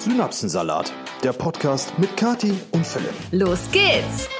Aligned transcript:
Synapsensalat, 0.00 0.90
der 1.22 1.34
Podcast 1.34 1.98
mit 1.98 2.16
Kati 2.16 2.54
und 2.70 2.86
Philipp. 2.86 3.12
Los 3.32 3.70
geht's! 3.70 4.30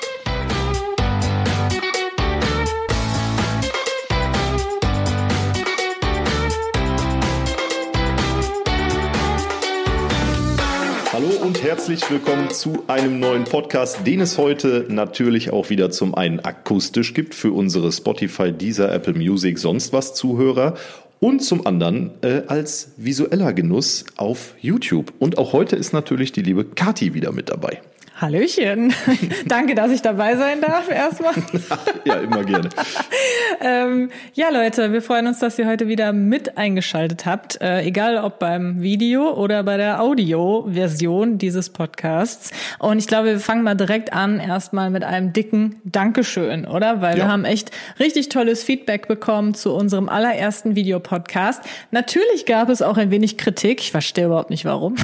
Hallo 11.13 11.29
und 11.43 11.63
herzlich 11.63 12.11
willkommen 12.11 12.49
zu 12.49 12.85
einem 12.87 13.21
neuen 13.21 13.45
Podcast, 13.45 14.07
den 14.07 14.23
es 14.23 14.39
heute 14.39 14.87
natürlich 14.89 15.53
auch 15.53 15.69
wieder 15.69 15.91
zum 15.91 16.15
einen 16.15 16.41
akustisch 16.41 17.13
gibt 17.13 17.35
für 17.35 17.53
unsere 17.53 17.93
Spotify, 17.93 18.51
Deezer, 18.51 18.91
Apple 18.91 19.13
Music, 19.13 19.59
sonst 19.59 19.93
was 19.93 20.15
Zuhörer 20.15 20.79
und 21.21 21.41
zum 21.41 21.67
anderen 21.67 22.11
äh, 22.23 22.43
als 22.49 22.93
visueller 22.97 23.53
Genuss 23.53 24.05
auf 24.17 24.55
YouTube. 24.61 25.13
Und 25.19 25.39
auch 25.39 25.53
heute 25.53 25.77
ist 25.77 25.93
natürlich 25.93 26.33
die 26.33 26.43
liebe 26.43 26.65
Kati 26.65 27.15
wieder 27.15 27.31
mit 27.33 27.51
dabei. 27.51 27.81
Hallöchen. 28.21 28.93
Danke, 29.47 29.75
dass 29.75 29.91
ich 29.91 30.03
dabei 30.03 30.37
sein 30.37 30.61
darf 30.61 30.91
erstmal. 30.91 31.33
ja, 32.05 32.17
immer 32.17 32.45
gerne. 32.45 32.69
ähm, 33.63 34.11
ja, 34.35 34.51
Leute, 34.51 34.93
wir 34.93 35.01
freuen 35.01 35.27
uns, 35.27 35.39
dass 35.39 35.59
ihr 35.59 35.67
heute 35.67 35.89
wieder 35.89 36.13
mit 36.13 36.59
eingeschaltet 36.59 37.25
habt. 37.25 37.61
Äh, 37.63 37.81
egal 37.83 38.19
ob 38.19 38.39
beim 38.39 38.83
Video 38.83 39.33
oder 39.33 39.63
bei 39.63 39.79
der 39.79 40.03
Audio-Version 40.03 41.39
dieses 41.39 41.71
Podcasts. 41.71 42.51
Und 42.79 42.99
ich 42.99 43.07
glaube, 43.07 43.29
wir 43.29 43.41
fangen 43.41 43.63
mal 43.63 43.75
direkt 43.75 44.13
an, 44.13 44.39
erstmal 44.39 44.91
mit 44.91 45.03
einem 45.03 45.33
dicken 45.33 45.81
Dankeschön, 45.85 46.67
oder? 46.67 47.01
Weil 47.01 47.17
ja. 47.17 47.25
wir 47.25 47.33
haben 47.33 47.47
echt 47.47 47.71
richtig 47.99 48.29
tolles 48.29 48.63
Feedback 48.63 49.09
bekommen 49.09 49.55
zu 49.55 49.73
unserem 49.73 50.11
allerersten 50.11 50.77
Videopodcast. 50.77 51.63
Natürlich 51.91 52.45
gab 52.45 52.69
es 52.69 52.83
auch 52.83 52.99
ein 52.99 53.11
wenig 53.11 53.39
Kritik. 53.39 53.81
Ich 53.81 53.93
verstehe 53.93 54.27
überhaupt 54.27 54.51
nicht 54.51 54.67
warum. 54.67 54.97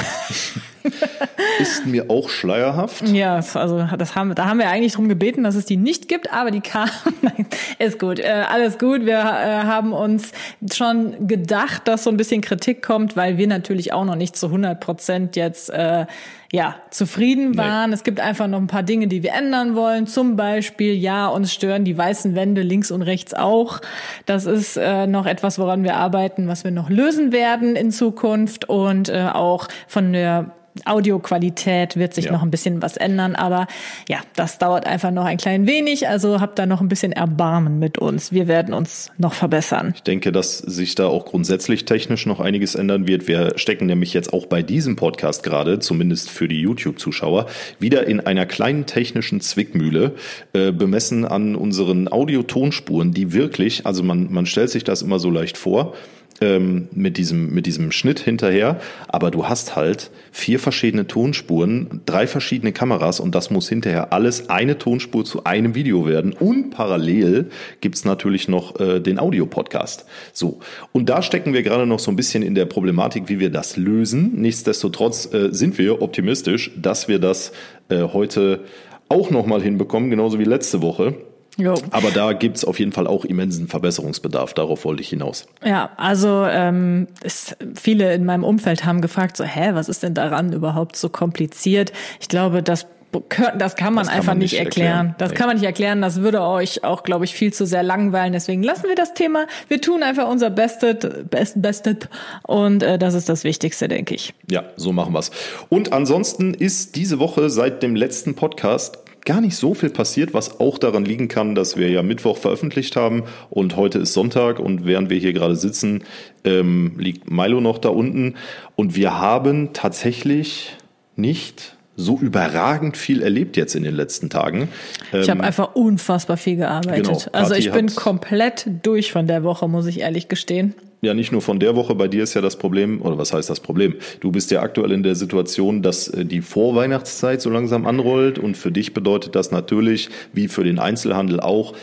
Ist 1.60 1.86
mir 1.86 2.10
auch 2.10 2.28
schleierhaft. 2.28 3.08
Ja, 3.08 3.36
also 3.36 3.88
das 3.98 4.14
haben, 4.14 4.34
da 4.34 4.46
haben 4.46 4.58
wir 4.58 4.68
eigentlich 4.68 4.94
drum 4.94 5.08
gebeten, 5.08 5.44
dass 5.44 5.54
es 5.54 5.66
die 5.66 5.76
nicht 5.76 6.08
gibt, 6.08 6.32
aber 6.32 6.50
die 6.50 6.60
kam. 6.60 6.88
Ist 7.78 7.98
gut, 7.98 8.18
äh, 8.18 8.44
alles 8.48 8.78
gut. 8.78 9.06
Wir 9.06 9.18
äh, 9.18 9.64
haben 9.64 9.92
uns 9.92 10.32
schon 10.72 11.26
gedacht, 11.26 11.88
dass 11.88 12.04
so 12.04 12.10
ein 12.10 12.16
bisschen 12.16 12.40
Kritik 12.40 12.82
kommt, 12.82 13.16
weil 13.16 13.38
wir 13.38 13.46
natürlich 13.46 13.92
auch 13.92 14.04
noch 14.04 14.16
nicht 14.16 14.36
zu 14.36 14.46
100 14.46 14.80
Prozent 14.80 15.36
jetzt 15.36 15.70
äh, 15.70 16.06
ja, 16.52 16.76
zufrieden 16.90 17.56
waren. 17.56 17.90
Nee. 17.90 17.94
Es 17.94 18.04
gibt 18.04 18.20
einfach 18.20 18.46
noch 18.46 18.58
ein 18.58 18.66
paar 18.66 18.82
Dinge, 18.82 19.08
die 19.08 19.22
wir 19.22 19.32
ändern 19.32 19.74
wollen. 19.74 20.06
Zum 20.06 20.36
Beispiel, 20.36 20.94
ja, 20.94 21.26
uns 21.28 21.52
stören 21.52 21.84
die 21.84 21.96
weißen 21.96 22.34
Wände 22.34 22.62
links 22.62 22.90
und 22.90 23.02
rechts 23.02 23.34
auch. 23.34 23.80
Das 24.26 24.46
ist 24.46 24.76
äh, 24.76 25.06
noch 25.06 25.26
etwas, 25.26 25.58
woran 25.58 25.82
wir 25.82 25.96
arbeiten, 25.96 26.48
was 26.48 26.64
wir 26.64 26.70
noch 26.70 26.88
lösen 26.88 27.32
werden 27.32 27.76
in 27.76 27.90
Zukunft 27.90 28.68
und 28.68 29.08
äh, 29.08 29.28
auch 29.32 29.68
von 29.88 30.12
der 30.12 30.52
Audioqualität 30.84 31.96
wird 31.96 32.14
sich 32.14 32.26
ja. 32.26 32.32
noch 32.32 32.42
ein 32.42 32.50
bisschen 32.50 32.82
was 32.82 32.96
ändern, 32.96 33.34
aber 33.34 33.66
ja, 34.08 34.18
das 34.34 34.58
dauert 34.58 34.86
einfach 34.86 35.10
noch 35.10 35.24
ein 35.24 35.36
klein 35.36 35.66
wenig. 35.66 36.08
Also 36.08 36.40
habt 36.40 36.58
da 36.58 36.66
noch 36.66 36.80
ein 36.80 36.88
bisschen 36.88 37.12
Erbarmen 37.12 37.78
mit 37.78 37.98
uns. 37.98 38.32
Wir 38.32 38.48
werden 38.48 38.74
uns 38.74 39.10
noch 39.18 39.34
verbessern. 39.34 39.92
Ich 39.94 40.02
denke, 40.02 40.32
dass 40.32 40.58
sich 40.58 40.94
da 40.94 41.06
auch 41.06 41.24
grundsätzlich 41.24 41.84
technisch 41.84 42.26
noch 42.26 42.40
einiges 42.40 42.74
ändern 42.74 43.06
wird. 43.06 43.28
Wir 43.28 43.52
stecken 43.56 43.86
nämlich 43.86 44.12
jetzt 44.12 44.32
auch 44.32 44.46
bei 44.46 44.62
diesem 44.62 44.96
Podcast 44.96 45.42
gerade, 45.42 45.78
zumindest 45.78 46.30
für 46.30 46.48
die 46.48 46.60
YouTube-Zuschauer, 46.60 47.46
wieder 47.78 48.06
in 48.06 48.20
einer 48.20 48.46
kleinen 48.46 48.86
technischen 48.86 49.40
Zwickmühle, 49.40 50.14
äh, 50.52 50.72
bemessen 50.72 51.24
an 51.24 51.56
unseren 51.56 52.08
Audiotonspuren, 52.10 53.12
die 53.12 53.32
wirklich, 53.32 53.86
also 53.86 54.02
man, 54.02 54.32
man 54.32 54.46
stellt 54.46 54.70
sich 54.70 54.84
das 54.84 55.02
immer 55.02 55.18
so 55.18 55.30
leicht 55.30 55.56
vor, 55.56 55.94
ähm, 56.40 56.88
mit, 56.92 57.16
diesem, 57.16 57.52
mit 57.52 57.66
diesem 57.66 57.92
Schnitt 57.92 58.20
hinterher, 58.20 58.80
aber 59.08 59.30
du 59.30 59.48
hast 59.48 59.76
halt 59.76 60.10
vier 60.32 60.58
verschiedene 60.58 61.06
Tonspuren, 61.06 62.02
drei 62.06 62.26
verschiedene 62.26 62.72
Kameras 62.72 63.20
und 63.20 63.34
das 63.34 63.50
muss 63.50 63.68
hinterher 63.68 64.12
alles 64.12 64.50
eine 64.50 64.78
Tonspur 64.78 65.24
zu 65.24 65.44
einem 65.44 65.74
Video 65.74 66.06
werden. 66.06 66.32
Und 66.32 66.70
parallel 66.70 67.46
gibt's 67.80 68.04
natürlich 68.04 68.48
noch 68.48 68.78
äh, 68.80 69.00
den 69.00 69.18
Audio-Podcast. 69.18 70.06
So, 70.32 70.60
und 70.92 71.08
da 71.08 71.22
stecken 71.22 71.52
wir 71.52 71.62
gerade 71.62 71.86
noch 71.86 71.98
so 71.98 72.10
ein 72.10 72.16
bisschen 72.16 72.42
in 72.42 72.54
der 72.54 72.66
Problematik, 72.66 73.28
wie 73.28 73.40
wir 73.40 73.50
das 73.50 73.76
lösen. 73.76 74.32
Nichtsdestotrotz 74.36 75.32
äh, 75.32 75.48
sind 75.52 75.78
wir 75.78 76.02
optimistisch, 76.02 76.70
dass 76.76 77.08
wir 77.08 77.18
das 77.18 77.52
äh, 77.88 78.02
heute 78.02 78.60
auch 79.08 79.30
nochmal 79.30 79.62
hinbekommen, 79.62 80.10
genauso 80.10 80.38
wie 80.38 80.44
letzte 80.44 80.82
Woche. 80.82 81.14
Jo. 81.56 81.74
Aber 81.90 82.10
da 82.10 82.32
gibt's 82.32 82.64
auf 82.64 82.78
jeden 82.78 82.92
Fall 82.92 83.06
auch 83.06 83.24
immensen 83.24 83.66
Verbesserungsbedarf. 83.68 84.52
Darauf 84.52 84.84
wollte 84.84 85.02
ich 85.02 85.08
hinaus. 85.08 85.46
Ja, 85.64 85.90
also 85.96 86.44
ähm, 86.44 87.08
es, 87.22 87.56
viele 87.74 88.12
in 88.14 88.24
meinem 88.24 88.44
Umfeld 88.44 88.84
haben 88.84 89.00
gefragt, 89.00 89.36
so, 89.36 89.44
hä, 89.44 89.70
was 89.72 89.88
ist 89.88 90.02
denn 90.02 90.14
daran 90.14 90.52
überhaupt 90.52 90.96
so 90.96 91.08
kompliziert? 91.08 91.92
Ich 92.20 92.28
glaube, 92.28 92.62
das 92.62 92.86
das 93.20 93.76
kann 93.76 93.94
man 93.94 94.04
das 94.04 94.08
kann 94.10 94.18
einfach 94.18 94.32
man 94.32 94.38
nicht 94.38 94.58
erklären. 94.58 94.88
erklären. 94.88 95.14
Das 95.18 95.30
nee. 95.30 95.36
kann 95.36 95.46
man 95.46 95.56
nicht 95.56 95.64
erklären. 95.64 96.02
Das 96.02 96.20
würde 96.20 96.42
euch 96.42 96.84
auch, 96.84 97.02
glaube 97.02 97.24
ich, 97.24 97.34
viel 97.34 97.52
zu 97.52 97.64
sehr 97.64 97.82
langweilen. 97.82 98.32
Deswegen 98.32 98.62
lassen 98.62 98.84
wir 98.88 98.94
das 98.94 99.14
Thema. 99.14 99.46
Wir 99.68 99.80
tun 99.80 100.02
einfach 100.02 100.28
unser 100.28 100.50
Bestes, 100.50 100.96
Best, 101.30 101.62
Bestes. 101.62 101.96
Und 102.42 102.82
äh, 102.82 102.98
das 102.98 103.14
ist 103.14 103.28
das 103.28 103.44
Wichtigste, 103.44 103.88
denke 103.88 104.14
ich. 104.14 104.34
Ja, 104.50 104.64
so 104.76 104.92
machen 104.92 105.14
wir's. 105.14 105.30
Und 105.68 105.92
ansonsten 105.92 106.52
ist 106.52 106.96
diese 106.96 107.18
Woche 107.18 107.48
seit 107.48 107.82
dem 107.82 107.96
letzten 107.96 108.34
Podcast 108.34 108.98
gar 109.26 109.42
nicht 109.42 109.56
so 109.56 109.74
viel 109.74 109.90
passiert, 109.90 110.32
was 110.32 110.60
auch 110.60 110.78
daran 110.78 111.04
liegen 111.04 111.28
kann, 111.28 111.54
dass 111.54 111.76
wir 111.76 111.90
ja 111.90 112.02
Mittwoch 112.02 112.38
veröffentlicht 112.38 112.96
haben 112.96 113.24
und 113.50 113.76
heute 113.76 113.98
ist 113.98 114.14
Sonntag 114.14 114.58
und 114.58 114.86
während 114.86 115.10
wir 115.10 115.18
hier 115.18 115.34
gerade 115.34 115.56
sitzen, 115.56 116.04
ähm, 116.44 116.94
liegt 116.96 117.30
Milo 117.30 117.60
noch 117.60 117.78
da 117.78 117.90
unten 117.90 118.36
und 118.76 118.96
wir 118.96 119.18
haben 119.18 119.74
tatsächlich 119.74 120.76
nicht 121.16 121.76
so 121.96 122.18
überragend 122.18 122.96
viel 122.96 123.22
erlebt 123.22 123.56
jetzt 123.56 123.74
in 123.74 123.82
den 123.82 123.94
letzten 123.94 124.30
Tagen. 124.30 124.68
Ich 125.12 125.28
ähm, 125.28 125.38
habe 125.38 125.44
einfach 125.44 125.74
unfassbar 125.74 126.36
viel 126.36 126.56
gearbeitet. 126.56 127.06
Genau, 127.06 127.20
also 127.32 127.54
ich 127.54 127.72
bin 127.72 127.94
komplett 127.94 128.68
durch 128.82 129.12
von 129.12 129.26
der 129.26 129.42
Woche, 129.42 129.66
muss 129.66 129.86
ich 129.86 130.00
ehrlich 130.00 130.28
gestehen 130.28 130.74
ja 131.00 131.14
nicht 131.14 131.32
nur 131.32 131.42
von 131.42 131.58
der 131.58 131.76
Woche, 131.76 131.94
bei 131.94 132.08
dir 132.08 132.22
ist 132.22 132.34
ja 132.34 132.40
das 132.40 132.56
Problem, 132.56 133.02
oder 133.02 133.18
was 133.18 133.32
heißt 133.32 133.50
das 133.50 133.60
Problem? 133.60 133.94
Du 134.20 134.32
bist 134.32 134.50
ja 134.50 134.62
aktuell 134.62 134.92
in 134.92 135.02
der 135.02 135.14
Situation, 135.14 135.82
dass 135.82 136.08
äh, 136.08 136.24
die 136.24 136.40
Vorweihnachtszeit 136.40 137.40
so 137.40 137.50
langsam 137.50 137.86
anrollt 137.86 138.38
und 138.38 138.56
für 138.56 138.72
dich 138.72 138.94
bedeutet 138.94 139.34
das 139.34 139.50
natürlich, 139.50 140.08
wie 140.32 140.48
für 140.48 140.64
den 140.64 140.78
Einzelhandel 140.78 141.40
auch, 141.40 141.74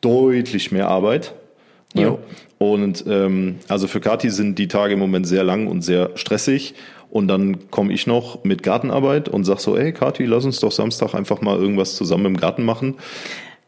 deutlich 0.00 0.72
mehr 0.72 0.88
Arbeit. 0.88 1.34
Ne? 1.94 2.02
Ja. 2.02 2.18
Und 2.58 3.04
ähm, 3.08 3.56
also 3.68 3.86
für 3.86 4.00
Kati 4.00 4.30
sind 4.30 4.58
die 4.58 4.68
Tage 4.68 4.94
im 4.94 4.98
Moment 4.98 5.26
sehr 5.26 5.44
lang 5.44 5.66
und 5.66 5.82
sehr 5.82 6.10
stressig. 6.14 6.74
Und 7.10 7.28
dann 7.28 7.70
komme 7.70 7.92
ich 7.92 8.06
noch 8.06 8.44
mit 8.44 8.62
Gartenarbeit 8.62 9.28
und 9.28 9.44
sag 9.44 9.60
so, 9.60 9.76
ey 9.76 9.92
Kati, 9.92 10.24
lass 10.24 10.44
uns 10.44 10.60
doch 10.60 10.72
Samstag 10.72 11.14
einfach 11.14 11.40
mal 11.40 11.56
irgendwas 11.58 11.96
zusammen 11.96 12.26
im 12.26 12.36
Garten 12.36 12.64
machen. 12.64 12.96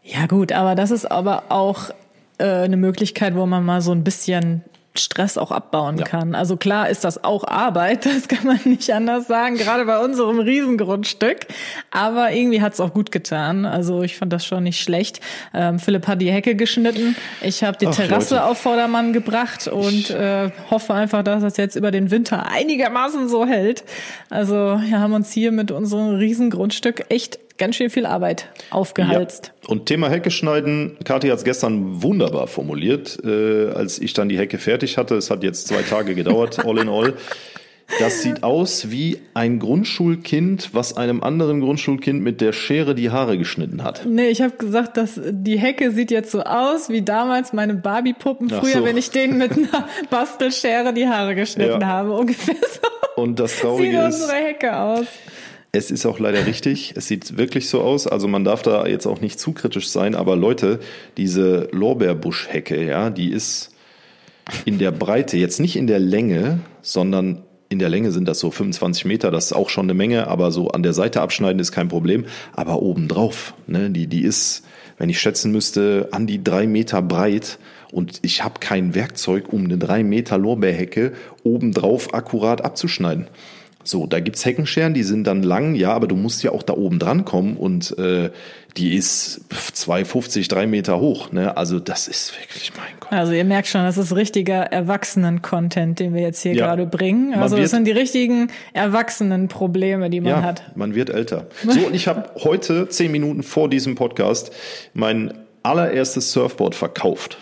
Ja 0.02 0.26
gut, 0.26 0.52
aber 0.52 0.74
das 0.74 0.90
ist 0.90 1.10
aber 1.10 1.44
auch 1.50 1.90
äh, 2.38 2.44
eine 2.44 2.76
Möglichkeit, 2.76 3.34
wo 3.34 3.46
man 3.46 3.64
mal 3.64 3.80
so 3.80 3.92
ein 3.92 4.04
bisschen 4.04 4.62
Stress 4.98 5.38
auch 5.38 5.50
abbauen 5.50 5.98
ja. 5.98 6.04
kann. 6.04 6.34
Also 6.34 6.56
klar 6.56 6.88
ist 6.88 7.04
das 7.04 7.22
auch 7.24 7.44
Arbeit, 7.44 8.06
das 8.18 8.28
kann 8.28 8.46
man 8.46 8.60
nicht 8.64 8.92
anders 8.92 9.26
sagen, 9.26 9.56
gerade 9.56 9.84
bei 9.84 9.98
unserem 9.98 10.40
Riesengrundstück. 10.40 11.46
Aber 11.90 12.32
irgendwie 12.32 12.62
hat's 12.62 12.80
auch 12.80 12.92
gut 12.92 13.12
getan. 13.12 13.64
Also 13.64 14.02
ich 14.02 14.16
fand 14.16 14.32
das 14.32 14.44
schon 14.44 14.64
nicht 14.64 14.82
schlecht. 14.82 15.20
Ähm, 15.54 15.78
Philipp 15.78 16.06
hat 16.06 16.20
die 16.20 16.30
Hecke 16.30 16.54
geschnitten. 16.54 17.16
Ich 17.42 17.64
habe 17.64 17.76
die 17.78 17.86
Ach, 17.86 17.94
Terrasse 17.94 18.36
Leute. 18.36 18.46
auf 18.46 18.58
Vordermann 18.58 19.12
gebracht 19.12 19.68
und 19.68 20.10
äh, 20.10 20.50
hoffe 20.70 20.94
einfach, 20.94 21.22
dass 21.22 21.42
das 21.42 21.56
jetzt 21.56 21.76
über 21.76 21.90
den 21.90 22.10
Winter 22.10 22.46
einigermaßen 22.46 23.28
so 23.28 23.46
hält. 23.46 23.84
Also 24.30 24.54
wir 24.54 25.00
haben 25.00 25.12
uns 25.12 25.32
hier 25.32 25.52
mit 25.52 25.70
unserem 25.70 26.16
Riesengrundstück 26.16 27.06
echt 27.08 27.38
ganz 27.58 27.76
schön 27.76 27.90
viel 27.90 28.06
Arbeit 28.06 28.48
aufgehalst. 28.70 29.52
Ja. 29.62 29.68
Und 29.68 29.86
Thema 29.86 30.08
Hecke 30.08 30.30
schneiden, 30.30 30.96
Kathi 31.04 31.28
hat 31.28 31.38
es 31.38 31.44
gestern 31.44 32.02
wunderbar 32.02 32.46
formuliert, 32.46 33.18
äh, 33.24 33.70
als 33.70 33.98
ich 33.98 34.14
dann 34.14 34.28
die 34.28 34.38
Hecke 34.38 34.58
fertig 34.58 34.96
hatte. 34.96 35.16
Es 35.16 35.30
hat 35.30 35.42
jetzt 35.42 35.68
zwei 35.68 35.82
Tage 35.82 36.14
gedauert, 36.14 36.58
all 36.64 36.78
in 36.78 36.88
all. 36.88 37.14
Das 37.98 38.22
sieht 38.22 38.42
aus 38.42 38.90
wie 38.90 39.18
ein 39.32 39.58
Grundschulkind, 39.58 40.74
was 40.74 40.96
einem 40.96 41.22
anderen 41.22 41.60
Grundschulkind 41.60 42.22
mit 42.22 42.42
der 42.42 42.52
Schere 42.52 42.94
die 42.94 43.10
Haare 43.10 43.38
geschnitten 43.38 43.82
hat. 43.82 44.04
Nee, 44.04 44.28
ich 44.28 44.42
habe 44.42 44.56
gesagt, 44.56 44.98
dass 44.98 45.18
die 45.24 45.58
Hecke 45.58 45.90
sieht 45.90 46.10
jetzt 46.10 46.30
so 46.30 46.42
aus 46.42 46.90
wie 46.90 47.00
damals 47.00 47.54
meine 47.54 47.74
Barbie-Puppen 47.74 48.50
früher, 48.50 48.80
so. 48.80 48.84
wenn 48.84 48.98
ich 48.98 49.10
denen 49.10 49.38
mit 49.38 49.52
einer 49.52 49.88
Bastelschere 50.10 50.92
die 50.92 51.08
Haare 51.08 51.34
geschnitten 51.34 51.80
ja. 51.80 51.86
habe. 51.86 52.12
Ungefähr 52.12 52.56
so. 52.56 53.22
Und 53.22 53.40
das 53.40 53.58
Traurige 53.58 53.90
sieht 53.90 54.04
unsere 54.04 54.32
Hecke 54.32 54.76
aus. 54.76 55.06
Es 55.70 55.90
ist 55.90 56.06
auch 56.06 56.18
leider 56.18 56.46
richtig. 56.46 56.94
Es 56.96 57.08
sieht 57.08 57.36
wirklich 57.36 57.68
so 57.68 57.82
aus. 57.82 58.06
Also 58.06 58.26
man 58.26 58.44
darf 58.44 58.62
da 58.62 58.86
jetzt 58.86 59.06
auch 59.06 59.20
nicht 59.20 59.38
zu 59.38 59.52
kritisch 59.52 59.90
sein. 59.90 60.14
Aber 60.14 60.34
Leute, 60.34 60.80
diese 61.16 61.68
Lorbeerbuschhecke, 61.72 62.86
ja, 62.86 63.10
die 63.10 63.30
ist 63.30 63.74
in 64.64 64.78
der 64.78 64.92
Breite, 64.92 65.36
jetzt 65.36 65.60
nicht 65.60 65.76
in 65.76 65.86
der 65.86 65.98
Länge, 65.98 66.60
sondern 66.80 67.42
in 67.68 67.78
der 67.78 67.90
Länge 67.90 68.12
sind 68.12 68.26
das 68.26 68.38
so 68.38 68.50
25 68.50 69.04
Meter. 69.04 69.30
Das 69.30 69.46
ist 69.46 69.52
auch 69.52 69.68
schon 69.68 69.84
eine 69.84 69.94
Menge. 69.94 70.28
Aber 70.28 70.52
so 70.52 70.68
an 70.68 70.82
der 70.82 70.94
Seite 70.94 71.20
abschneiden 71.20 71.60
ist 71.60 71.72
kein 71.72 71.88
Problem. 71.88 72.24
Aber 72.54 72.80
obendrauf, 72.80 73.52
ne, 73.66 73.90
die, 73.90 74.06
die 74.06 74.22
ist, 74.22 74.64
wenn 74.96 75.10
ich 75.10 75.20
schätzen 75.20 75.52
müsste, 75.52 76.08
an 76.12 76.26
die 76.26 76.42
drei 76.42 76.66
Meter 76.66 77.02
breit. 77.02 77.58
Und 77.92 78.20
ich 78.22 78.42
habe 78.42 78.60
kein 78.60 78.94
Werkzeug, 78.94 79.52
um 79.52 79.64
eine 79.64 79.76
drei 79.76 80.02
Meter 80.02 80.38
Lorbeerhecke 80.38 81.12
obendrauf 81.42 82.14
akkurat 82.14 82.64
abzuschneiden. 82.64 83.26
So, 83.88 84.06
da 84.06 84.20
gibt's 84.20 84.44
Heckenscheren, 84.44 84.92
die 84.92 85.02
sind 85.02 85.26
dann 85.26 85.42
lang, 85.42 85.74
ja, 85.74 85.92
aber 85.94 86.06
du 86.08 86.14
musst 86.14 86.42
ja 86.42 86.52
auch 86.52 86.62
da 86.62 86.74
oben 86.74 86.98
dran 86.98 87.24
kommen 87.24 87.56
und 87.56 87.96
äh, 87.98 88.28
die 88.76 88.94
ist 88.94 89.40
2,50, 89.50 90.46
drei 90.50 90.66
Meter 90.66 91.00
hoch. 91.00 91.32
Ne? 91.32 91.56
Also 91.56 91.80
das 91.80 92.06
ist 92.06 92.38
wirklich 92.38 92.70
mein 92.76 92.92
Gott. 93.00 93.10
Also 93.10 93.32
ihr 93.32 93.46
merkt 93.46 93.66
schon, 93.66 93.82
das 93.84 93.96
ist 93.96 94.14
richtiger 94.14 94.60
Erwachsenen-Content, 94.64 95.98
den 96.00 96.12
wir 96.12 96.20
jetzt 96.20 96.42
hier 96.42 96.52
Ja. 96.52 96.66
gerade 96.66 96.84
bringen. 96.84 97.32
Also 97.32 97.56
wird- 97.56 97.64
das 97.64 97.70
sind 97.70 97.86
die 97.86 97.92
richtigen 97.92 98.48
Erwachsenen-Probleme, 98.74 100.10
die 100.10 100.20
man 100.20 100.30
ja, 100.32 100.42
hat. 100.42 100.76
man 100.76 100.94
wird 100.94 101.08
älter. 101.10 101.46
So, 101.66 101.86
und 101.86 101.94
ich 101.94 102.06
habe 102.08 102.30
heute, 102.44 102.88
zehn 102.90 103.10
Minuten 103.10 103.42
vor 103.42 103.70
diesem 103.70 103.94
Podcast, 103.94 104.52
mein 104.92 105.32
allererstes 105.62 106.32
Surfboard 106.32 106.74
verkauft. 106.74 107.38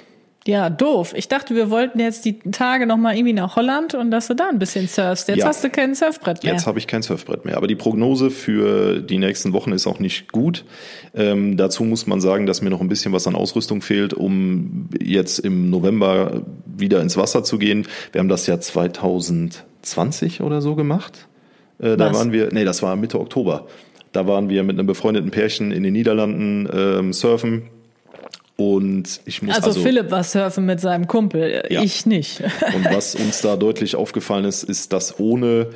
Ja, 0.46 0.70
doof. 0.70 1.12
Ich 1.16 1.28
dachte, 1.28 1.54
wir 1.54 1.70
wollten 1.70 1.98
jetzt 1.98 2.24
die 2.24 2.38
Tage 2.38 2.86
noch 2.86 2.96
mal 2.96 3.14
irgendwie 3.16 3.32
nach 3.32 3.56
Holland 3.56 3.94
und 3.94 4.10
dass 4.10 4.28
du 4.28 4.34
da 4.34 4.48
ein 4.48 4.58
bisschen 4.58 4.86
surfst. 4.86 5.28
Jetzt 5.28 5.38
Ja. 5.38 5.46
hast 5.46 5.64
du 5.64 5.70
kein 5.70 5.94
Surfbrett 5.94 6.44
mehr. 6.44 6.52
Jetzt 6.52 6.66
habe 6.66 6.78
ich 6.78 6.86
kein 6.86 7.02
Surfbrett 7.02 7.44
mehr. 7.44 7.56
Aber 7.56 7.66
die 7.66 7.74
Prognose 7.74 8.30
für 8.30 9.00
die 9.00 9.18
nächsten 9.18 9.52
Wochen 9.52 9.72
ist 9.72 9.86
auch 9.86 9.98
nicht 9.98 10.30
gut. 10.30 10.64
Ähm, 11.14 11.56
dazu 11.56 11.82
muss 11.84 12.06
man 12.06 12.20
sagen, 12.20 12.46
dass 12.46 12.62
mir 12.62 12.70
noch 12.70 12.80
ein 12.80 12.88
bisschen 12.88 13.12
was 13.12 13.26
an 13.26 13.34
Ausrüstung 13.34 13.82
fehlt, 13.82 14.14
um 14.14 14.88
jetzt 15.02 15.40
im 15.40 15.68
November 15.70 16.42
wieder 16.64 17.00
ins 17.00 17.16
Wasser 17.16 17.42
zu 17.42 17.58
gehen. 17.58 17.86
Wir 18.12 18.20
haben 18.20 18.28
das 18.28 18.46
ja 18.46 18.60
2020 18.60 20.40
oder 20.42 20.60
so 20.60 20.74
gemacht. 20.74 21.26
Äh, 21.78 21.96
da 21.96 22.14
waren 22.14 22.32
wir, 22.32 22.52
nee, 22.52 22.64
das 22.64 22.82
war 22.82 22.96
Mitte 22.96 23.20
Oktober. 23.20 23.66
Da 24.12 24.26
waren 24.26 24.48
wir 24.48 24.62
mit 24.62 24.78
einem 24.78 24.86
befreundeten 24.86 25.30
Pärchen 25.30 25.72
in 25.72 25.82
den 25.82 25.92
Niederlanden 25.92 26.68
ähm, 26.72 27.12
surfen. 27.12 27.64
Und 28.56 29.20
ich 29.26 29.42
muss 29.42 29.54
also, 29.54 29.68
also 29.68 29.82
Philipp 29.82 30.10
war 30.10 30.24
surfen 30.24 30.64
mit 30.64 30.80
seinem 30.80 31.06
Kumpel, 31.06 31.64
Ja. 31.68 31.82
ich 31.82 32.06
nicht. 32.06 32.40
und 32.74 32.84
was 32.86 33.14
uns 33.14 33.42
da 33.42 33.56
deutlich 33.56 33.96
aufgefallen 33.96 34.46
ist, 34.46 34.62
ist, 34.62 34.92
dass 34.94 35.20
ohne 35.20 35.68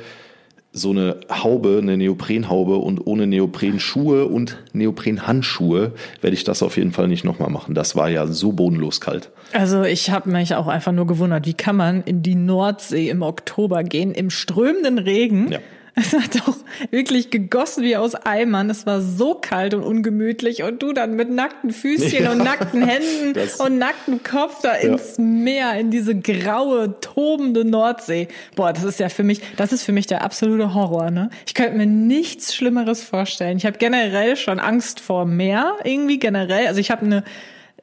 so 0.73 0.91
eine 0.91 1.17
Haube, 1.29 1.79
eine 1.81 1.97
Neoprenhaube 1.97 2.77
und 2.77 3.05
ohne 3.05 3.27
Neoprenschuhe 3.27 4.25
und 4.25 4.57
Neoprenhandschuhe 4.73 5.91
werde 6.21 6.33
ich 6.33 6.43
das 6.45 6.63
auf 6.63 6.77
jeden 6.77 6.91
Fall 6.93 7.07
nicht 7.09 7.23
nochmal 7.25 7.49
machen. 7.49 7.75
Das 7.75 7.95
war 7.95 8.09
ja 8.09 8.25
so 8.25 8.53
bodenlos 8.53 9.01
kalt. 9.01 9.29
Also 9.53 9.83
ich 9.83 10.11
habe 10.11 10.29
mich 10.29 10.55
auch 10.55 10.67
einfach 10.67 10.93
nur 10.93 11.05
gewundert, 11.07 11.45
wie 11.45 11.53
kann 11.53 11.75
man 11.75 12.03
in 12.03 12.23
die 12.23 12.35
Nordsee 12.35 13.09
im 13.09 13.21
Oktober 13.21 13.83
gehen, 13.83 14.13
im 14.13 14.29
strömenden 14.29 14.97
Regen. 14.97 15.51
Ja. 15.51 15.59
Es 15.95 16.13
hat 16.13 16.35
doch 16.47 16.55
wirklich 16.89 17.31
gegossen 17.31 17.83
wie 17.83 17.97
aus 17.97 18.15
Eimern. 18.15 18.69
Es 18.69 18.85
war 18.85 19.01
so 19.01 19.35
kalt 19.35 19.73
und 19.73 19.83
ungemütlich. 19.83 20.63
Und 20.63 20.81
du 20.81 20.93
dann 20.93 21.15
mit 21.17 21.29
nackten 21.29 21.71
Füßchen 21.71 22.23
Ja. 22.23 22.31
und 22.31 22.37
nackten 22.37 22.81
Händen 22.87 23.33
Das- 23.33 23.59
und 23.59 23.77
nacktem 23.77 24.23
Kopf 24.23 24.61
da 24.61 24.73
ins 24.73 25.17
Meer, 25.17 25.73
in 25.75 25.91
diese 25.91 26.15
graue, 26.17 26.95
tobende 27.01 27.65
Nordsee. 27.65 28.29
Boah, 28.55 28.71
das 28.71 28.83
ist 28.83 28.99
ja 29.01 29.09
für 29.09 29.23
mich, 29.23 29.41
das 29.57 29.73
ist 29.73 29.83
für 29.83 29.91
mich 29.91 30.07
der 30.07 30.23
absolute 30.23 30.73
Horror. 30.73 31.11
Ne? 31.11 31.29
Ich 31.45 31.53
könnte 31.53 31.77
mir 31.77 31.85
nichts 31.87 32.55
Schlimmeres 32.55 33.03
vorstellen. 33.03 33.57
Ich 33.57 33.65
habe 33.65 33.77
generell 33.77 34.37
schon 34.37 34.59
Angst 34.59 35.01
vor 35.01 35.25
Meer, 35.25 35.75
irgendwie 35.83 36.19
generell. 36.19 36.67
Also 36.67 36.79
ich 36.79 36.89
habe 36.89 37.05
eine 37.05 37.23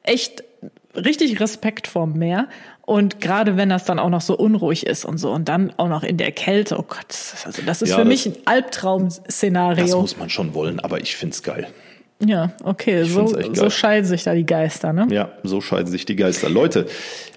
echt 0.01 0.43
richtig 0.95 1.39
Respekt 1.39 1.87
vorm 1.87 2.13
Meer. 2.13 2.47
Und 2.89 3.21
gerade 3.21 3.55
wenn 3.55 3.69
das 3.69 3.85
dann 3.85 3.99
auch 3.99 4.09
noch 4.09 4.21
so 4.21 4.35
unruhig 4.35 4.85
ist 4.87 5.05
und 5.05 5.19
so 5.19 5.29
und 5.31 5.47
dann 5.47 5.71
auch 5.77 5.87
noch 5.89 6.01
in 6.03 6.17
der 6.17 6.31
Kälte, 6.31 6.75
oh 6.79 6.83
Gott, 6.87 7.05
das 7.07 7.33
ist, 7.35 7.45
also 7.45 7.61
das 7.63 7.81
ist 7.83 7.89
Ja, 7.89 7.95
für 7.97 8.01
das- 8.01 8.07
mich 8.09 8.25
ein 8.25 8.33
Das 8.33 8.47
Albtraum-Szenario. 8.47 10.01
muss 10.01 10.17
man 10.17 10.29
schon 10.29 10.53
wollen, 10.53 10.79
aber 10.79 10.99
ich 11.01 11.15
find's 11.15 11.43
geil. 11.43 11.67
Ja, 12.25 12.51
okay, 12.63 13.03
so, 13.05 13.27
so 13.53 13.69
scheiden 13.69 14.05
sich 14.05 14.23
da 14.23 14.33
die 14.33 14.45
Geister, 14.45 14.91
ne? 14.91 15.07
Ja, 15.09 15.31
so 15.43 15.61
scheiden 15.61 15.87
sich 15.87 16.05
die 16.05 16.17
Geister. 16.17 16.49
Leute, 16.49 16.85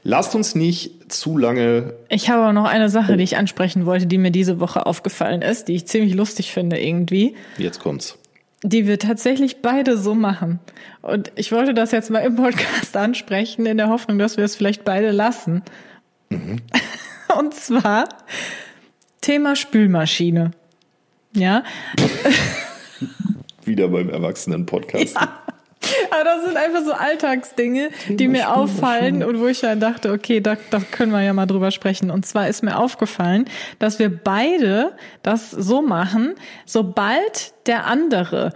lasst 0.03 0.35
uns 0.35 0.57
nicht 0.57 1.13
zu 1.13 1.39
lange. 1.39 1.95
Ich 2.09 2.31
habe 2.31 2.43
aber 2.43 2.53
noch 2.53 2.65
eine 2.65 2.89
Sache, 2.89 3.17
die 3.17 3.23
ich 3.23 3.37
ansprechen 3.37 3.87
wollte, 3.87 4.07
die 4.07 4.19
mir 4.19 4.33
diese 4.33 4.59
Woche 4.59 4.85
aufgefallen 4.87 5.41
ist, 5.43 5.69
die 5.69 5.75
ich 5.77 5.87
ziemlich 5.87 6.15
lustig 6.15 6.51
finde 6.51 6.81
irgendwie, 6.83 7.37
Jetzt 7.59 7.79
kommt's. 7.79 8.19
Die 8.63 8.87
wir 8.87 8.99
tatsächlich 8.99 9.63
beide 9.63 9.97
so 9.97 10.15
machen. 10.15 10.61
Und 11.01 11.33
ich 11.35 11.53
wollte 11.53 11.75
das 11.75 11.91
jetzt 11.91 12.11
mal 12.11 12.21
im 12.21 12.37
Podcast 12.37 12.97
ansprechen, 12.97 13.67
in 13.67 13.77
der 13.77 13.89
Hoffnung, 13.89 14.19
dass 14.19 14.37
wir 14.37 14.45
es 14.45 14.57
vielleicht 14.57 14.85
beide 14.85 15.11
lassen. 15.11 15.63
Und 17.39 17.55
zwar 17.55 18.09
Thema 19.21 19.57
Spülmaschine. 19.57 20.53
Ja, 21.35 21.65
Wieder 23.65 23.89
beim 23.89 24.11
Erwachsenen-Podcast. 24.11 25.17
Aber 26.11 26.25
das 26.25 26.45
sind 26.45 26.57
einfach 26.57 26.83
so 26.83 26.93
Alltagsdinge, 26.93 27.91
die 28.09 28.29
mir 28.29 28.55
auffallen 28.55 29.23
und 29.23 29.41
wo 29.41 29.47
ich 29.47 29.61
dann 29.61 29.81
dachte, 29.81 30.13
okay, 30.13 30.41
da, 30.41 30.57
da 30.71 30.81
können 30.81 31.13
wir 31.13 31.23
ja 31.23 31.33
mal 31.33 31.47
drüber 31.47 31.71
sprechen. 31.71 32.11
Und 32.11 32.27
zwar 32.27 32.49
ist 32.49 32.63
mir 32.63 32.79
aufgefallen, 32.79 33.47
dass 33.79 33.99
wir 33.99 34.09
beide 34.09 34.93
das 35.23 35.51
so 35.51 35.83
machen, 35.83 36.35
sobald 36.67 37.55
der 37.67 37.87
andere 37.87 38.53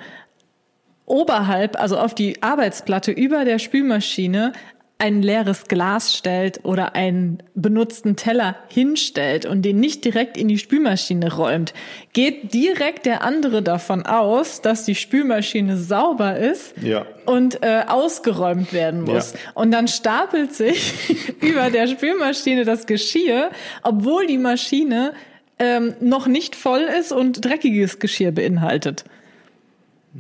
oberhalb, 1.07 1.81
also 1.81 1.99
auf 1.99 2.15
die 2.15 2.43
Arbeitsplatte 2.43 3.13
über 3.13 3.45
der 3.45 3.59
Spülmaschine 3.59 4.53
ein 4.99 5.21
leeres 5.23 5.65
Glas 5.65 6.17
stellt 6.17 6.61
oder 6.65 6.95
einen 6.95 7.43
benutzten 7.55 8.17
Teller 8.17 8.57
hinstellt 8.69 9.45
und 9.45 9.61
den 9.63 9.79
nicht 9.79 10.05
direkt 10.07 10.39
in 10.39 10.49
die 10.49 10.57
Spülmaschine 10.57 11.35
räumt, 11.35 11.75
geht 12.15 12.55
direkt 12.55 13.05
der 13.05 13.23
andere 13.23 13.63
davon 13.63 14.07
aus, 14.07 14.63
dass 14.63 14.85
die 14.87 14.95
Spülmaschine 14.95 15.77
sauber 15.77 16.39
ist 16.39 16.75
Ja. 16.83 17.05
und 17.27 17.63
äh, 17.63 17.83
ausgeräumt 17.87 18.73
werden 18.73 19.03
muss. 19.03 19.35
Ja. 19.35 19.39
Und 19.55 19.71
dann 19.71 19.87
stapelt 19.87 20.55
sich 20.55 20.95
über 21.43 21.69
der 21.71 21.89
Spülmaschine 21.89 22.65
das 22.65 22.87
Geschirr, 22.87 23.51
obwohl 23.83 24.27
die 24.27 24.39
Maschine 24.39 25.13
ähm, 25.59 25.95
noch 26.01 26.27
nicht 26.27 26.57
voll 26.57 26.87
ist 26.99 27.13
und 27.13 27.45
dreckiges 27.45 27.99
Geschirr 27.99 28.33
beinhaltet. 28.33 29.05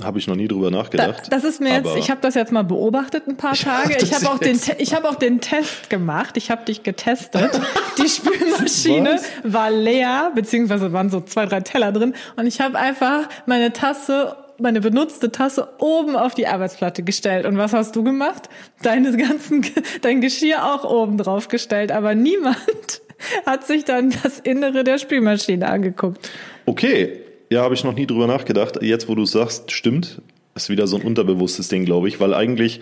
Habe 0.02 0.18
ich 0.18 0.26
noch 0.26 0.36
nie 0.36 0.48
drüber 0.48 0.70
Da, 0.70 0.76
nachgedacht. 0.78 1.32
das 1.32 1.44
ist 1.44 1.60
mir 1.60 1.72
jetzt, 1.72 1.96
ich 1.96 2.10
habe 2.10 2.20
das 2.20 2.34
jetzt 2.34 2.52
mal 2.52 2.64
beobachtet 2.64 3.26
ein 3.28 3.36
paar 3.36 3.54
Tage. 3.54 3.96
Ich 4.02 4.12
habe 4.14 4.28
auch 4.28 4.38
den, 4.38 4.58
ich 4.78 4.94
habe 4.94 5.08
auch 5.08 5.14
den 5.14 5.40
Test 5.40 5.88
gemacht. 5.90 6.36
Ich 6.36 6.50
habe 6.50 6.64
dich 6.64 6.82
getestet. 6.82 7.50
Die 7.98 8.08
Spülmaschine 8.08 9.14
Was? 9.42 9.52
war 9.52 9.70
leer, 9.70 10.32
beziehungsweise 10.34 10.92
waren 10.92 11.08
so 11.10 11.20
zwei, 11.20 11.46
drei 11.46 11.60
Teller 11.60 11.92
drin. 11.92 12.14
Und 12.36 12.46
ich 12.46 12.60
habe 12.60 12.78
einfach 12.78 13.28
meine 13.46 13.72
Tasse, 13.72 14.36
meine 14.58 14.80
benutzte 14.80 15.32
Tasse 15.32 15.68
oben 15.78 16.14
auf 16.16 16.34
die 16.34 16.46
Arbeitsplatte 16.46 17.02
gestellt. 17.02 17.46
Und 17.46 17.56
was 17.56 17.72
hast 17.72 17.96
du 17.96 18.04
gemacht? 18.04 18.48
Deine 18.82 19.16
ganzen, 19.16 19.64
dein 20.02 20.20
Geschirr 20.20 20.64
auch 20.64 20.84
oben 20.84 21.16
drauf 21.18 21.48
gestellt. 21.48 21.90
Aber 21.92 22.14
niemand 22.14 22.56
hat 23.46 23.66
sich 23.66 23.84
dann 23.84 24.14
das 24.22 24.40
Innere 24.40 24.84
der 24.84 24.98
Spülmaschine 24.98 25.66
angeguckt. 25.68 26.30
Okay, 26.66 27.22
ja, 27.50 27.62
habe 27.62 27.74
ich 27.74 27.84
noch 27.84 27.94
nie 27.94 28.06
drüber 28.06 28.26
nachgedacht. 28.26 28.82
Jetzt, 28.82 29.08
wo 29.08 29.14
du 29.14 29.22
es 29.22 29.32
sagst, 29.32 29.70
stimmt. 29.70 30.20
Ist 30.54 30.70
wieder 30.70 30.86
so 30.86 30.96
ein 30.96 31.02
unterbewusstes 31.02 31.68
Ding, 31.68 31.84
glaube 31.84 32.08
ich, 32.08 32.18
weil 32.18 32.32
eigentlich, 32.32 32.80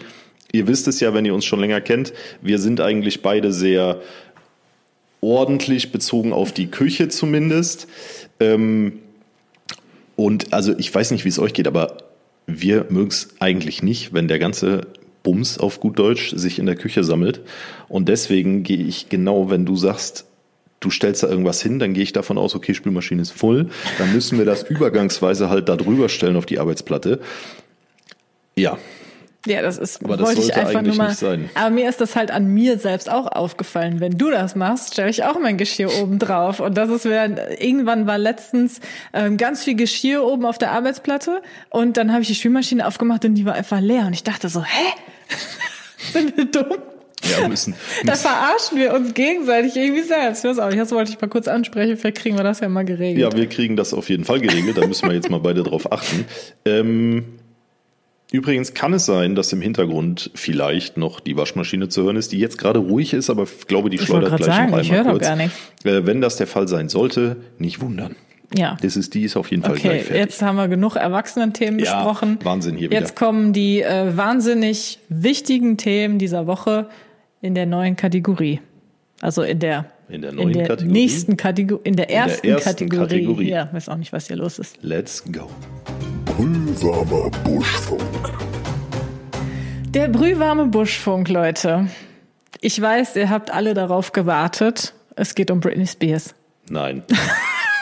ihr 0.53 0.69
wisst 0.69 0.87
es 0.87 1.01
ja, 1.01 1.13
wenn 1.13 1.25
ihr 1.25 1.35
uns 1.35 1.45
schon 1.45 1.61
länger 1.61 1.81
kennt, 1.81 2.13
wir 2.41 2.59
sind 2.59 2.81
eigentlich 2.81 3.21
beide 3.21 3.53
sehr 3.53 4.01
ordentlich 5.21 5.91
bezogen 5.91 6.33
auf 6.33 6.53
die 6.53 6.69
Küche 6.69 7.09
zumindest. 7.09 7.89
Ähm, 8.39 9.01
und 10.17 10.53
also 10.53 10.79
ich 10.79 10.95
weiß 10.95 11.11
nicht, 11.11 11.25
wie 11.25 11.31
es 11.31 11.39
euch 11.39 11.53
geht, 11.53 11.67
aber 11.67 11.97
wir 12.47 12.87
mögen 12.91 13.09
es 13.09 13.31
eigentlich 13.41 13.83
nicht, 13.83 14.13
wenn 14.13 14.29
der 14.29 14.39
ganze 14.39 14.87
Bums 15.23 15.59
auf 15.59 15.81
gut 15.81 15.99
Deutsch 15.99 16.35
sich 16.37 16.59
in 16.59 16.67
der 16.67 16.77
Küche 16.77 17.03
sammelt. 17.03 17.41
Und 17.89 18.09
deswegen 18.09 18.63
gehe 18.63 18.85
ich 18.85 19.09
genau, 19.09 19.51
wenn 19.51 19.65
du 19.65 19.75
sagst, 19.75 20.27
du 20.85 20.91
stellst 20.91 21.23
da 21.23 21.29
irgendwas 21.29 21.63
hin, 21.63 21.79
dann 21.79 21.95
gehe 21.95 22.03
ich 22.03 22.13
davon 22.13 22.39
aus, 22.39 22.55
okay, 22.55 22.75
Spülmaschine 22.75 23.23
ist 23.23 23.33
voll. 23.33 23.69
Dann 23.99 24.13
müssen 24.13 24.39
wir 24.39 24.45
das 24.45 24.63
übergangsweise 24.69 25.49
halt 25.49 25.69
da 25.69 25.77
drüber 25.77 26.09
stellen 26.09 26.37
auf 26.37 26.47
die 26.47 26.59
Arbeitsplatte. 26.59 27.21
Ja, 28.57 28.79
Ja, 29.47 29.61
das 29.61 29.77
ist, 29.77 30.03
Aber 30.03 30.17
das 30.17 30.27
wollte 30.27 30.41
ich 30.41 30.47
sollte 30.47 30.61
einfach 30.61 30.79
eigentlich 30.79 30.97
nur 30.97 31.05
mal. 31.05 31.09
nicht 31.11 31.19
sein. 31.19 31.51
Aber 31.55 31.71
mir 31.71 31.89
ist 31.89 32.01
das 32.01 32.17
halt 32.17 32.31
an 32.31 32.47
mir 32.47 32.79
selbst 32.79 33.11
auch 33.11 33.27
aufgefallen. 33.27 34.01
Wenn 34.01 34.17
du 34.17 34.31
das 34.31 34.55
machst, 34.57 34.95
stelle 34.95 35.11
ich 35.11 35.25
auch 35.25 35.39
mein 35.39 35.59
Geschirr 35.59 35.93
oben 36.01 36.19
drauf. 36.19 36.61
Und 36.61 36.79
das 36.79 36.89
ist 36.89 37.05
mir, 37.05 37.61
irgendwann 37.61 38.07
war 38.07 38.17
letztens 38.17 38.81
ähm, 39.13 39.37
ganz 39.37 39.63
viel 39.65 39.75
Geschirr 39.75 40.25
oben 40.25 40.47
auf 40.47 40.57
der 40.57 40.73
Arbeitsplatte. 40.73 41.43
Und 41.69 41.99
dann 41.99 42.11
habe 42.13 42.23
ich 42.23 42.29
die 42.29 42.35
Spülmaschine 42.35 42.87
aufgemacht 42.87 43.25
und 43.27 43.35
die 43.35 43.45
war 43.45 43.55
einfach 43.55 43.81
leer. 43.81 44.07
Und 44.07 44.15
ich 44.15 44.25
dachte 44.25 44.49
so, 44.49 44.65
hä? 44.65 44.93
Sind 46.13 46.37
wir 46.37 46.47
dumm? 46.47 46.94
Ja, 47.31 47.49
müssen. 47.49 47.75
Da 48.05 48.15
verarschen 48.15 48.79
wir 48.79 48.95
uns 48.95 49.15
gegenseitig 49.15 49.77
irgendwie 49.77 50.03
selbst. 50.03 50.45
Ich 50.45 50.51
weiß 50.51 50.59
auch 50.59 50.69
nicht, 50.69 50.81
das 50.81 50.91
wollte 50.93 51.13
ich 51.13 51.21
mal 51.21 51.29
kurz 51.29 51.49
ansprechen. 51.49 51.97
Vielleicht 51.97 52.19
kriegen 52.19 52.37
wir 52.37 52.45
das 52.45 52.61
ja 52.61 52.69
mal 52.69 52.85
geregelt. 52.85 53.19
Ja, 53.21 53.37
wir 53.37 53.47
kriegen 53.49 53.77
das 53.77 53.95
auf 53.95 54.09
jeden 54.09 54.25
Fall 54.25 54.41
geregelt. 54.41 54.77
Da 54.79 54.87
müssen 54.87 55.09
wir 55.09 55.15
jetzt 55.15 55.31
mal 55.31 55.41
beide 55.41 55.63
drauf 55.63 55.91
achten. 55.93 56.25
Ähm, 56.65 57.25
übrigens 58.33 58.75
kann 58.75 58.93
es 58.93 59.07
sein, 59.07 59.35
dass 59.35 59.53
im 59.53 59.61
Hintergrund 59.61 60.31
vielleicht 60.35 60.97
noch 60.97 61.21
die 61.21 61.37
Waschmaschine 61.37 61.89
zu 61.89 62.03
hören 62.03 62.17
ist, 62.17 62.33
die 62.33 62.39
jetzt 62.39 62.59
gerade 62.59 62.79
ruhig 62.81 63.13
ist, 63.13 63.31
aber 63.31 63.45
ich 63.45 63.67
glaube, 63.67 63.91
die 63.91 63.99
wollte 63.99 64.07
schleudert 64.11 64.37
gleich 64.37 64.47
sagen, 64.55 64.71
noch 64.73 64.81
ich 64.81 64.91
einmal 64.91 64.99
höre 64.99 65.05
doch 65.05 65.19
kurz. 65.19 65.23
gar 65.29 65.37
nicht. 65.37 65.53
Äh, 65.85 66.07
wenn 66.07 66.21
das 66.21 66.37
der 66.37 66.47
Fall 66.47 66.67
sein 66.69 66.89
sollte, 66.89 67.37
nicht 67.59 67.81
wundern. 67.81 68.17
ja. 68.57 68.77
Das 68.83 68.97
ist, 68.97 69.15
die 69.15 69.23
ist 69.23 69.37
auf 69.37 69.51
jeden 69.51 69.63
Fall 69.63 69.73
Okay, 69.73 69.83
gleich 69.83 70.03
fertig. 70.05 70.17
jetzt 70.23 70.43
haben 70.43 70.57
wir 70.57 70.69
genug 70.69 70.97
Erwachsenen-Themen 70.97 71.79
Ja, 71.79 72.03
besprochen. 72.03 72.39
Wahnsinn 72.43 72.77
hier 72.77 72.91
wieder. 72.91 73.01
Jetzt 73.01 73.15
kommen 73.17 73.53
die 73.53 73.83
äh, 73.83 74.17
wahnsinnig 74.17 74.99
wichtigen 75.09 75.77
Themen 75.77 76.19
dieser 76.19 76.47
Woche 76.47 76.89
in 77.45 77.55
der 77.55 77.67
neuen 77.67 77.95
Kategorie. 77.95 78.61
Also 79.21 79.43
in 79.43 79.59
der 79.59 79.85
In 80.09 80.23
der 80.23 80.33
neuen 80.33 80.49
in 80.49 80.55
der 80.55 80.67
Kategorie? 80.67 80.93
nächsten 80.93 81.37
Kategorie, 81.37 81.83
in 81.85 81.95
der 81.95 82.11
ersten, 82.11 82.47
ersten 82.49 82.65
Kategorie. 82.89 83.07
Kategorie. 83.07 83.51
Ja, 83.51 83.69
weiß 83.71 83.91
auch 83.91 83.97
nicht, 83.97 84.15
was 84.15 84.29
hier 84.29 84.37
los 84.37 84.59
ist. 84.59 84.79
Let's 84.81 85.23
go. 85.31 85.51
Brühwarmer 86.25 87.29
Buschfunk. 87.45 88.33
Der 89.89 90.09
brühwarme 90.09 90.67
Buschfunk, 90.69 91.29
Leute. 91.29 91.89
Ich 92.63 92.81
weiß, 92.81 93.15
ihr 93.17 93.29
habt 93.29 93.53
alle 93.53 93.75
darauf 93.75 94.13
gewartet. 94.13 94.95
Es 95.15 95.35
geht 95.35 95.51
um 95.51 95.61
Britney 95.61 95.87
Spears. 95.87 96.35
Nein. 96.71 97.03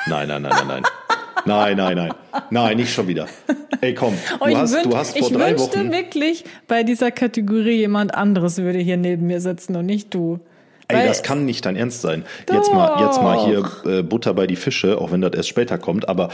Nein, 0.08 0.26
nein, 0.26 0.42
nein, 0.42 0.52
nein, 0.56 0.66
nein. 0.66 0.82
Nein, 1.44 1.76
nein, 1.76 1.96
nein. 1.96 2.14
Nein, 2.50 2.76
nicht 2.76 2.92
schon 2.92 3.06
wieder. 3.08 3.26
Ey, 3.80 3.94
komm. 3.94 4.14
Oh, 4.40 4.46
Du 4.46 4.56
hast, 4.56 4.74
wün- 4.74 4.82
du 4.84 4.96
hast 4.96 5.18
vor 5.18 5.28
ich 5.28 5.34
drei 5.36 5.50
wünschte 5.50 5.78
Wochen. 5.80 5.92
wirklich, 5.92 6.44
bei 6.68 6.82
dieser 6.82 7.10
Kategorie 7.10 7.76
jemand 7.78 8.14
anderes 8.14 8.58
würde 8.58 8.78
hier 8.78 8.96
neben 8.96 9.26
mir 9.26 9.40
sitzen 9.40 9.74
und 9.76 9.86
nicht 9.86 10.12
du. 10.14 10.38
Ey, 10.88 10.98
Weil- 10.98 11.06
das 11.08 11.22
kann 11.22 11.44
nicht 11.44 11.64
dein 11.64 11.76
Ernst 11.76 12.02
sein. 12.02 12.24
Jetzt 12.52 12.72
mal, 12.72 13.00
jetzt 13.04 13.20
mal 13.22 13.44
hier 13.46 13.70
äh, 13.90 14.02
Butter 14.02 14.34
bei 14.34 14.46
die 14.46 14.56
Fische, 14.56 14.98
auch 14.98 15.10
wenn 15.12 15.20
das 15.20 15.32
erst 15.34 15.48
später 15.48 15.78
kommt. 15.78 16.08
Aber 16.08 16.28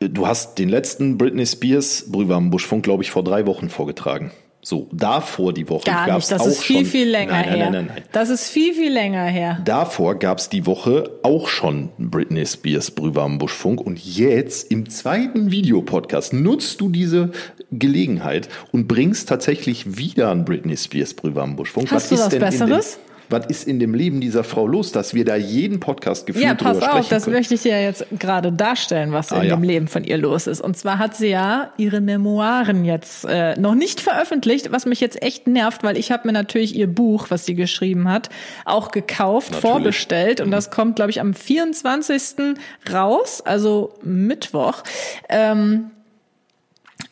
äh, 0.00 0.08
du 0.08 0.26
hast 0.26 0.58
den 0.58 0.68
letzten 0.68 1.18
Britney 1.18 1.46
Spears 1.46 2.06
Brühwarmen 2.10 2.50
Buschfunk, 2.50 2.82
glaube 2.82 3.02
ich, 3.02 3.10
vor 3.10 3.22
drei 3.24 3.46
Wochen 3.46 3.68
vorgetragen. 3.68 4.30
So, 4.62 4.88
davor 4.92 5.54
die 5.54 5.68
Woche 5.70 5.90
nicht, 5.90 6.30
das 6.30 6.40
auch 6.40 6.46
ist 6.46 6.62
viel, 6.62 6.76
schon, 6.76 6.84
viel 6.84 7.08
länger 7.08 7.32
nein, 7.32 7.46
nein, 7.46 7.56
her. 7.56 7.70
Nein, 7.70 7.86
nein, 7.86 7.92
nein. 7.94 8.04
Das 8.12 8.28
ist 8.28 8.50
viel, 8.50 8.74
viel 8.74 8.92
länger 8.92 9.24
her. 9.24 9.58
Davor 9.64 10.16
gab 10.16 10.36
es 10.36 10.50
die 10.50 10.66
Woche 10.66 11.10
auch 11.22 11.48
schon 11.48 11.88
Britney 11.96 12.44
Spears 12.44 12.90
Brühwarmen 12.90 13.38
Buschfunk 13.38 13.80
und 13.80 13.98
jetzt 13.98 14.70
im 14.70 14.90
zweiten 14.90 15.50
Videopodcast 15.50 16.34
nutzt 16.34 16.80
du 16.82 16.90
diese 16.90 17.30
Gelegenheit 17.70 18.50
und 18.70 18.86
bringst 18.86 19.30
tatsächlich 19.30 19.96
wieder 19.96 20.30
einen 20.30 20.44
Britney 20.44 20.76
Spears 20.76 21.14
Brühwarmen 21.14 21.56
Buschfunk. 21.56 21.90
Hast 21.90 22.10
du 22.10 22.16
was 22.16 22.28
denn 22.28 22.42
in 22.42 22.48
Besseres? 22.50 22.98
Was 23.30 23.46
ist 23.46 23.66
in 23.68 23.78
dem 23.78 23.94
Leben 23.94 24.20
dieser 24.20 24.44
Frau 24.44 24.66
los, 24.66 24.92
dass 24.92 25.14
wir 25.14 25.24
da 25.24 25.36
jeden 25.36 25.80
Podcast 25.80 26.26
gefühlt 26.26 26.44
Ja, 26.44 26.54
pass 26.54 26.82
auf, 26.82 27.08
das 27.08 27.24
können? 27.24 27.36
möchte 27.36 27.54
ich 27.54 27.62
dir 27.62 27.72
ja 27.72 27.80
jetzt 27.80 28.04
gerade 28.18 28.52
darstellen, 28.52 29.12
was 29.12 29.32
Ah, 29.32 29.40
in 29.42 29.48
ja. 29.48 29.56
dem 29.56 29.62
Leben 29.62 29.86
von 29.88 30.04
ihr 30.04 30.18
los 30.18 30.46
ist. 30.46 30.60
Und 30.60 30.76
zwar 30.76 30.98
hat 30.98 31.16
sie 31.16 31.28
ja 31.28 31.72
ihre 31.76 32.00
Memoiren 32.00 32.84
jetzt 32.84 33.24
äh, 33.24 33.58
noch 33.58 33.74
nicht 33.74 34.00
veröffentlicht, 34.00 34.72
was 34.72 34.84
mich 34.84 35.00
jetzt 35.00 35.22
echt 35.22 35.46
nervt, 35.46 35.82
weil 35.84 35.96
ich 35.96 36.10
habe 36.10 36.26
mir 36.26 36.32
natürlich 36.32 36.74
ihr 36.74 36.88
Buch, 36.88 37.26
was 37.30 37.46
sie 37.46 37.54
geschrieben 37.54 38.08
hat, 38.10 38.28
auch 38.64 38.90
gekauft, 38.90 39.52
Natürlich. 39.52 39.60
vorbestellt. 39.72 40.40
Und 40.40 40.50
das 40.50 40.70
kommt, 40.70 40.96
glaube 40.96 41.10
ich, 41.10 41.20
am 41.20 41.32
24. 41.32 42.56
raus, 42.92 43.40
also 43.44 43.94
Mittwoch. 44.02 44.82
Ähm, 45.28 45.90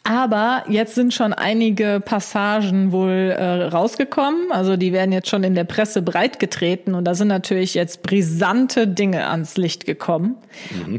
aber 0.08 0.64
jetzt 0.68 0.94
sind 0.94 1.12
schon 1.12 1.34
einige 1.34 2.00
Passagen 2.02 2.92
wohl 2.92 3.34
äh, 3.36 3.64
rausgekommen. 3.64 4.50
Also 4.50 4.78
die 4.78 4.94
werden 4.94 5.12
jetzt 5.12 5.28
schon 5.28 5.44
in 5.44 5.54
der 5.54 5.64
Presse 5.64 6.00
breitgetreten 6.00 6.94
und 6.94 7.04
da 7.04 7.14
sind 7.14 7.28
natürlich 7.28 7.74
jetzt 7.74 8.02
brisante 8.02 8.88
Dinge 8.88 9.28
ans 9.28 9.58
Licht 9.58 9.84
gekommen. 9.84 10.36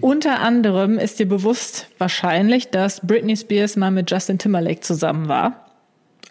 Unter 0.01 0.41
anderem 0.41 0.99
ist 0.99 1.17
dir 1.17 1.27
bewusst 1.27 1.87
wahrscheinlich, 1.97 2.69
dass 2.69 3.05
Britney 3.05 3.35
Spears 3.35 3.77
mal 3.77 3.89
mit 3.89 4.11
Justin 4.11 4.37
Timberlake 4.37 4.81
zusammen 4.81 5.27
war. 5.27 5.68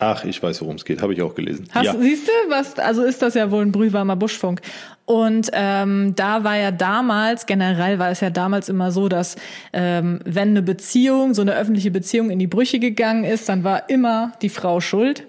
Ach, 0.00 0.24
ich 0.24 0.40
weiß, 0.40 0.60
worum 0.62 0.76
es 0.76 0.84
geht. 0.84 1.02
Habe 1.02 1.12
ich 1.12 1.22
auch 1.22 1.34
gelesen. 1.34 1.66
Hast, 1.72 1.84
ja. 1.84 1.94
Siehst 1.98 2.28
du, 2.28 2.32
was, 2.50 2.78
also 2.78 3.02
ist 3.02 3.20
das 3.20 3.34
ja 3.34 3.50
wohl 3.50 3.62
ein 3.62 3.72
brühwarmer 3.72 4.14
Buschfunk. 4.14 4.60
Und 5.06 5.50
ähm, 5.54 6.14
da 6.14 6.44
war 6.44 6.56
ja 6.56 6.70
damals, 6.70 7.46
generell 7.46 7.98
war 7.98 8.10
es 8.10 8.20
ja 8.20 8.30
damals 8.30 8.68
immer 8.68 8.92
so, 8.92 9.08
dass 9.08 9.36
ähm, 9.72 10.20
wenn 10.24 10.50
eine 10.50 10.62
Beziehung, 10.62 11.34
so 11.34 11.42
eine 11.42 11.54
öffentliche 11.54 11.90
Beziehung 11.90 12.30
in 12.30 12.38
die 12.38 12.46
Brüche 12.46 12.78
gegangen 12.78 13.24
ist, 13.24 13.48
dann 13.48 13.64
war 13.64 13.88
immer 13.88 14.32
die 14.42 14.50
Frau 14.50 14.80
schuld. 14.80 15.24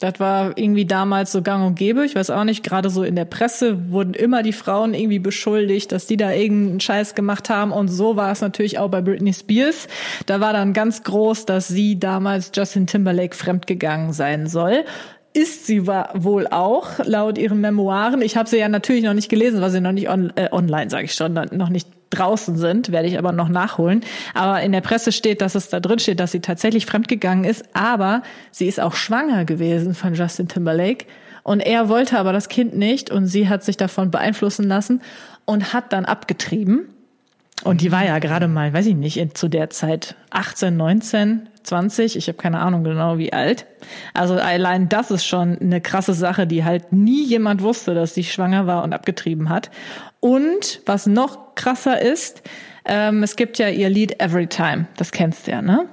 Das 0.00 0.18
war 0.18 0.56
irgendwie 0.56 0.84
damals 0.84 1.32
so 1.32 1.42
gang 1.42 1.66
und 1.66 1.78
gäbe. 1.78 2.04
Ich 2.04 2.14
weiß 2.14 2.30
auch 2.30 2.44
nicht, 2.44 2.62
gerade 2.62 2.90
so 2.90 3.02
in 3.02 3.16
der 3.16 3.24
Presse 3.24 3.90
wurden 3.90 4.14
immer 4.14 4.42
die 4.42 4.52
Frauen 4.52 4.94
irgendwie 4.94 5.18
beschuldigt, 5.18 5.92
dass 5.92 6.06
die 6.06 6.16
da 6.16 6.32
irgendeinen 6.32 6.80
Scheiß 6.80 7.14
gemacht 7.14 7.50
haben. 7.50 7.72
Und 7.72 7.88
so 7.88 8.16
war 8.16 8.32
es 8.32 8.40
natürlich 8.40 8.78
auch 8.78 8.88
bei 8.88 9.00
Britney 9.00 9.32
Spears. 9.32 9.88
Da 10.26 10.40
war 10.40 10.52
dann 10.52 10.72
ganz 10.72 11.02
groß, 11.02 11.46
dass 11.46 11.68
sie 11.68 11.98
damals 11.98 12.50
Justin 12.54 12.86
Timberlake 12.86 13.36
fremdgegangen 13.36 14.12
sein 14.12 14.46
soll. 14.46 14.84
Ist 15.34 15.66
sie 15.66 15.86
wohl 15.86 16.46
auch, 16.48 16.98
laut 17.04 17.38
ihren 17.38 17.60
Memoiren. 17.60 18.20
Ich 18.20 18.36
habe 18.36 18.48
sie 18.48 18.58
ja 18.58 18.68
natürlich 18.68 19.04
noch 19.04 19.14
nicht 19.14 19.30
gelesen, 19.30 19.60
weil 19.60 19.70
sie 19.70 19.80
noch 19.80 19.92
nicht 19.92 20.10
on, 20.10 20.32
äh, 20.36 20.48
online, 20.52 20.90
sage 20.90 21.04
ich 21.04 21.14
schon, 21.14 21.32
noch 21.32 21.70
nicht 21.70 21.88
draußen 22.12 22.56
sind, 22.56 22.92
werde 22.92 23.08
ich 23.08 23.18
aber 23.18 23.32
noch 23.32 23.48
nachholen. 23.48 24.02
Aber 24.34 24.60
in 24.62 24.72
der 24.72 24.80
Presse 24.80 25.12
steht, 25.12 25.40
dass 25.40 25.54
es 25.54 25.68
da 25.68 25.80
drin 25.80 25.98
steht, 25.98 26.20
dass 26.20 26.32
sie 26.32 26.40
tatsächlich 26.40 26.86
fremdgegangen 26.86 27.44
ist, 27.44 27.64
aber 27.74 28.22
sie 28.50 28.66
ist 28.66 28.80
auch 28.80 28.94
schwanger 28.94 29.44
gewesen 29.44 29.94
von 29.94 30.14
Justin 30.14 30.48
Timberlake. 30.48 31.06
Und 31.42 31.60
er 31.60 31.88
wollte 31.88 32.18
aber 32.18 32.32
das 32.32 32.48
Kind 32.48 32.76
nicht 32.76 33.10
und 33.10 33.26
sie 33.26 33.48
hat 33.48 33.64
sich 33.64 33.76
davon 33.76 34.10
beeinflussen 34.10 34.68
lassen 34.68 35.02
und 35.44 35.72
hat 35.72 35.92
dann 35.92 36.04
abgetrieben. 36.04 36.88
Und 37.64 37.80
die 37.80 37.92
war 37.92 38.04
ja 38.04 38.18
gerade 38.18 38.48
mal, 38.48 38.72
weiß 38.72 38.86
ich 38.86 38.96
nicht, 38.96 39.38
zu 39.38 39.48
der 39.48 39.70
Zeit 39.70 40.16
18, 40.30 40.76
19, 40.76 41.48
20, 41.62 42.16
ich 42.16 42.26
habe 42.26 42.38
keine 42.38 42.58
Ahnung 42.58 42.82
genau 42.82 43.18
wie 43.18 43.32
alt. 43.32 43.66
Also 44.14 44.34
allein 44.34 44.88
das 44.88 45.10
ist 45.10 45.24
schon 45.24 45.58
eine 45.58 45.80
krasse 45.80 46.12
Sache, 46.12 46.46
die 46.46 46.64
halt 46.64 46.92
nie 46.92 47.24
jemand 47.24 47.62
wusste, 47.62 47.94
dass 47.94 48.14
sie 48.14 48.24
schwanger 48.24 48.66
war 48.66 48.82
und 48.82 48.92
abgetrieben 48.92 49.48
hat. 49.48 49.70
Und 50.24 50.80
was 50.86 51.06
noch 51.06 51.56
krasser 51.56 52.00
ist, 52.00 52.42
ähm, 52.84 53.24
es 53.24 53.34
gibt 53.34 53.58
ja 53.58 53.68
ihr 53.68 53.88
Lied 53.90 54.20
Every 54.22 54.46
Time, 54.46 54.86
das 54.96 55.10
kennst 55.10 55.48
du 55.48 55.50
ja, 55.50 55.60
ne? 55.62 55.88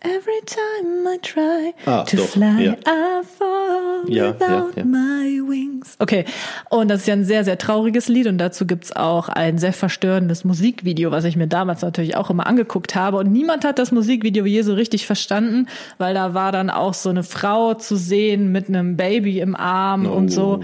Every 0.00 0.40
time 0.46 1.12
I 1.12 1.18
try 1.20 1.74
Ah, 1.84 2.04
to 2.04 2.16
doch, 2.18 2.26
fly, 2.28 2.64
ja. 2.66 2.72
I 2.74 3.24
fall 3.26 4.04
Ja, 4.06 4.28
without 4.32 4.70
ja. 4.78 4.84
my 4.84 5.40
wings. 5.40 5.96
Okay, 5.98 6.24
und 6.70 6.88
das 6.88 7.00
ist 7.00 7.06
ja 7.08 7.14
ein 7.14 7.24
sehr, 7.24 7.42
sehr 7.44 7.58
trauriges 7.58 8.06
Lied 8.06 8.28
und 8.28 8.38
dazu 8.38 8.64
gibt's 8.64 8.94
auch 8.94 9.28
ein 9.28 9.58
sehr 9.58 9.72
verstörendes 9.72 10.44
Musikvideo, 10.44 11.10
was 11.10 11.24
ich 11.24 11.34
mir 11.36 11.48
damals 11.48 11.82
natürlich 11.82 12.16
auch 12.16 12.30
immer 12.30 12.46
angeguckt 12.46 12.94
habe. 12.94 13.16
Und 13.16 13.32
niemand 13.32 13.64
hat 13.64 13.80
das 13.80 13.90
Musikvideo 13.90 14.46
je 14.46 14.62
so 14.62 14.74
richtig 14.74 15.04
verstanden, 15.04 15.66
weil 15.98 16.14
da 16.14 16.32
war 16.32 16.52
dann 16.52 16.70
auch 16.70 16.94
so 16.94 17.10
eine 17.10 17.24
Frau 17.24 17.74
zu 17.74 17.96
sehen 17.96 18.52
mit 18.52 18.68
einem 18.68 18.96
Baby 18.96 19.40
im 19.40 19.56
Arm 19.56 20.06
und 20.06 20.28
so. 20.28 20.60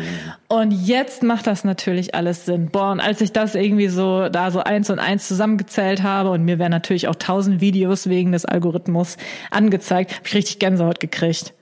Und 0.48 0.70
jetzt 0.72 1.22
macht 1.22 1.46
das 1.46 1.64
natürlich 1.64 2.14
alles 2.14 2.44
Sinn. 2.44 2.68
Boah, 2.70 2.92
und 2.92 3.00
als 3.00 3.20
ich 3.20 3.32
das 3.32 3.54
irgendwie 3.54 3.88
so 3.88 4.28
da 4.28 4.50
so 4.50 4.60
eins 4.60 4.90
und 4.90 4.98
eins 4.98 5.26
zusammengezählt 5.26 6.02
habe 6.02 6.30
und 6.30 6.44
mir 6.44 6.58
werden 6.58 6.70
natürlich 6.70 7.08
auch 7.08 7.14
tausend 7.16 7.60
Videos 7.60 8.08
wegen 8.08 8.32
des 8.32 8.44
Algorithmus 8.44 9.16
angezeigt, 9.50 10.12
habe 10.12 10.26
ich 10.26 10.34
richtig 10.34 10.58
Gänsehaut 10.58 11.00
gekriegt. 11.00 11.54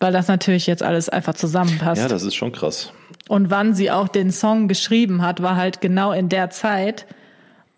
Weil 0.00 0.12
das 0.12 0.28
natürlich 0.28 0.66
jetzt 0.66 0.82
alles 0.82 1.08
einfach 1.08 1.34
zusammenpasst. 1.34 2.02
ja, 2.02 2.08
das 2.08 2.22
ist 2.22 2.34
schon 2.34 2.52
krass. 2.52 2.92
Und 3.28 3.50
wann 3.50 3.74
sie 3.74 3.90
auch 3.90 4.08
den 4.08 4.30
Song 4.32 4.66
geschrieben 4.66 5.22
hat, 5.22 5.40
war 5.42 5.56
halt 5.56 5.80
genau 5.80 6.12
in 6.12 6.28
der 6.28 6.50
Zeit. 6.50 7.06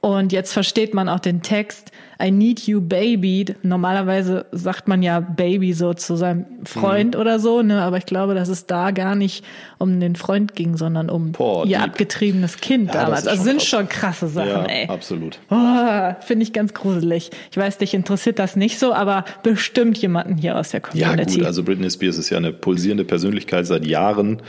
Und 0.05 0.33
jetzt 0.33 0.53
versteht 0.53 0.95
man 0.95 1.09
auch 1.09 1.21
den 1.21 1.43
Text. 1.43 1.93
I 2.21 2.33
need 2.33 2.67
you, 2.67 2.81
baby. 2.81 3.47
Normalerweise 3.63 4.47
sagt 4.51 4.89
man 4.89 5.01
ja 5.01 5.21
Baby 5.21 5.73
so 5.75 5.95
zu 5.95 6.17
seinem 6.17 6.45
Freund 6.65 7.15
oder 7.15 7.39
so, 7.39 7.63
ne? 7.63 7.81
Aber 7.83 7.99
ich 7.99 8.07
glaube, 8.07 8.35
dass 8.35 8.49
es 8.49 8.67
da 8.67 8.91
gar 8.91 9.15
nicht 9.15 9.45
um 9.79 10.01
den 10.01 10.17
Freund 10.17 10.57
ging, 10.57 10.77
sondern 10.77 11.09
um 11.09 11.31
Boah, 11.31 11.65
ihr 11.67 11.79
deep. 11.79 11.87
abgetriebenes 11.87 12.57
Kind 12.59 12.89
Ja, 12.89 12.93
das 12.93 13.03
damals. 13.05 13.27
Also 13.29 13.43
sind 13.45 13.57
krass. 13.59 13.67
schon 13.69 13.89
krasse 13.89 14.27
Sachen, 14.27 14.49
Ja, 14.49 14.65
ey. 14.67 14.89
absolut. 14.89 15.39
Oh, 15.51 16.15
Finde 16.21 16.43
ich 16.43 16.53
ganz 16.53 16.75
gruselig. 16.75 17.31
Ich 17.53 17.57
weiß, 17.57 17.79
dich 17.79 17.95
interessiert 17.95 18.41
das 18.41 18.57
nicht 18.57 18.81
so, 18.81 18.93
aber 18.93 19.25
bestimmt 19.45 19.99
jemanden 19.99 20.37
hier 20.37 20.59
aus 20.59 20.71
der 20.71 20.83
Ja, 20.95 21.11
Community. 21.11 21.39
gut, 21.39 21.47
also 21.47 21.63
Britney 21.63 21.89
Spears 21.91 22.19
ist 22.19 22.29
ja 22.29 22.39
eine 22.39 22.53
pulsierende 22.53 23.05
Persönlichkeit 23.05 23.67
seit 23.67 23.87
Jahren. 23.87 24.43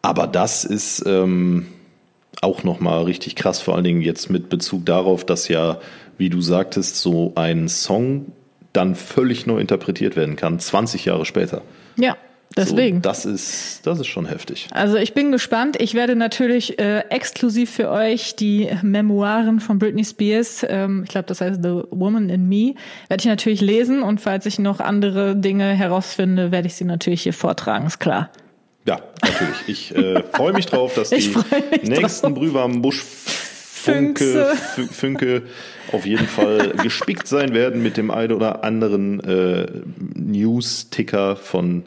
Aber 0.00 0.26
das 0.26 0.64
ist 0.64 1.02
ähm, 1.06 1.66
auch 2.42 2.64
nochmal 2.64 3.04
richtig 3.04 3.36
krass, 3.36 3.60
vor 3.60 3.74
allen 3.74 3.84
Dingen 3.84 4.02
jetzt 4.02 4.30
mit 4.30 4.48
Bezug 4.48 4.86
darauf, 4.86 5.24
dass 5.24 5.48
ja, 5.48 5.80
wie 6.18 6.30
du 6.30 6.40
sagtest, 6.40 6.98
so 7.00 7.32
ein 7.34 7.68
Song 7.68 8.26
dann 8.72 8.94
völlig 8.94 9.46
neu 9.46 9.58
interpretiert 9.58 10.16
werden 10.16 10.36
kann, 10.36 10.58
20 10.58 11.04
Jahre 11.06 11.24
später. 11.24 11.62
ja, 11.96 12.16
deswegen. 12.56 12.98
So, 12.98 13.02
das, 13.02 13.24
ist, 13.24 13.86
das 13.86 14.00
ist 14.00 14.06
schon 14.06 14.26
heftig. 14.26 14.68
Also 14.70 14.96
ich 14.98 15.14
bin 15.14 15.32
gespannt. 15.32 15.80
Ich 15.80 15.94
werde 15.94 16.14
natürlich 16.14 16.78
äh, 16.78 17.00
exklusiv 17.08 17.70
für 17.70 17.90
euch 17.90 18.36
die 18.36 18.68
Memoiren 18.82 19.60
von 19.60 19.78
Britney 19.78 20.04
Spears, 20.04 20.64
ähm, 20.68 21.02
ich 21.04 21.10
glaube, 21.10 21.26
das 21.26 21.40
heißt 21.40 21.62
The 21.62 21.82
Woman 21.90 22.28
in 22.28 22.48
Me, 22.48 22.74
werde 23.08 23.22
ich 23.22 23.26
natürlich 23.26 23.60
lesen 23.62 24.02
und 24.02 24.20
falls 24.20 24.44
ich 24.46 24.58
noch 24.58 24.80
andere 24.80 25.36
Dinge 25.36 25.72
herausfinde, 25.72 26.52
werde 26.52 26.66
ich 26.66 26.74
sie 26.74 26.84
natürlich 26.84 27.22
hier 27.22 27.34
vortragen, 27.34 27.86
ist 27.86 27.98
klar. 27.98 28.30
Ja, 28.86 29.00
natürlich. 29.22 29.56
Ich 29.66 29.96
äh, 29.96 30.22
freue 30.32 30.52
mich 30.52 30.66
drauf, 30.66 30.94
dass 30.94 31.10
die 31.10 31.16
nächsten 31.82 32.26
drauf. 32.28 32.34
Brühwarmen. 32.34 32.82
Fü- 32.84 34.88
Fünke 34.92 35.42
auf 35.92 36.06
jeden 36.06 36.26
Fall 36.26 36.70
gespickt 36.82 37.28
sein 37.28 37.54
werden 37.54 37.82
mit 37.82 37.96
dem 37.96 38.10
einen 38.10 38.32
oder 38.32 38.64
anderen 38.64 39.20
äh, 39.20 39.66
News-Ticker 40.14 41.36
von 41.36 41.84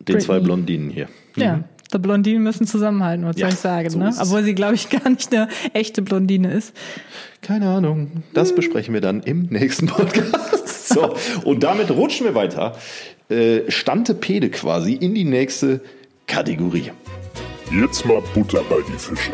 den 0.00 0.20
zwei 0.20 0.34
Britney. 0.34 0.44
Blondinen 0.46 0.90
hier. 0.90 1.08
Ja, 1.36 1.64
die 1.92 1.98
Blondinen 1.98 2.42
müssen 2.42 2.66
zusammenhalten, 2.66 3.26
was 3.26 3.36
Ja, 3.36 3.46
soll 3.48 3.54
ich 3.54 3.60
sagen, 3.60 3.90
so 3.90 3.98
ne? 3.98 4.12
Obwohl 4.20 4.42
sie, 4.42 4.54
glaube 4.54 4.74
ich, 4.74 4.88
gar 4.90 5.08
nicht 5.10 5.32
eine 5.34 5.48
echte 5.74 6.02
Blondine 6.02 6.52
ist. 6.52 6.74
Keine 7.42 7.68
Ahnung. 7.68 8.22
Das 8.32 8.54
besprechen 8.54 8.94
wir 8.94 9.00
dann 9.00 9.22
im 9.22 9.42
nächsten 9.50 9.86
Podcast. 9.86 10.88
So, 10.88 11.14
und 11.44 11.62
damit 11.62 11.90
rutschen 11.90 12.26
wir 12.26 12.34
weiter. 12.34 12.76
Äh, 13.28 13.70
Stante 13.70 14.14
Pede 14.14 14.50
quasi 14.50 14.94
in 14.94 15.14
die 15.14 15.24
nächste 15.24 15.80
Kategorie. 16.26 16.90
Jetzt 17.70 18.04
mal 18.06 18.22
Butter 18.34 18.62
bei 18.68 18.78
die 18.88 18.98
Fische. 18.98 19.32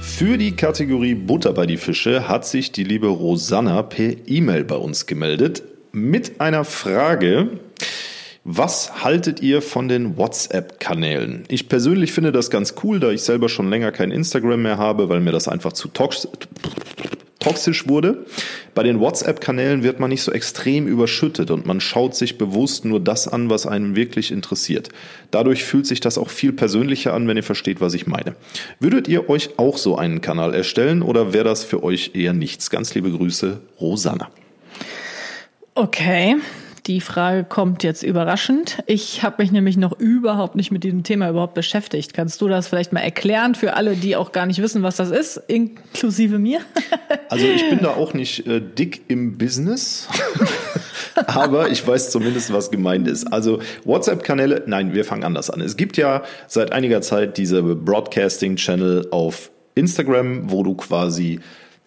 Für 0.00 0.36
die 0.36 0.56
Kategorie 0.56 1.14
Butter 1.14 1.52
bei 1.52 1.66
die 1.66 1.76
Fische 1.76 2.28
hat 2.28 2.46
sich 2.46 2.72
die 2.72 2.84
liebe 2.84 3.06
Rosanna 3.06 3.82
per 3.82 4.14
E-Mail 4.26 4.64
bei 4.64 4.76
uns 4.76 5.06
gemeldet 5.06 5.62
mit 5.92 6.40
einer 6.40 6.64
Frage. 6.64 7.60
Was 8.44 9.04
haltet 9.04 9.40
ihr 9.40 9.62
von 9.62 9.88
den 9.88 10.16
WhatsApp-Kanälen? 10.16 11.44
Ich 11.48 11.68
persönlich 11.68 12.12
finde 12.12 12.32
das 12.32 12.50
ganz 12.50 12.74
cool, 12.82 12.98
da 12.98 13.10
ich 13.10 13.22
selber 13.22 13.48
schon 13.48 13.70
länger 13.70 13.92
kein 13.92 14.10
Instagram 14.10 14.62
mehr 14.62 14.78
habe, 14.78 15.08
weil 15.08 15.20
mir 15.20 15.32
das 15.32 15.48
einfach 15.48 15.72
zu 15.72 15.88
toxisch 15.88 16.30
toxisch 17.38 17.88
wurde. 17.88 18.26
Bei 18.74 18.82
den 18.82 19.00
WhatsApp-Kanälen 19.00 19.82
wird 19.82 20.00
man 20.00 20.10
nicht 20.10 20.22
so 20.22 20.32
extrem 20.32 20.86
überschüttet 20.86 21.50
und 21.50 21.66
man 21.66 21.80
schaut 21.80 22.14
sich 22.14 22.38
bewusst 22.38 22.84
nur 22.84 23.00
das 23.00 23.28
an, 23.28 23.50
was 23.50 23.66
einen 23.66 23.96
wirklich 23.96 24.30
interessiert. 24.30 24.88
Dadurch 25.30 25.64
fühlt 25.64 25.86
sich 25.86 26.00
das 26.00 26.18
auch 26.18 26.30
viel 26.30 26.52
persönlicher 26.52 27.14
an, 27.14 27.28
wenn 27.28 27.36
ihr 27.36 27.42
versteht, 27.42 27.80
was 27.80 27.94
ich 27.94 28.06
meine. 28.06 28.34
Würdet 28.80 29.08
ihr 29.08 29.28
euch 29.28 29.58
auch 29.58 29.76
so 29.76 29.96
einen 29.96 30.20
Kanal 30.20 30.54
erstellen 30.54 31.02
oder 31.02 31.32
wäre 31.32 31.44
das 31.44 31.64
für 31.64 31.82
euch 31.82 32.12
eher 32.14 32.32
nichts? 32.32 32.70
Ganz 32.70 32.94
liebe 32.94 33.10
Grüße, 33.10 33.60
Rosanna. 33.80 34.30
Okay, 35.74 36.36
die 36.88 37.02
Frage 37.02 37.44
kommt 37.44 37.84
jetzt 37.84 38.02
überraschend. 38.02 38.82
Ich 38.86 39.22
habe 39.22 39.42
mich 39.42 39.52
nämlich 39.52 39.76
noch 39.76 39.98
überhaupt 40.00 40.56
nicht 40.56 40.72
mit 40.72 40.84
diesem 40.84 41.02
Thema 41.02 41.28
überhaupt 41.28 41.52
beschäftigt. 41.52 42.14
Kannst 42.14 42.40
du 42.40 42.48
das 42.48 42.66
vielleicht 42.66 42.94
mal 42.94 43.00
erklären 43.00 43.54
für 43.54 43.74
alle, 43.74 43.94
die 43.94 44.16
auch 44.16 44.32
gar 44.32 44.46
nicht 44.46 44.62
wissen, 44.62 44.82
was 44.82 44.96
das 44.96 45.10
ist, 45.10 45.36
inklusive 45.46 46.38
mir? 46.38 46.60
Also 47.30 47.44
ich 47.44 47.68
bin 47.68 47.80
da 47.82 47.90
auch 47.90 48.14
nicht 48.14 48.46
äh, 48.46 48.58
dick 48.58 49.02
im 49.08 49.36
Business, 49.36 50.08
aber 51.26 51.68
ich 51.68 51.86
weiß 51.86 52.10
zumindest, 52.10 52.50
was 52.54 52.70
gemeint 52.70 53.06
ist. 53.06 53.30
Also 53.30 53.60
WhatsApp-Kanäle, 53.84 54.62
nein, 54.66 54.94
wir 54.94 55.04
fangen 55.04 55.24
anders 55.24 55.50
an. 55.50 55.60
Es 55.60 55.76
gibt 55.76 55.98
ja 55.98 56.22
seit 56.46 56.72
einiger 56.72 57.02
Zeit 57.02 57.36
diese 57.36 57.62
Broadcasting-Channel 57.62 59.08
auf 59.10 59.50
Instagram, 59.74 60.50
wo 60.50 60.62
du 60.62 60.74
quasi 60.74 61.40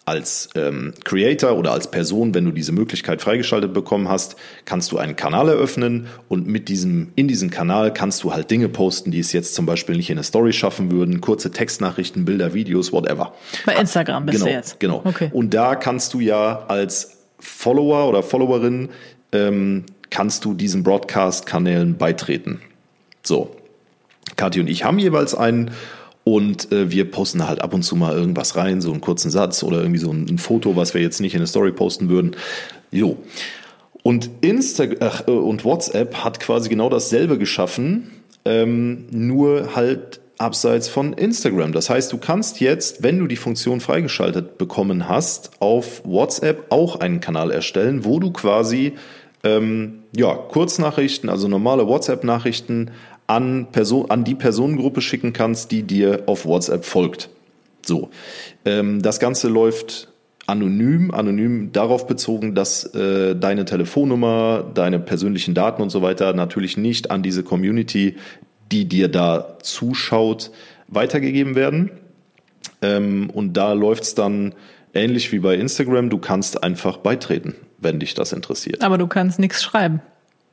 als 0.04 0.48
ähm, 0.56 0.94
Creator 1.04 1.56
oder 1.56 1.72
als 1.72 1.90
Person, 1.90 2.34
wenn 2.34 2.44
du 2.44 2.50
diese 2.50 2.72
Möglichkeit 2.72 3.22
freigeschaltet 3.22 3.72
bekommen 3.72 4.08
hast, 4.08 4.36
kannst 4.64 4.90
du 4.90 4.98
einen 4.98 5.14
Kanal 5.14 5.48
eröffnen 5.48 6.08
und 6.28 6.46
mit 6.46 6.68
diesem, 6.68 7.12
in 7.14 7.28
diesem 7.28 7.50
Kanal 7.50 7.92
kannst 7.94 8.24
du 8.24 8.32
halt 8.32 8.50
Dinge 8.50 8.68
posten, 8.68 9.12
die 9.12 9.20
es 9.20 9.32
jetzt 9.32 9.54
zum 9.54 9.64
Beispiel 9.64 9.96
nicht 9.96 10.10
in 10.10 10.18
eine 10.18 10.24
Story 10.24 10.52
schaffen 10.52 10.90
würden, 10.90 11.20
kurze 11.20 11.52
Textnachrichten, 11.52 12.24
Bilder, 12.24 12.52
Videos, 12.52 12.92
whatever. 12.92 13.32
Bei 13.64 13.76
Instagram 13.76 14.26
bist 14.26 14.38
genau, 14.38 14.50
du 14.50 14.52
jetzt. 14.52 14.80
Genau. 14.80 15.02
Okay. 15.04 15.30
Und 15.32 15.54
da 15.54 15.76
kannst 15.76 16.14
du 16.14 16.20
ja 16.20 16.64
als 16.66 17.18
Follower 17.38 18.08
oder 18.08 18.24
Followerin 18.24 18.88
ähm, 19.30 19.84
kannst 20.10 20.44
du 20.44 20.54
diesen 20.54 20.82
Broadcast-Kanälen 20.82 21.96
beitreten. 21.96 22.60
So. 23.22 23.56
Kathi 24.36 24.60
und 24.60 24.68
ich 24.68 24.84
haben 24.84 24.98
jeweils 24.98 25.34
einen 25.34 25.70
und 26.24 26.70
äh, 26.72 26.90
wir 26.90 27.10
posten 27.10 27.46
halt 27.48 27.62
ab 27.62 27.74
und 27.74 27.82
zu 27.82 27.96
mal 27.96 28.16
irgendwas 28.16 28.56
rein, 28.56 28.80
so 28.80 28.92
einen 28.92 29.00
kurzen 29.00 29.30
Satz 29.30 29.62
oder 29.62 29.78
irgendwie 29.78 30.00
so 30.00 30.10
ein, 30.10 30.26
ein 30.28 30.38
Foto, 30.38 30.76
was 30.76 30.94
wir 30.94 31.00
jetzt 31.00 31.20
nicht 31.20 31.34
in 31.34 31.40
eine 31.40 31.46
Story 31.46 31.72
posten 31.72 32.08
würden. 32.08 32.36
Jo. 32.90 33.16
Und 34.02 34.30
Insta 34.40 34.84
ach, 35.00 35.26
äh, 35.26 35.30
und 35.30 35.64
WhatsApp 35.64 36.24
hat 36.24 36.40
quasi 36.40 36.68
genau 36.68 36.88
dasselbe 36.88 37.38
geschaffen, 37.38 38.10
ähm, 38.44 39.06
nur 39.10 39.74
halt 39.74 40.20
abseits 40.38 40.88
von 40.88 41.12
Instagram. 41.12 41.72
Das 41.72 41.88
heißt, 41.88 42.12
du 42.12 42.18
kannst 42.18 42.60
jetzt, 42.60 43.02
wenn 43.02 43.18
du 43.18 43.26
die 43.26 43.36
Funktion 43.36 43.80
freigeschaltet 43.80 44.58
bekommen 44.58 45.08
hast, 45.08 45.52
auf 45.60 46.02
WhatsApp 46.04 46.66
auch 46.70 46.96
einen 46.96 47.20
Kanal 47.20 47.50
erstellen, 47.50 48.04
wo 48.04 48.18
du 48.18 48.32
quasi 48.32 48.94
ähm, 49.44 50.02
ja, 50.14 50.34
Kurznachrichten, 50.34 51.28
also 51.28 51.48
normale 51.48 51.86
WhatsApp-Nachrichten 51.86 52.90
an, 53.26 53.68
Person, 53.72 54.10
an 54.10 54.24
die 54.24 54.34
Personengruppe 54.34 55.00
schicken 55.00 55.32
kannst, 55.32 55.70
die 55.70 55.82
dir 55.82 56.24
auf 56.26 56.44
WhatsApp 56.44 56.84
folgt. 56.84 57.30
So, 57.84 58.10
ähm, 58.64 59.02
das 59.02 59.18
Ganze 59.18 59.48
läuft 59.48 60.08
anonym, 60.46 61.12
anonym 61.12 61.72
darauf 61.72 62.06
bezogen, 62.06 62.54
dass 62.54 62.84
äh, 62.94 63.34
deine 63.34 63.64
Telefonnummer, 63.64 64.64
deine 64.74 64.98
persönlichen 64.98 65.54
Daten 65.54 65.82
und 65.82 65.90
so 65.90 66.02
weiter 66.02 66.32
natürlich 66.32 66.76
nicht 66.76 67.10
an 67.10 67.22
diese 67.22 67.42
Community, 67.42 68.16
die 68.70 68.86
dir 68.86 69.08
da 69.08 69.58
zuschaut, 69.62 70.50
weitergegeben 70.88 71.54
werden. 71.54 71.90
Ähm, 72.80 73.30
und 73.30 73.54
da 73.54 73.72
läuft's 73.72 74.14
dann 74.14 74.54
ähnlich 74.94 75.32
wie 75.32 75.38
bei 75.38 75.56
Instagram. 75.56 76.10
Du 76.10 76.18
kannst 76.18 76.62
einfach 76.62 76.98
beitreten, 76.98 77.54
wenn 77.78 78.00
dich 78.00 78.14
das 78.14 78.32
interessiert. 78.32 78.82
Aber 78.82 78.98
du 78.98 79.06
kannst 79.06 79.38
nichts 79.38 79.62
schreiben. 79.62 80.00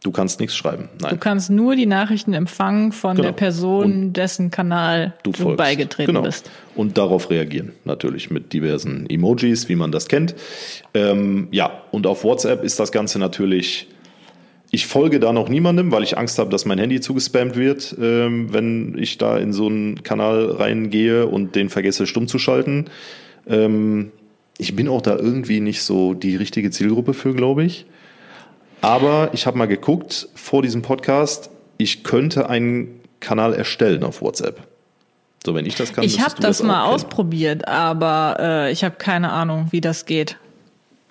Du 0.02 0.12
kannst 0.12 0.40
nichts 0.40 0.56
schreiben. 0.56 0.88
Nein. 1.02 1.12
Du 1.12 1.18
kannst 1.18 1.50
nur 1.50 1.76
die 1.76 1.86
Nachrichten 1.86 2.34
empfangen 2.34 2.94
von 2.94 3.18
Genau. 3.18 3.28
der 3.28 3.34
Person, 3.34 4.14
dessen 4.14 4.50
Kanal 4.50 5.14
du, 5.24 5.34
folgst. 5.34 5.58
beigetreten 5.58 6.14
genau. 6.14 6.22
bist. 6.22 6.50
Und 6.76 6.98
darauf 6.98 7.30
reagieren, 7.30 7.74
natürlich 7.84 8.32
mit 8.32 8.54
diversen 8.54 9.10
Emojis, 9.10 9.68
wie 9.68 9.76
man 9.76 9.92
das 9.92 10.08
kennt. 10.08 10.36
Ähm, 10.94 11.50
ja, 11.52 11.84
und 11.92 12.08
auf 12.08 12.24
WhatsApp 12.24 12.64
ist 12.64 12.80
das 12.80 12.94
Ganze 12.94 13.20
natürlich. 13.20 13.88
Ich 14.72 14.86
folge 14.88 15.20
da 15.20 15.34
noch 15.34 15.50
niemandem, 15.50 15.92
weil 15.92 16.04
ich 16.04 16.18
Angst 16.18 16.40
habe, 16.40 16.50
dass 16.50 16.64
mein 16.64 16.78
Handy 16.78 17.02
zugespammt 17.02 17.58
wird, 17.58 17.94
ähm, 18.00 18.54
wenn 18.54 18.96
ich 18.98 19.18
da 19.18 19.38
in 19.38 19.52
so 19.52 19.66
einen 19.66 20.04
Kanal 20.04 20.52
reingehe 20.52 21.26
und 21.28 21.56
den 21.56 21.70
vergesse 21.70 22.08
stumm 22.08 22.28
zu 22.28 22.40
schalten. 22.40 22.86
Ähm, 23.48 24.12
ich 24.58 24.76
bin 24.76 24.88
auch 24.88 25.02
da 25.02 25.18
irgendwie 25.18 25.60
nicht 25.60 25.82
so 25.82 26.14
die 26.14 26.36
richtige 26.36 26.70
Zielgruppe 26.72 27.14
für, 27.14 27.34
glaube 27.34 27.64
ich. 27.66 27.86
Aber 28.82 29.30
ich 29.34 29.46
habe 29.46 29.58
mal 29.58 29.68
geguckt 29.68 30.28
vor 30.36 30.62
diesem 30.62 30.82
Podcast, 30.82 31.50
ich 31.78 32.04
könnte 32.04 32.50
einen 32.50 33.00
Kanal 33.20 33.54
erstellen 33.54 34.04
auf 34.04 34.22
WhatsApp. 34.22 34.62
So, 35.46 35.56
wenn 35.56 35.66
ich 35.66 35.76
das 35.76 35.94
kann, 35.94 36.04
Ich 36.04 36.20
habe 36.20 36.36
du 36.36 36.42
das, 36.42 36.62
mal 36.62 36.84
ausprobiert, 36.84 37.68
aber 37.68 38.38
äh, 38.40 38.72
ich 38.72 38.84
habe 38.84 38.96
keine 38.98 39.32
Ahnung, 39.32 39.68
wie 39.72 39.82
das 39.82 40.06
geht. 40.06 40.38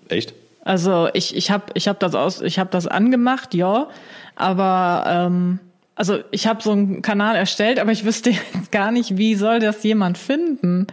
Echt? 0.08 0.34
Also 0.62 1.08
ich, 1.14 1.34
ich 1.34 1.50
habe 1.50 1.64
ich 1.74 1.88
hab 1.88 1.98
das 1.98 2.14
aus, 2.14 2.42
ich 2.42 2.58
habe 2.58 2.68
das 2.70 2.86
angemacht, 2.86 3.54
ja, 3.54 3.88
aber 4.36 5.04
ähm, 5.06 5.60
also 5.94 6.18
ich 6.30 6.46
habe 6.46 6.62
so 6.62 6.72
einen 6.72 7.00
Kanal 7.00 7.36
erstellt, 7.36 7.78
aber 7.78 7.90
ich 7.90 8.04
wüsste 8.04 8.30
jetzt 8.54 8.70
gar 8.70 8.92
nicht, 8.92 9.16
wie 9.16 9.34
soll 9.34 9.60
das 9.60 9.82
jemand 9.82 10.18
finden? 10.18 10.86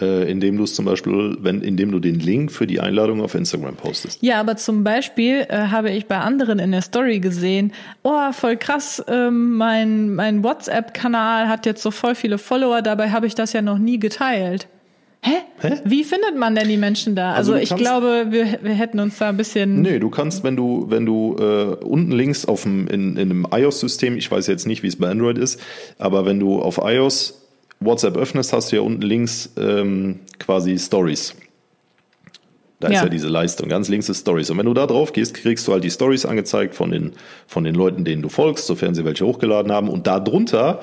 Äh, 0.00 0.28
indem 0.28 0.56
du 0.56 0.64
es 0.64 0.74
zum 0.74 0.86
Beispiel, 0.86 1.36
wenn, 1.40 1.62
indem 1.62 1.92
du 1.92 2.00
den 2.00 2.18
Link 2.18 2.50
für 2.50 2.66
die 2.66 2.80
Einladung 2.80 3.20
auf 3.20 3.36
Instagram 3.36 3.76
postest. 3.76 4.20
Ja, 4.22 4.40
aber 4.40 4.56
zum 4.56 4.82
Beispiel 4.82 5.46
äh, 5.48 5.68
habe 5.68 5.90
ich 5.90 6.06
bei 6.06 6.18
anderen 6.18 6.58
in 6.58 6.72
der 6.72 6.82
Story 6.82 7.20
gesehen, 7.20 7.72
oh, 8.02 8.32
voll 8.32 8.56
krass, 8.56 9.04
ähm, 9.06 9.54
mein, 9.54 10.12
mein 10.16 10.42
WhatsApp-Kanal 10.42 11.48
hat 11.48 11.64
jetzt 11.64 11.80
so 11.80 11.92
voll 11.92 12.16
viele 12.16 12.38
Follower, 12.38 12.82
dabei 12.82 13.10
habe 13.10 13.28
ich 13.28 13.36
das 13.36 13.52
ja 13.52 13.62
noch 13.62 13.78
nie 13.78 14.00
geteilt. 14.00 14.66
Hä? 15.22 15.36
Hä? 15.60 15.80
Wie 15.84 16.02
findet 16.02 16.36
man 16.36 16.56
denn 16.56 16.68
die 16.68 16.76
Menschen 16.76 17.14
da? 17.14 17.32
Also 17.32 17.54
Also, 17.54 17.62
ich 17.62 17.74
glaube, 17.80 18.26
wir, 18.30 18.58
wir 18.62 18.74
hätten 18.74 18.98
uns 18.98 19.16
da 19.18 19.28
ein 19.28 19.36
bisschen. 19.36 19.80
Nee, 19.80 20.00
du 20.00 20.10
kannst, 20.10 20.42
wenn 20.42 20.56
du, 20.56 20.86
wenn 20.88 21.06
du 21.06 21.36
äh, 21.38 21.84
unten 21.84 22.10
links 22.12 22.44
auf 22.44 22.64
dem, 22.64 22.88
in, 22.88 23.16
in 23.16 23.30
einem 23.30 23.46
iOS-System, 23.50 24.16
ich 24.18 24.30
weiß 24.30 24.48
jetzt 24.48 24.66
nicht, 24.66 24.82
wie 24.82 24.88
es 24.88 24.96
bei 24.96 25.08
Android 25.08 25.38
ist, 25.38 25.60
aber 25.98 26.26
wenn 26.26 26.40
du 26.40 26.60
auf 26.60 26.78
iOS 26.82 27.43
WhatsApp 27.80 28.16
öffnest, 28.16 28.52
hast 28.52 28.72
du 28.72 28.76
ja 28.76 28.82
unten 28.82 29.02
links 29.02 29.52
ähm, 29.58 30.20
quasi 30.38 30.78
Stories. 30.78 31.34
Da 32.80 32.88
ist 32.88 32.94
Ja. 32.94 33.02
ja 33.04 33.08
diese 33.08 33.28
Leistung. 33.28 33.68
Ganz 33.68 33.88
links 33.88 34.08
ist 34.08 34.20
Stories. 34.20 34.50
Und 34.50 34.58
wenn 34.58 34.66
du 34.66 34.74
da 34.74 34.86
drauf 34.86 35.12
gehst, 35.12 35.34
kriegst 35.34 35.66
du 35.68 35.72
halt 35.72 35.84
die 35.84 35.90
Stories 35.90 36.26
angezeigt 36.26 36.74
von 36.74 36.90
den, 36.90 37.12
von 37.46 37.64
den 37.64 37.74
Leuten, 37.74 38.04
denen 38.04 38.22
du 38.22 38.28
folgst, 38.28 38.66
sofern 38.66 38.94
sie 38.94 39.04
welche 39.04 39.24
hochgeladen 39.26 39.70
haben. 39.72 39.88
Und 39.88 40.06
da 40.06 40.20
drunter 40.20 40.80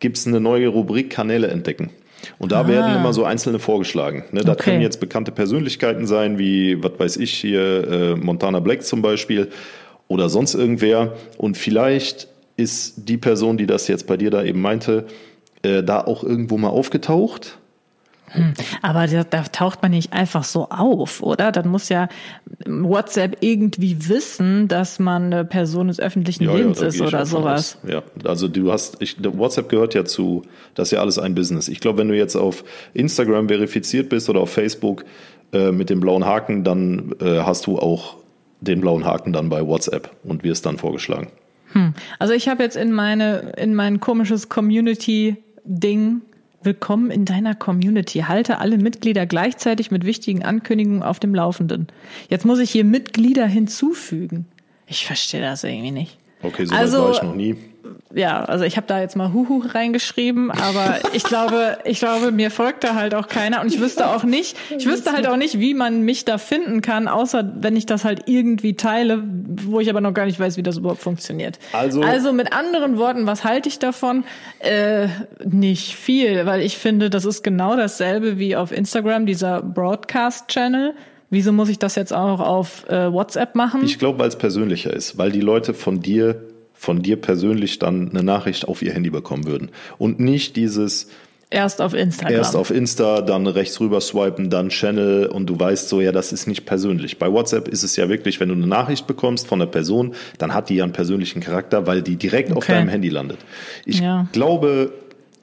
gibt's 0.00 0.26
eine 0.26 0.40
neue 0.40 0.68
Rubrik 0.68 1.10
Kanäle 1.10 1.48
entdecken. 1.48 1.90
Und 2.38 2.52
da 2.52 2.68
werden 2.68 2.94
immer 2.94 3.12
so 3.12 3.24
einzelne 3.24 3.58
vorgeschlagen. 3.58 4.24
Ne, 4.30 4.42
da 4.42 4.52
Okay. 4.52 4.62
können 4.70 4.80
jetzt 4.80 5.00
bekannte 5.00 5.32
Persönlichkeiten 5.32 6.06
sein, 6.06 6.38
wie, 6.38 6.80
was 6.82 6.92
weiß 6.98 7.16
ich, 7.16 7.32
hier 7.34 7.88
äh, 7.90 8.14
Montana 8.14 8.60
Black 8.60 8.84
zum 8.84 9.02
Beispiel 9.02 9.48
oder 10.06 10.28
sonst 10.28 10.54
irgendwer. 10.54 11.14
Und 11.36 11.56
vielleicht 11.56 12.28
ist 12.56 13.08
die 13.08 13.16
Person, 13.16 13.56
die 13.56 13.66
das 13.66 13.88
jetzt 13.88 14.06
bei 14.06 14.16
dir 14.16 14.30
da 14.30 14.44
eben 14.44 14.60
meinte, 14.60 15.06
äh, 15.62 15.82
da 15.82 16.00
auch 16.00 16.24
irgendwo 16.24 16.58
mal 16.58 16.68
aufgetaucht. 16.68 17.58
Aber 18.80 19.06
da, 19.06 19.24
da 19.24 19.42
taucht 19.42 19.82
man 19.82 19.90
nicht 19.90 20.12
einfach 20.12 20.44
so 20.44 20.68
auf, 20.70 21.22
oder? 21.22 21.52
Dann 21.52 21.68
muss 21.68 21.88
ja 21.88 22.08
WhatsApp 22.66 23.38
irgendwie 23.40 24.08
wissen, 24.08 24.68
dass 24.68 24.98
man 24.98 25.24
eine 25.24 25.44
Person 25.44 25.88
des 25.88 26.00
öffentlichen 26.00 26.44
Lebens 26.44 26.78
da 26.78 26.86
ist 26.86 27.00
oder 27.00 27.26
sowas. 27.26 27.78
aus. 27.82 27.90
Ja, 27.90 28.02
also 28.24 28.48
du 28.48 28.72
hast, 28.72 28.96
ich, 29.00 29.16
WhatsApp 29.22 29.68
gehört 29.68 29.94
ja 29.94 30.04
zu, 30.04 30.44
das 30.74 30.88
ist 30.88 30.92
ja 30.92 31.00
alles 31.00 31.18
ein 31.18 31.34
Business. 31.34 31.68
Ich 31.68 31.80
glaube, 31.80 31.98
wenn 31.98 32.08
du 32.08 32.16
jetzt 32.16 32.36
auf 32.36 32.64
Instagram 32.94 33.48
verifiziert 33.48 34.08
bist 34.08 34.30
oder 34.30 34.40
auf 34.40 34.50
Facebook 34.50 35.04
äh, 35.52 35.70
mit 35.70 35.90
dem 35.90 36.00
blauen 36.00 36.24
Haken, 36.24 36.64
dann 36.64 37.14
äh, 37.20 37.40
hast 37.40 37.66
du 37.66 37.78
auch 37.78 38.16
den 38.60 38.80
blauen 38.80 39.04
Haken 39.04 39.32
dann 39.32 39.48
bei 39.48 39.66
WhatsApp 39.66 40.10
und 40.24 40.42
wirst 40.44 40.64
dann 40.64 40.78
vorgeschlagen. 40.78 41.28
Also 42.18 42.34
ich 42.34 42.48
habe 42.48 42.62
jetzt 42.62 42.76
in 42.76 42.92
meine 42.92 43.54
in 43.56 43.74
mein 43.74 43.98
komisches 43.98 44.50
Community-Ding 45.64 46.22
Willkommen 46.64 47.10
in 47.10 47.24
deiner 47.24 47.56
Community. 47.56 48.20
Halte 48.20 48.58
alle 48.58 48.78
Mitglieder 48.78 49.26
gleichzeitig 49.26 49.90
mit 49.90 50.04
wichtigen 50.06 50.44
Ankündigungen 50.44 51.02
auf 51.02 51.18
dem 51.18 51.34
Laufenden. 51.34 51.88
Jetzt 52.28 52.44
muss 52.44 52.60
ich 52.60 52.70
hier 52.70 52.84
Mitglieder 52.84 53.46
hinzufügen. 53.46 54.46
Ich 54.86 55.04
verstehe 55.06 55.40
das 55.40 55.64
irgendwie 55.64 55.90
nicht. 55.90 56.18
Okay, 56.40 56.64
so 56.66 56.74
Also- 56.74 57.02
war 57.02 57.10
ich 57.10 57.22
noch 57.22 57.34
nie. 57.34 57.56
Ja, 58.14 58.44
also 58.44 58.64
ich 58.64 58.76
habe 58.76 58.86
da 58.86 59.00
jetzt 59.00 59.16
mal 59.16 59.32
Huhu 59.32 59.62
reingeschrieben, 59.66 60.50
aber 60.50 60.98
ich 61.14 61.22
glaube, 61.24 61.78
ich 61.84 61.98
glaube, 61.98 62.30
mir 62.32 62.50
folgt 62.50 62.84
da 62.84 62.94
halt 62.94 63.14
auch 63.14 63.28
keiner 63.28 63.60
und 63.60 63.72
ich 63.72 63.80
wüsste 63.80 64.08
auch 64.08 64.22
nicht, 64.24 64.56
ich 64.76 64.86
wüsste 64.86 65.12
halt 65.12 65.26
auch 65.26 65.36
nicht, 65.36 65.58
wie 65.58 65.74
man 65.74 66.02
mich 66.02 66.24
da 66.24 66.38
finden 66.38 66.80
kann, 66.82 67.08
außer 67.08 67.52
wenn 67.60 67.74
ich 67.76 67.86
das 67.86 68.04
halt 68.04 68.22
irgendwie 68.28 68.74
teile, 68.74 69.22
wo 69.64 69.80
ich 69.80 69.90
aber 69.90 70.00
noch 70.00 70.14
gar 70.14 70.26
nicht 70.26 70.38
weiß, 70.38 70.56
wie 70.56 70.62
das 70.62 70.76
überhaupt 70.78 71.00
funktioniert. 71.02 71.58
Also- 71.72 72.02
also 72.02 72.32
mit 72.32 72.52
anderen 72.52 72.98
Worten, 72.98 73.26
was 73.26 73.44
halte 73.44 73.68
ich 73.68 73.78
davon? 73.78 74.24
Äh, 74.60 75.08
nicht 75.44 75.94
viel, 75.96 76.46
weil 76.46 76.60
ich 76.62 76.76
finde, 76.78 77.10
das 77.10 77.24
ist 77.24 77.42
genau 77.42 77.76
dasselbe 77.76 78.38
wie 78.38 78.56
auf 78.56 78.72
Instagram, 78.72 79.26
dieser 79.26 79.62
Broadcast-Channel. 79.62 80.94
Wieso 81.30 81.52
muss 81.52 81.70
ich 81.70 81.78
das 81.78 81.94
jetzt 81.94 82.12
auch 82.12 82.40
auf 82.40 82.86
äh, 82.90 83.10
WhatsApp 83.10 83.54
machen? 83.54 83.82
Ich 83.84 83.98
glaube, 83.98 84.18
weil 84.18 84.28
es 84.28 84.36
persönlicher 84.36 84.92
ist, 84.92 85.16
weil 85.16 85.32
die 85.32 85.40
Leute 85.40 85.72
von 85.72 86.00
dir, 86.00 86.42
von 86.82 87.00
dir 87.00 87.14
persönlich 87.16 87.78
dann 87.78 88.10
eine 88.10 88.24
Nachricht 88.24 88.66
auf 88.66 88.82
ihr 88.82 88.92
Handy 88.92 89.08
bekommen 89.08 89.46
würden. 89.46 89.70
Und 89.98 90.18
nicht 90.18 90.56
dieses 90.56 91.06
Erst 91.48 91.80
auf 91.80 91.94
Instagram. 91.94 92.34
erst 92.34 92.56
auf 92.56 92.70
Insta, 92.72 93.20
dann 93.20 93.46
rechts 93.46 93.78
rüber 93.78 94.00
swipen, 94.00 94.50
dann 94.50 94.68
Channel 94.70 95.26
und 95.26 95.46
du 95.46 95.60
weißt 95.60 95.88
so, 95.88 96.00
ja, 96.00 96.10
das 96.10 96.32
ist 96.32 96.48
nicht 96.48 96.64
persönlich. 96.64 97.18
Bei 97.20 97.30
WhatsApp 97.30 97.68
ist 97.68 97.84
es 97.84 97.94
ja 97.94 98.08
wirklich, 98.08 98.40
wenn 98.40 98.48
du 98.48 98.54
eine 98.56 98.66
Nachricht 98.66 99.06
bekommst 99.06 99.46
von 99.46 99.60
einer 99.62 99.70
Person, 99.70 100.14
dann 100.38 100.54
hat 100.54 100.70
die 100.70 100.74
ja 100.76 100.82
einen 100.84 100.92
persönlichen 100.92 101.40
Charakter, 101.40 101.86
weil 101.86 102.02
die 102.02 102.16
direkt 102.16 102.50
auf 102.50 102.64
Okay. 102.64 102.72
deinem 102.72 102.88
Handy 102.88 103.10
landet. 103.10 103.38
Ich 103.84 104.00
Ja. 104.00 104.26
glaube, 104.32 104.92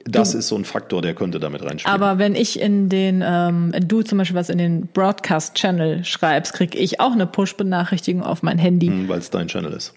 das 0.04 0.34
ist 0.34 0.48
so 0.48 0.56
ein 0.56 0.64
Faktor, 0.66 1.00
der 1.00 1.14
könnte 1.14 1.40
damit 1.40 1.62
reinspielen. 1.64 1.94
Aber 2.02 2.18
wenn 2.18 2.34
ich 2.34 2.60
in 2.60 2.88
den, 2.90 3.22
ähm, 3.24 3.72
du 3.86 4.02
zum 4.02 4.18
Beispiel 4.18 4.36
was 4.36 4.50
in 4.50 4.58
den 4.58 4.88
Broadcast-Channel 4.92 6.04
schreibst, 6.04 6.52
krieg 6.52 6.74
ich 6.74 7.00
auch 7.00 7.12
eine 7.12 7.26
Push-Benachrichtigung 7.26 8.22
auf 8.24 8.42
mein 8.42 8.58
Handy. 8.58 8.92
weil 9.08 9.20
es 9.20 9.30
dein 9.30 9.46
Channel 9.48 9.72
ist. 9.72 9.94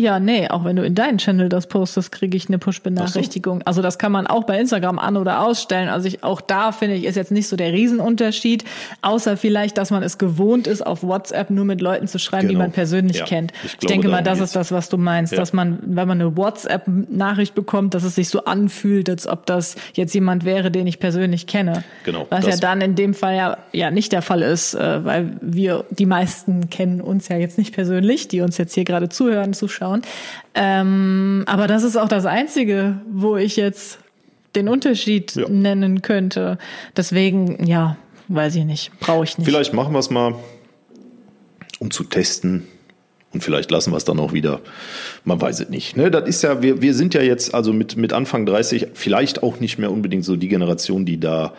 Ja, 0.00 0.18
nee, 0.18 0.48
auch 0.48 0.64
wenn 0.64 0.76
du 0.76 0.82
in 0.84 0.94
deinen 0.94 1.18
Channel 1.18 1.48
das 1.50 1.66
postest, 1.66 2.10
kriege 2.10 2.34
ich 2.36 2.48
eine 2.48 2.58
Push-Benachrichtigung. 2.58 3.60
Also 3.66 3.82
das 3.82 3.98
kann 3.98 4.12
man 4.12 4.26
auch 4.26 4.44
bei 4.44 4.58
Instagram 4.58 4.98
an- 4.98 5.16
oder 5.18 5.42
ausstellen. 5.44 5.88
Also 5.90 6.08
ich, 6.08 6.24
auch 6.24 6.40
da 6.40 6.72
finde 6.72 6.94
ich, 6.96 7.04
ist 7.04 7.16
jetzt 7.16 7.30
nicht 7.32 7.48
so 7.48 7.56
der 7.56 7.72
Riesenunterschied, 7.72 8.64
außer 9.02 9.36
vielleicht, 9.36 9.76
dass 9.76 9.90
man 9.90 10.02
es 10.02 10.16
gewohnt 10.16 10.66
ist, 10.66 10.86
auf 10.86 11.02
WhatsApp 11.02 11.50
nur 11.50 11.64
mit 11.66 11.80
Leuten 11.82 12.06
zu 12.08 12.18
schreiben, 12.18 12.48
die 12.48 12.54
Genau. 12.54 12.64
man 12.64 12.72
persönlich 12.72 13.18
Ja, 13.18 13.24
kennt. 13.26 13.52
ich 13.64 13.74
Ich, 13.80 13.86
denke 13.86 14.08
mal, 14.08 14.22
das 14.22 14.38
geht's. 14.38 14.50
ist 14.50 14.56
das, 14.56 14.72
was 14.72 14.88
du 14.88 14.96
meinst, 14.96 15.32
Ja. 15.32 15.38
dass 15.38 15.52
man, 15.52 15.78
wenn 15.82 16.08
man 16.08 16.18
eine 16.20 16.34
WhatsApp-Nachricht 16.36 17.54
bekommt, 17.54 17.94
dass 17.94 18.04
es 18.04 18.14
sich 18.14 18.28
so 18.28 18.44
anfühlt, 18.44 19.10
als 19.10 19.26
ob 19.26 19.44
das 19.46 19.76
jetzt 19.94 20.14
jemand 20.14 20.44
wäre, 20.44 20.70
den 20.70 20.86
ich 20.86 20.98
persönlich 20.98 21.46
kenne. 21.46 21.84
Genau, 22.04 22.26
Was 22.30 22.46
ja 22.46 22.56
dann 22.56 22.80
in 22.80 22.94
dem 22.94 23.12
Fall 23.14 23.36
ja, 23.36 23.58
ja 23.72 23.90
nicht 23.90 24.12
der 24.12 24.22
Fall 24.22 24.42
ist, 24.42 24.74
äh, 24.74 25.04
weil 25.04 25.36
wir, 25.40 25.84
die 25.90 26.06
meisten 26.06 26.70
kennen 26.70 27.00
uns 27.00 27.28
ja 27.28 27.36
jetzt 27.36 27.58
nicht 27.58 27.74
persönlich, 27.74 28.28
die 28.28 28.40
uns 28.40 28.56
jetzt 28.56 28.74
hier 28.74 28.84
gerade 28.84 29.08
zuhören, 29.08 29.52
zuschauen. 29.52 29.89
Ähm, 30.54 31.44
aber 31.46 31.66
das 31.66 31.82
ist 31.82 31.96
auch 31.96 32.08
das 32.08 32.26
Einzige, 32.26 33.00
wo 33.10 33.36
ich 33.36 33.56
jetzt 33.56 33.98
den 34.54 34.68
Unterschied 34.68 35.34
Ja. 35.36 35.48
nennen 35.48 36.02
könnte. 36.02 36.58
Deswegen, 36.96 37.64
ja, 37.66 37.96
weiß 38.28 38.56
ich 38.56 38.64
nicht, 38.64 38.90
brauche 39.00 39.24
ich 39.24 39.38
nicht. 39.38 39.46
Vielleicht 39.46 39.72
machen 39.72 39.92
wir 39.92 39.98
es 40.00 40.10
mal, 40.10 40.34
um 41.78 41.90
zu 41.90 42.04
testen. 42.04 42.66
Und 43.32 43.44
vielleicht 43.44 43.70
lassen 43.70 43.92
wir 43.92 43.96
es 43.96 44.04
dann 44.04 44.18
auch 44.18 44.32
wieder. 44.32 44.60
Man 45.24 45.40
weiß 45.40 45.60
es 45.60 45.68
nicht. 45.68 45.96
Ne, 45.96 46.10
das 46.10 46.28
ist 46.28 46.42
ja, 46.42 46.62
wir, 46.62 46.82
wir 46.82 46.94
sind 46.94 47.14
ja 47.14 47.22
jetzt 47.22 47.54
also 47.54 47.72
mit, 47.72 47.96
mit 47.96 48.12
Anfang 48.12 48.44
30 48.44 48.88
vielleicht 48.94 49.44
auch 49.44 49.60
nicht 49.60 49.78
mehr 49.78 49.92
unbedingt 49.92 50.24
so 50.24 50.34
die 50.34 50.48
Generation, 50.48 51.06
die 51.06 51.20
da 51.20 51.54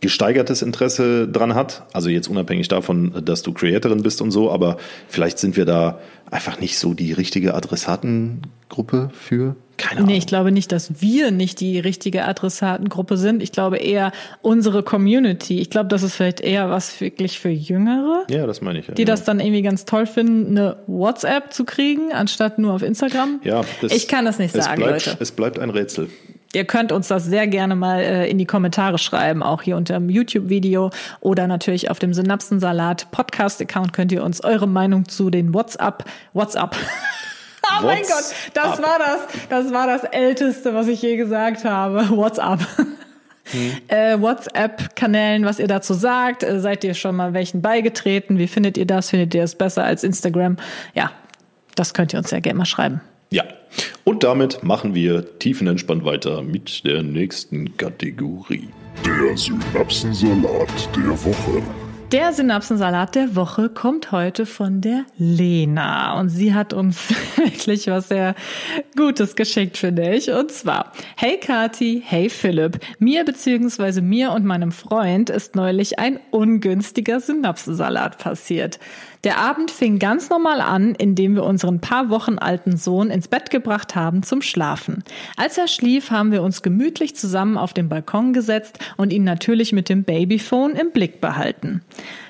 gesteigertes 0.00 0.62
Interesse 0.62 1.26
dran 1.28 1.54
hat. 1.54 1.82
Also 1.92 2.08
jetzt 2.08 2.28
unabhängig 2.28 2.68
davon, 2.68 3.12
dass 3.24 3.42
du 3.42 3.52
Creatorin 3.52 4.02
bist 4.02 4.22
und 4.22 4.30
so, 4.30 4.50
aber 4.50 4.76
vielleicht 5.08 5.38
sind 5.38 5.56
wir 5.56 5.64
da 5.64 5.98
einfach 6.30 6.60
nicht 6.60 6.78
so 6.78 6.94
die 6.94 7.12
richtige 7.12 7.54
Adressatengruppe 7.54 9.10
für. 9.12 9.56
Keine 9.76 9.98
Ahnung. 10.00 10.10
Nee, 10.10 10.18
ich 10.18 10.26
glaube 10.26 10.50
nicht, 10.50 10.72
dass 10.72 11.00
wir 11.00 11.30
nicht 11.30 11.60
die 11.60 11.78
richtige 11.78 12.24
Adressatengruppe 12.24 13.16
sind. 13.16 13.42
Ich 13.44 13.52
glaube 13.52 13.76
eher 13.78 14.10
unsere 14.42 14.82
Community. 14.82 15.60
Ich 15.60 15.70
glaube, 15.70 15.88
das 15.88 16.02
ist 16.02 16.16
vielleicht 16.16 16.40
eher 16.40 16.68
was 16.68 17.00
wirklich 17.00 17.38
für 17.38 17.48
Jüngere. 17.50 18.24
ja, 18.28 18.44
das 18.46 18.60
meine 18.60 18.80
ich. 18.80 18.88
Ja, 18.88 18.94
die 18.94 19.04
genau. 19.04 19.12
das 19.14 19.24
dann 19.24 19.38
irgendwie 19.38 19.62
ganz 19.62 19.84
toll 19.84 20.06
finden, 20.06 20.58
eine 20.58 20.76
WhatsApp 20.88 21.52
zu 21.52 21.64
kriegen, 21.64 22.12
anstatt 22.12 22.58
nur 22.58 22.72
auf 22.74 22.82
Instagram. 22.82 23.40
ja, 23.44 23.62
es- 23.82 23.92
ich 23.92 24.08
kann 24.08 24.24
das 24.24 24.38
nicht 24.40 24.52
sagen, 24.52 24.82
bleibt, 24.82 25.06
Leute. 25.06 25.16
Es 25.20 25.30
bleibt 25.30 25.58
ein 25.60 25.70
Rätsel. 25.70 26.08
Ihr 26.54 26.64
könnt 26.64 26.92
uns 26.92 27.08
das 27.08 27.24
sehr 27.24 27.46
gerne 27.46 27.76
mal 27.76 28.00
äh, 28.00 28.30
in 28.30 28.38
die 28.38 28.46
Kommentare 28.46 28.98
schreiben, 28.98 29.42
auch 29.42 29.62
hier 29.62 29.76
unter 29.76 29.94
dem 29.94 30.08
YouTube-Video 30.08 30.90
oder 31.20 31.46
natürlich 31.46 31.90
auf 31.90 31.98
dem 31.98 32.14
Synapsensalat 32.14 33.10
Podcast-Account 33.10 33.92
könnt 33.92 34.12
ihr 34.12 34.24
uns 34.24 34.42
eure 34.42 34.66
Meinung 34.66 35.08
zu 35.08 35.28
den 35.28 35.52
WhatsApp, 35.52 36.04
WhatsApp. 36.32 36.76
Oh 37.80 37.84
mein 37.84 38.00
Gott, 38.00 38.34
das 38.54 38.64
WhatsApp. 38.64 38.82
war 38.82 38.98
das, 38.98 39.20
das 39.50 39.72
war 39.72 39.86
das 39.86 40.04
Älteste, 40.04 40.74
was 40.74 40.88
ich 40.88 41.02
je 41.02 41.16
gesagt 41.16 41.64
habe. 41.64 42.08
WhatsApp. 42.16 42.60
Äh, 43.88 44.20
WhatsApp-Kanälen, 44.20 45.46
was 45.46 45.58
ihr 45.58 45.68
dazu 45.68 45.94
sagt. 45.94 46.42
Äh, 46.42 46.60
seid 46.60 46.84
ihr 46.84 46.92
schon 46.92 47.16
mal 47.16 47.32
welchen 47.32 47.62
beigetreten? 47.62 48.36
Wie 48.36 48.46
findet 48.46 48.76
ihr 48.76 48.84
das? 48.84 49.08
Findet 49.08 49.34
ihr 49.34 49.42
es 49.42 49.54
besser 49.54 49.84
als 49.84 50.04
Instagram? 50.04 50.58
Ja, 50.92 51.12
das 51.74 51.94
könnt 51.94 52.12
ihr 52.12 52.18
uns 52.18 52.30
ja 52.30 52.40
gerne 52.40 52.58
mal 52.58 52.66
schreiben. 52.66 53.00
Ja, 53.30 53.44
und 54.04 54.24
damit 54.24 54.62
machen 54.62 54.94
wir 54.94 55.38
tiefenentspannt 55.38 56.04
weiter 56.04 56.42
mit 56.42 56.84
der 56.84 57.02
nächsten 57.02 57.76
Kategorie. 57.76 58.68
Der 59.04 59.36
Synapsensalat 59.36 60.88
der 60.96 61.10
Woche. 61.24 61.62
Der 62.10 62.32
Synapsensalat 62.32 63.16
der 63.16 63.36
Woche 63.36 63.68
kommt 63.68 64.12
heute 64.12 64.46
von 64.46 64.80
der 64.80 65.04
Lena 65.18 66.18
und 66.18 66.30
sie 66.30 66.54
hat 66.54 66.72
uns 66.72 67.10
wirklich 67.36 67.86
was 67.88 68.08
sehr 68.08 68.34
Gutes 68.96 69.36
geschickt, 69.36 69.76
finde 69.76 70.14
ich. 70.14 70.30
Und 70.32 70.50
zwar, 70.50 70.92
hey 71.16 71.38
Kati, 71.38 72.02
hey 72.02 72.30
Philipp, 72.30 72.78
mir 72.98 73.26
beziehungsweise 73.26 74.00
mir 74.00 74.32
und 74.32 74.46
meinem 74.46 74.72
Freund 74.72 75.28
ist 75.28 75.54
neulich 75.54 75.98
ein 75.98 76.18
ungünstiger 76.30 77.20
Synapsensalat 77.20 78.16
passiert. 78.16 78.78
Der 79.24 79.38
Abend 79.38 79.70
fing 79.70 79.98
ganz 79.98 80.30
normal 80.30 80.60
an, 80.60 80.94
indem 80.94 81.34
wir 81.34 81.44
unseren 81.44 81.80
paar 81.80 82.08
Wochen 82.08 82.38
alten 82.38 82.76
Sohn 82.76 83.10
ins 83.10 83.26
Bett 83.26 83.50
gebracht 83.50 83.96
haben 83.96 84.22
zum 84.22 84.42
Schlafen. 84.42 85.02
Als 85.36 85.58
er 85.58 85.66
schlief, 85.66 86.10
haben 86.10 86.30
wir 86.30 86.42
uns 86.42 86.62
gemütlich 86.62 87.16
zusammen 87.16 87.58
auf 87.58 87.72
den 87.72 87.88
Balkon 87.88 88.32
gesetzt 88.32 88.78
und 88.96 89.12
ihn 89.12 89.24
natürlich 89.24 89.72
mit 89.72 89.88
dem 89.88 90.04
Babyphone 90.04 90.76
im 90.76 90.92
Blick 90.92 91.20
behalten. 91.20 91.82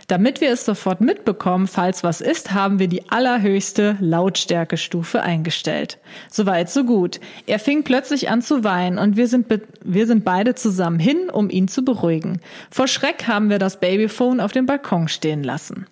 Damit 0.07 0.40
wir 0.40 0.51
es 0.51 0.64
sofort 0.64 1.03
mitbekommen, 1.03 1.66
falls 1.66 2.03
was 2.03 2.22
ist, 2.22 2.55
haben 2.55 2.79
wir 2.79 2.88
die 2.88 3.11
allerhöchste 3.11 3.98
Lautstärkestufe 4.01 5.22
eingestellt. 5.22 5.98
Soweit, 6.31 6.70
so 6.70 6.85
gut. 6.85 7.20
Er 7.46 7.59
fing 7.59 7.83
plötzlich 7.83 8.31
an 8.31 8.40
zu 8.40 8.64
weinen 8.64 8.96
und 8.96 9.18
wir 9.18 9.29
sind, 9.29 9.46
wir 9.85 10.07
sind 10.07 10.24
beide 10.24 10.55
zusammen 10.55 10.98
hin, 10.98 11.29
um 11.31 11.51
ihn 11.51 11.68
zu 11.68 11.85
beruhigen. 11.85 12.40
Vor 12.70 12.88
Schreck 12.88 13.27
haben 13.27 13.51
wir 13.51 13.59
das 13.59 13.81
Babyphone 13.81 14.40
auf 14.40 14.53
dem 14.53 14.64
Balkon 14.64 15.09
stehen 15.09 15.44
lassen. 15.44 15.87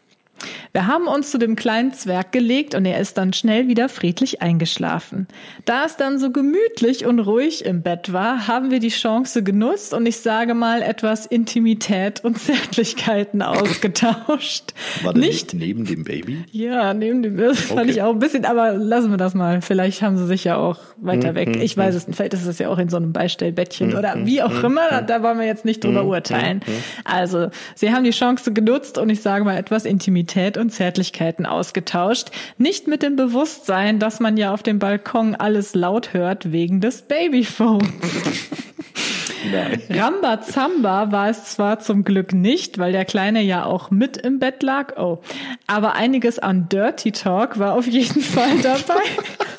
Wir 0.77 0.87
haben 0.87 1.07
uns 1.07 1.31
zu 1.31 1.39
dem 1.39 1.57
kleinen 1.57 1.95
Zwerg 1.95 2.33
gelegt 2.33 2.75
und 2.75 2.85
er 2.85 3.01
ist 3.01 3.17
dann 3.17 3.33
schnell 3.33 3.67
wieder 3.67 3.89
friedlich 3.89 4.43
eingeschlafen. 4.43 5.27
Da 5.65 5.87
es 5.87 5.97
dann 5.97 6.19
so 6.19 6.31
gemütlich 6.31 7.07
und 7.07 7.19
ruhig 7.19 7.65
im 7.65 7.81
Bett 7.81 8.13
war, 8.13 8.47
haben 8.47 8.71
wir 8.71 8.79
die 8.79 8.91
Chance 8.91 9.43
genutzt 9.43 9.95
und 9.95 10.05
ich 10.05 10.19
sage 10.19 10.53
mal 10.53 10.83
etwas 10.83 11.25
Intimität 11.25 12.23
und 12.25 12.39
Zärtlichkeiten 12.39 13.41
ausgetauscht. 13.41 14.75
War 15.03 15.15
der 15.15 15.23
Nicht 15.23 15.55
ne- 15.55 15.61
neben 15.61 15.87
dem 15.87 16.05
Baby? 16.05 16.45
ja, 16.53 16.93
neben 16.93 17.23
dem 17.23 17.39
das 17.39 17.59
fand 17.59 17.81
Okay. 17.81 17.91
ich 17.93 18.03
auch 18.03 18.11
ein 18.13 18.19
bisschen, 18.19 18.45
aber 18.45 18.73
lassen 18.75 19.11
wir 19.11 19.17
das 19.17 19.33
mal. 19.33 19.63
Vielleicht 19.63 20.03
haben 20.03 20.19
sie 20.19 20.27
sich 20.27 20.45
ja 20.45 20.57
auch 20.59 20.79
Mhm, 20.99 21.07
weiter 21.07 21.35
weg. 21.35 21.57
Ich 21.63 21.75
weiß 21.77 21.95
es 21.95 22.07
nicht. 22.07 22.17
Vielleicht 22.17 22.35
ist 22.35 22.47
es 22.47 22.59
ja 22.59 22.69
auch 22.69 22.79
in 22.79 22.91
so 22.91 22.99
einem 22.99 23.13
Beistellbettchen 23.15 23.95
oder 23.97 24.15
wie 24.27 24.43
auch 24.43 24.63
immer. 24.63 24.83
Da, 24.91 25.01
da 25.01 25.23
wollen 25.23 25.39
wir 25.39 25.47
jetzt 25.47 25.65
nicht 25.65 25.83
drüber 25.85 26.03
Mhm, 26.03 26.09
urteilen. 26.11 26.61
Also, 27.05 27.49
sie 27.75 27.93
haben 27.93 28.05
die 28.05 28.11
Chance 28.11 28.53
genutzt 28.53 28.99
und 28.99 29.09
ich 29.09 29.23
sage 29.23 29.43
mal 29.45 29.57
etwas 29.57 29.85
Intimität 29.87 30.57
und 30.59 30.66
Zärtlichkeiten 30.71 31.47
ausgetauscht. 31.47 32.31
Nicht 32.59 32.89
mit 32.89 33.03
dem 33.03 33.17
Bewusstsein, 33.17 33.99
dass 33.99 34.21
man 34.21 34.37
ja 34.37 34.53
auf 34.53 34.63
dem 34.63 34.79
Balkon 34.79 35.35
alles 35.35 35.75
laut 35.75 36.13
hört 36.13 36.53
wegen 36.53 36.81
des 36.81 37.03
Babyphones. 37.03 37.89
Nein. 39.53 39.81
Rambazamba 39.91 41.13
war 41.13 41.29
es 41.29 41.45
zwar 41.45 41.79
zum 41.79 42.05
Glück 42.05 42.33
nicht, 42.33 42.79
weil 42.79 42.93
der 42.93 43.05
Kleine 43.05 43.43
ja 43.43 43.65
auch 43.65 43.91
mit 43.91 44.17
im 44.17 44.39
Bett 44.39 44.63
lag. 44.63 44.97
Oh, 44.99 45.19
aber 45.67 45.95
einiges 45.95 46.39
an 46.39 46.69
Dirty 46.69 47.13
Talk 47.13 47.59
war 47.59 47.75
auf 47.75 47.87
jeden 47.87 48.23
Fall 48.23 48.59
dabei. 48.63 49.03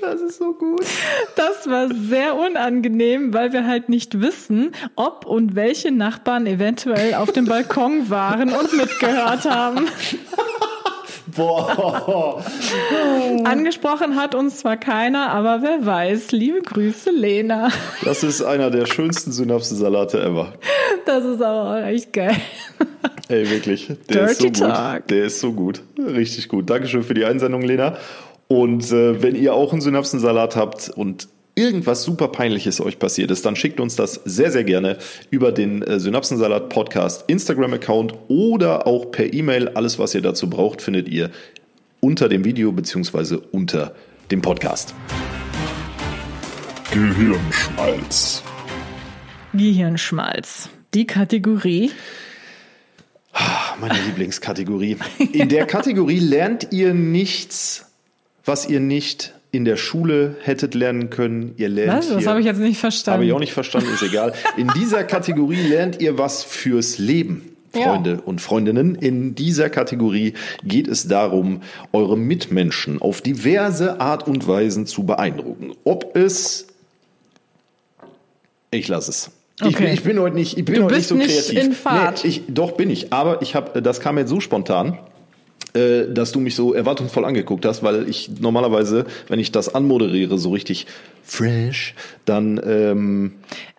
Das 0.00 0.20
ist 0.20 0.38
so 0.38 0.52
gut. 0.52 0.84
Das 1.36 1.68
war 1.68 1.88
sehr 1.92 2.36
unangenehm, 2.36 3.34
weil 3.34 3.52
wir 3.52 3.66
halt 3.66 3.88
nicht 3.88 4.20
wissen, 4.20 4.72
ob 4.96 5.26
und 5.26 5.54
welche 5.54 5.90
Nachbarn 5.90 6.46
eventuell 6.46 7.14
auf 7.14 7.32
dem 7.32 7.44
Balkon 7.46 8.08
waren 8.08 8.52
und 8.52 8.72
mitgehört 8.72 9.44
haben. 9.44 9.86
Boah. 11.36 12.42
Angesprochen 13.44 14.16
hat 14.16 14.34
uns 14.34 14.58
zwar 14.58 14.76
keiner, 14.76 15.30
aber 15.30 15.62
wer 15.62 15.86
weiß. 15.86 16.32
Liebe 16.32 16.60
Grüße, 16.60 17.10
Lena. 17.10 17.70
Das 18.04 18.22
ist 18.22 18.42
einer 18.42 18.70
der 18.70 18.86
schönsten 18.86 19.30
Synapsensalate 19.30 20.20
ever. 20.20 20.54
Das 21.06 21.24
ist 21.24 21.40
aber 21.40 21.70
auch 21.70 21.86
echt 21.86 22.12
geil. 22.12 22.36
Ey, 23.28 23.48
wirklich. 23.48 23.92
Der 24.08 24.24
ist 24.24 24.40
so 24.40 24.48
Dirty 24.48 24.60
gut. 24.60 24.70
Talk. 24.70 25.06
Der 25.08 25.24
ist 25.24 25.40
so 25.40 25.52
gut. 25.52 25.82
Richtig 25.98 26.48
gut. 26.48 26.68
Dankeschön 26.68 27.02
für 27.04 27.14
die 27.14 27.24
Einsendung, 27.24 27.62
Lena. 27.62 27.96
Und 28.50 28.90
äh, 28.90 29.22
wenn 29.22 29.36
ihr 29.36 29.54
auch 29.54 29.70
einen 29.70 29.80
Synapsensalat 29.80 30.56
habt 30.56 30.88
und 30.88 31.28
irgendwas 31.54 32.02
super 32.02 32.26
peinliches 32.26 32.80
euch 32.80 32.98
passiert 32.98 33.30
ist, 33.30 33.46
dann 33.46 33.54
schickt 33.54 33.78
uns 33.78 33.94
das 33.94 34.14
sehr, 34.24 34.50
sehr 34.50 34.64
gerne 34.64 34.98
über 35.30 35.52
den 35.52 35.82
äh, 35.82 36.00
Synapsensalat 36.00 36.68
Podcast 36.68 37.24
Instagram-Account 37.28 38.12
oder 38.26 38.88
auch 38.88 39.12
per 39.12 39.32
E-Mail. 39.32 39.68
Alles, 39.68 40.00
was 40.00 40.16
ihr 40.16 40.20
dazu 40.20 40.50
braucht, 40.50 40.82
findet 40.82 41.08
ihr 41.08 41.30
unter 42.00 42.28
dem 42.28 42.44
Video 42.44 42.72
beziehungsweise 42.72 43.38
unter 43.38 43.94
dem 44.32 44.42
Podcast. 44.42 44.96
Gehirnschmalz. 46.90 48.42
Gehirnschmalz. 49.54 50.70
Die 50.92 51.06
Kategorie. 51.06 51.92
Meine 53.80 53.94
Lieblingskategorie. 54.06 54.96
In 55.32 55.48
der 55.48 55.66
Kategorie 55.66 56.18
lernt 56.18 56.72
ihr 56.72 56.94
nichts, 56.94 57.89
was 58.50 58.68
ihr 58.68 58.80
nicht 58.80 59.32
in 59.52 59.64
der 59.64 59.76
Schule 59.76 60.36
hättet 60.42 60.74
lernen 60.74 61.08
können. 61.08 61.54
Ihr 61.56 61.68
lernt 61.68 61.98
Was? 62.00 62.08
Das 62.08 62.26
habe 62.26 62.40
ich 62.40 62.46
jetzt 62.46 62.58
nicht 62.58 62.78
verstanden. 62.78 63.14
Habe 63.14 63.24
ich 63.26 63.32
auch 63.32 63.38
nicht 63.38 63.52
verstanden, 63.52 63.88
ist 63.94 64.02
egal. 64.02 64.32
In 64.56 64.68
dieser 64.76 65.04
Kategorie 65.04 65.60
lernt 65.68 66.00
ihr 66.02 66.18
was 66.18 66.42
fürs 66.44 66.98
Leben. 66.98 67.46
Ja. 67.74 67.82
Freunde 67.82 68.20
und 68.24 68.40
Freundinnen, 68.40 68.96
in 68.96 69.36
dieser 69.36 69.70
Kategorie 69.70 70.34
geht 70.64 70.88
es 70.88 71.06
darum, 71.06 71.62
eure 71.92 72.18
Mitmenschen 72.18 73.00
auf 73.00 73.20
diverse 73.22 74.00
Art 74.00 74.26
und 74.26 74.48
Weisen 74.48 74.86
zu 74.86 75.04
beeindrucken. 75.04 75.72
Ob 75.84 76.16
es. 76.16 76.66
Ich 78.72 78.88
lasse 78.88 79.10
es. 79.10 79.30
Ich, 79.60 79.66
Okay. 79.66 79.84
bin, 79.84 79.94
ich 79.94 80.02
bin 80.02 80.18
heute 80.18 80.34
nicht, 80.36 80.58
ich 80.58 80.64
bin 80.64 80.74
Du 80.76 80.84
heute 80.84 80.94
bist 80.96 81.12
nicht 81.14 81.30
so 81.30 81.52
kreativ. 81.52 81.64
in 81.68 81.72
Fahrt. 81.74 82.24
Nee, 82.24 82.30
ich, 82.30 82.42
doch 82.48 82.72
bin 82.72 82.90
ich, 82.90 83.12
aber 83.12 83.40
ich 83.42 83.54
habe, 83.54 83.80
das 83.82 84.00
kam 84.00 84.16
jetzt 84.18 84.30
so 84.30 84.40
spontan, 84.40 84.98
äh, 85.74 86.12
dass 86.12 86.32
du 86.32 86.40
mich 86.40 86.54
so 86.54 86.74
erwartungsvoll 86.74 87.24
angeguckt 87.24 87.64
hast, 87.64 87.82
weil 87.82 88.08
ich 88.08 88.30
normalerweise, 88.40 89.06
wenn 89.28 89.38
ich 89.38 89.52
das 89.52 89.74
anmoderiere, 89.74 90.38
so 90.38 90.50
richtig 90.50 90.86
fresh, 91.22 91.94
dann 92.24 92.60
ähm, 92.64 93.32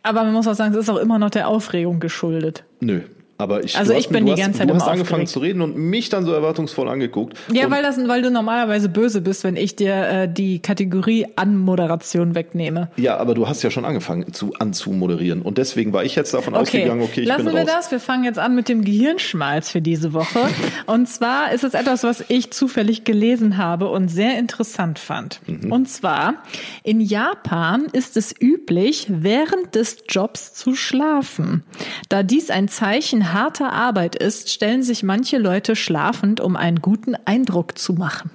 Aber 0.03 0.23
man 0.23 0.33
muss 0.33 0.47
auch 0.47 0.53
sagen, 0.53 0.73
es 0.73 0.79
ist 0.79 0.89
auch 0.89 0.97
immer 0.97 1.19
noch 1.19 1.29
der 1.29 1.47
Aufregung 1.47 1.99
geschuldet. 1.99 2.63
nö. 2.79 3.01
Aber 3.41 3.63
ich, 3.63 3.77
Also 3.77 3.91
ich 3.93 4.05
hast, 4.05 4.13
bin 4.13 4.25
die 4.25 4.31
hast, 4.33 4.39
ganze 4.39 4.59
Zeit 4.59 4.69
du 4.69 4.73
hast 4.75 4.83
angefangen 4.87 5.23
aufgeregt. 5.23 5.29
zu 5.29 5.39
reden 5.39 5.61
und 5.61 5.75
mich 5.75 6.09
dann 6.09 6.25
so 6.25 6.31
erwartungsvoll 6.31 6.87
angeguckt. 6.87 7.37
Ja, 7.51 7.65
und, 7.65 7.71
weil, 7.71 7.81
das, 7.83 7.97
weil 8.07 8.21
du 8.21 8.29
normalerweise 8.31 8.87
böse 8.89 9.21
bist, 9.21 9.43
wenn 9.43 9.55
ich 9.55 9.75
dir 9.75 9.93
äh, 9.95 10.29
die 10.31 10.59
Kategorie 10.59 11.25
Anmoderation 11.35 12.35
wegnehme. 12.35 12.89
ja, 12.97 13.17
aber 13.17 13.33
du 13.33 13.47
hast 13.47 13.63
ja 13.63 13.71
schon 13.71 13.85
angefangen 13.85 14.33
zu 14.33 14.53
anzumoderieren 14.59 15.41
und 15.41 15.57
deswegen 15.57 15.93
war 15.93 16.03
ich 16.03 16.15
jetzt 16.15 16.33
davon 16.33 16.53
Okay, 16.53 16.61
ausgegangen, 16.61 17.01
okay, 17.01 17.21
ich 17.21 17.27
lassen 17.27 17.45
bin 17.45 17.53
wir 17.55 17.61
raus. 17.61 17.69
das. 17.73 17.91
Wir 17.91 17.99
fangen 17.99 18.23
jetzt 18.23 18.39
an 18.39 18.55
mit 18.55 18.69
dem 18.69 18.83
Gehirnschmalz 18.83 19.69
für 19.71 19.81
diese 19.81 20.13
Woche. 20.13 20.39
Und 20.85 21.07
zwar 21.07 21.51
ist 21.53 21.63
es 21.63 21.73
etwas, 21.73 22.03
was 22.03 22.23
ich 22.27 22.51
zufällig 22.51 23.03
gelesen 23.03 23.57
habe 23.57 23.89
und 23.89 24.09
sehr 24.09 24.37
interessant 24.37 24.99
fand. 24.99 25.39
Mhm. 25.47 25.71
Und 25.71 25.87
zwar, 25.89 26.35
in 26.83 26.99
Japan 27.01 27.85
ist 27.93 28.17
es 28.17 28.33
üblich, 28.39 29.07
während 29.09 29.75
des 29.75 29.97
Jobs 30.09 30.53
zu 30.53 30.75
schlafen. 30.75 31.63
Da 32.09 32.23
dies 32.23 32.49
ein 32.49 32.67
Zeichen 32.67 33.30
harter 33.33 33.73
Arbeit 33.73 34.15
ist, 34.15 34.49
stellen 34.49 34.83
sich 34.83 35.03
manche 35.03 35.37
Leute 35.37 35.75
schlafend, 35.75 36.39
um 36.39 36.55
einen 36.55 36.81
guten 36.81 37.15
Eindruck 37.25 37.77
zu 37.77 37.93
machen. 37.93 38.31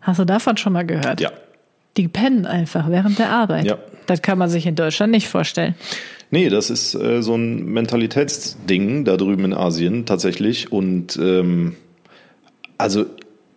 Hast 0.00 0.18
du 0.18 0.24
davon 0.24 0.56
schon 0.56 0.72
mal 0.72 0.84
gehört? 0.84 1.20
Ja. 1.20 1.30
Die 1.96 2.08
pennen 2.08 2.46
einfach 2.46 2.90
während 2.90 3.18
der 3.18 3.30
Arbeit. 3.30 3.66
Ja. 3.66 3.78
Das 4.06 4.20
kann 4.20 4.36
man 4.36 4.50
sich 4.50 4.66
in 4.66 4.74
Deutschland 4.74 5.12
nicht 5.12 5.28
vorstellen. 5.28 5.74
Nee, 6.30 6.48
das 6.48 6.70
ist 6.70 6.94
äh, 6.94 7.22
so 7.22 7.36
ein 7.36 7.64
Mentalitätsding 7.66 9.04
da 9.04 9.16
drüben 9.16 9.44
in 9.44 9.54
Asien 9.54 10.04
tatsächlich. 10.04 10.72
Und 10.72 11.16
ähm, 11.16 11.76
also, 12.76 13.06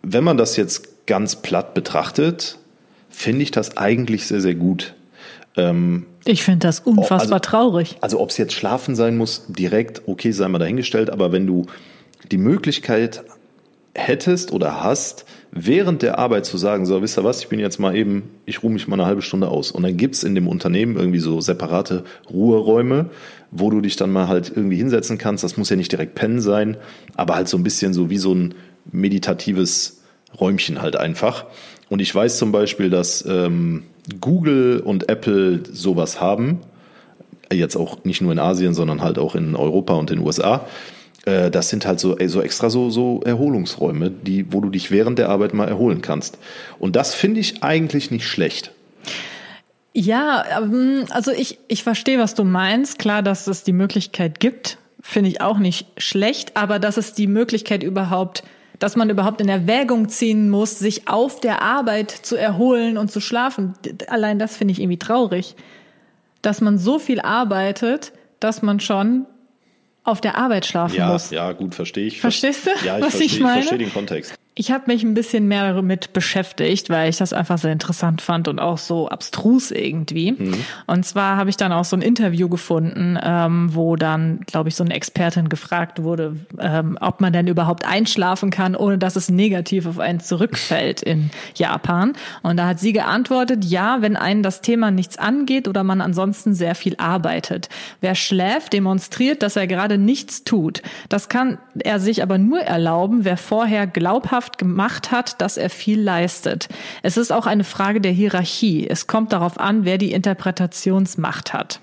wenn 0.02 0.22
man 0.22 0.36
das 0.36 0.56
jetzt 0.56 1.06
ganz 1.06 1.36
platt 1.36 1.74
betrachtet, 1.74 2.58
finde 3.10 3.42
ich 3.42 3.50
das 3.50 3.76
eigentlich 3.76 4.26
sehr, 4.26 4.40
sehr 4.40 4.54
gut. 4.54 4.94
Ähm, 5.56 6.06
Ich 6.28 6.42
finde 6.42 6.66
das 6.66 6.80
unfassbar 6.80 7.38
also- 7.38 7.50
traurig. 7.50 7.96
also, 8.02 8.20
ob 8.20 8.28
es 8.28 8.36
jetzt 8.36 8.52
schlafen 8.52 8.94
sein 8.94 9.16
muss, 9.16 9.44
direkt, 9.48 10.02
okay, 10.06 10.30
sei 10.30 10.46
mal 10.48 10.58
dahingestellt, 10.58 11.08
aber 11.08 11.32
wenn 11.32 11.46
du 11.46 11.64
die 12.30 12.36
Möglichkeit 12.36 13.22
hättest 13.94 14.52
oder 14.52 14.82
hast, 14.82 15.24
während 15.52 16.02
der 16.02 16.18
Arbeit 16.18 16.44
zu 16.44 16.58
sagen, 16.58 16.84
so, 16.84 17.00
wisst 17.00 17.18
ihr 17.18 17.24
was, 17.24 17.40
ich 17.40 17.48
bin 17.48 17.58
jetzt 17.58 17.80
mal 17.80 17.96
eben, 17.96 18.30
ich 18.44 18.62
ruhe 18.62 18.70
mich 18.70 18.86
mal 18.86 18.96
eine 18.96 19.06
halbe 19.06 19.22
Stunde 19.22 19.48
aus. 19.48 19.70
Und 19.72 19.84
dann 19.84 19.96
gibt's 19.96 20.22
in 20.22 20.34
dem 20.34 20.48
Unternehmen 20.48 20.96
irgendwie 20.96 21.18
so 21.18 21.40
separate 21.40 22.04
Ruheräume, 22.30 23.06
wo 23.50 23.70
du 23.70 23.80
dich 23.80 23.96
dann 23.96 24.12
mal 24.12 24.28
halt 24.28 24.52
irgendwie 24.54 24.76
hinsetzen 24.76 25.16
kannst. 25.16 25.44
Das 25.44 25.56
muss 25.56 25.70
ja 25.70 25.76
nicht 25.76 25.90
direkt 25.90 26.14
pennen 26.14 26.42
sein, 26.42 26.76
aber 27.16 27.36
halt 27.36 27.48
so 27.48 27.56
ein 27.56 27.64
bisschen 27.64 27.94
so 27.94 28.10
wie 28.10 28.18
so 28.18 28.34
ein 28.34 28.54
meditatives 28.92 29.97
Räumchen 30.38 30.82
halt 30.82 30.96
einfach. 30.96 31.44
Und 31.88 32.00
ich 32.00 32.14
weiß 32.14 32.38
zum 32.38 32.52
Beispiel, 32.52 32.90
dass 32.90 33.24
ähm, 33.26 33.84
Google 34.20 34.80
und 34.80 35.08
Apple 35.08 35.62
sowas 35.72 36.20
haben 36.20 36.60
jetzt 37.52 37.76
auch 37.76 38.04
nicht 38.04 38.20
nur 38.20 38.32
in 38.32 38.38
Asien, 38.38 38.74
sondern 38.74 39.02
halt 39.02 39.18
auch 39.18 39.34
in 39.34 39.56
Europa 39.56 39.94
und 39.94 40.10
den 40.10 40.18
USA. 40.20 40.66
Äh, 41.24 41.50
Das 41.50 41.68
sind 41.68 41.86
halt 41.86 42.00
so, 42.00 42.16
so 42.26 42.42
extra 42.42 42.70
so, 42.70 42.90
so 42.90 43.20
Erholungsräume, 43.24 44.10
die, 44.10 44.52
wo 44.52 44.60
du 44.60 44.70
dich 44.70 44.90
während 44.90 45.18
der 45.18 45.28
Arbeit 45.28 45.54
mal 45.54 45.68
erholen 45.68 46.02
kannst. 46.02 46.38
Und 46.78 46.96
das 46.96 47.14
finde 47.14 47.40
ich 47.40 47.62
eigentlich 47.62 48.10
nicht 48.10 48.26
schlecht. 48.26 48.72
Ja, 49.94 50.44
ähm, 50.58 51.06
also 51.10 51.32
ich, 51.32 51.58
ich 51.68 51.82
verstehe, 51.82 52.18
was 52.18 52.34
du 52.34 52.44
meinst. 52.44 52.98
Klar, 52.98 53.22
dass 53.22 53.46
es 53.46 53.64
die 53.64 53.72
Möglichkeit 53.72 54.40
gibt, 54.40 54.78
finde 55.00 55.30
ich 55.30 55.40
auch 55.40 55.58
nicht 55.58 55.86
schlecht, 55.96 56.56
aber 56.56 56.78
dass 56.78 56.96
es 56.96 57.14
die 57.14 57.26
Möglichkeit 57.26 57.82
überhaupt, 57.82 58.42
dass 58.78 58.94
man 58.96 59.10
überhaupt 59.10 59.40
in 59.40 59.48
Erwägung 59.48 60.08
ziehen 60.08 60.50
muss, 60.50 60.78
sich 60.78 61.08
auf 61.08 61.40
der 61.40 61.62
Arbeit 61.62 62.10
zu 62.10 62.36
erholen 62.36 62.96
und 62.96 63.10
zu 63.10 63.20
schlafen, 63.20 63.74
allein 64.08 64.38
das 64.38 64.56
finde 64.56 64.72
ich 64.72 64.80
irgendwie 64.80 64.98
traurig. 64.98 65.56
Dass 66.42 66.60
man 66.60 66.78
so 66.78 66.98
viel 66.98 67.20
arbeitet, 67.20 68.12
dass 68.40 68.62
man 68.62 68.78
schon 68.78 69.26
auf 70.04 70.20
der 70.20 70.38
Arbeit 70.38 70.64
schlafen 70.64 70.94
Ja, 70.96 71.08
muss. 71.12 71.30
ja, 71.30 71.50
gut, 71.52 71.74
verstehe 71.74 72.06
ich. 72.06 72.20
Verstehst 72.20 72.66
du, 72.66 72.70
Ja, 72.84 72.98
ich 72.98 73.04
was 73.04 73.16
verstehe, 73.16 73.26
ich 73.26 73.40
meine? 73.40 73.54
verstehe 73.62 73.78
den 73.78 73.92
Kontext. 73.92 74.34
Ich 74.60 74.72
habe 74.72 74.84
mich 74.88 75.04
ein 75.04 75.14
bisschen 75.14 75.46
mehr 75.46 75.72
damit 75.72 76.12
beschäftigt, 76.12 76.90
weil 76.90 77.08
ich 77.08 77.16
das 77.18 77.32
einfach 77.32 77.58
sehr 77.58 77.70
interessant 77.70 78.20
fand 78.20 78.48
und 78.48 78.58
auch 78.58 78.76
so 78.76 79.08
abstrus 79.08 79.70
irgendwie. 79.70 80.36
Und 80.88 81.06
zwar 81.06 81.36
habe 81.36 81.48
ich 81.48 81.56
dann 81.56 81.70
auch 81.70 81.84
so 81.84 81.94
ein 81.94 82.02
Interview 82.02 82.48
gefunden, 82.48 83.16
ähm, 83.22 83.72
wo 83.72 83.94
dann, 83.94 84.40
glaube 84.46 84.68
ich, 84.68 84.74
so 84.74 84.82
eine 84.82 84.94
Expertin 84.94 85.48
gefragt 85.48 86.02
wurde, 86.02 86.34
ähm, 86.58 86.98
ob 87.00 87.20
man 87.20 87.32
denn 87.32 87.46
überhaupt 87.46 87.86
einschlafen 87.86 88.50
kann, 88.50 88.74
ohne 88.74 88.98
dass 88.98 89.14
es 89.14 89.28
negativ 89.28 89.86
auf 89.86 90.00
einen 90.00 90.18
zurückfällt 90.18 91.02
in 91.02 91.30
Japan. 91.54 92.14
Und 92.42 92.56
da 92.56 92.66
hat 92.66 92.80
sie 92.80 92.92
geantwortet, 92.92 93.64
ja, 93.64 93.98
wenn 94.02 94.16
einen 94.16 94.42
das 94.42 94.60
Thema 94.60 94.90
nichts 94.90 95.18
angeht 95.18 95.68
oder 95.68 95.84
man 95.84 96.00
ansonsten 96.00 96.52
sehr 96.52 96.74
viel 96.74 96.96
arbeitet. 96.96 97.68
Wer 98.00 98.16
schläft, 98.16 98.72
demonstriert, 98.72 99.44
dass 99.44 99.54
er 99.54 99.68
gerade 99.68 99.98
nichts 99.98 100.42
tut. 100.42 100.82
Das 101.08 101.28
kann 101.28 101.58
er 101.78 102.00
sich 102.00 102.24
aber 102.24 102.38
nur 102.38 102.58
erlauben, 102.58 103.24
wer 103.24 103.36
vorher 103.36 103.86
glaubhaft 103.86 104.47
gemacht 104.56 105.10
hat, 105.10 105.42
dass 105.42 105.58
er 105.58 105.68
viel 105.68 106.00
leistet. 106.00 106.68
Es 107.02 107.18
ist 107.18 107.30
auch 107.32 107.44
eine 107.46 107.64
Frage 107.64 108.00
der 108.00 108.12
Hierarchie. 108.12 108.88
Es 108.88 109.06
kommt 109.06 109.34
darauf 109.34 109.60
an, 109.60 109.84
wer 109.84 109.98
die 109.98 110.12
Interpretationsmacht 110.12 111.52
hat. 111.52 111.80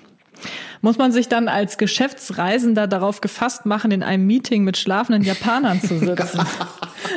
Muss 0.81 0.97
man 0.97 1.11
sich 1.11 1.27
dann 1.29 1.47
als 1.47 1.77
Geschäftsreisender 1.77 2.87
darauf 2.87 3.21
gefasst 3.21 3.65
machen, 3.65 3.91
in 3.91 4.03
einem 4.03 4.27
Meeting 4.27 4.63
mit 4.63 4.77
schlafenden 4.77 5.23
Japanern 5.23 5.81
zu 5.81 5.97
sitzen? 5.99 6.39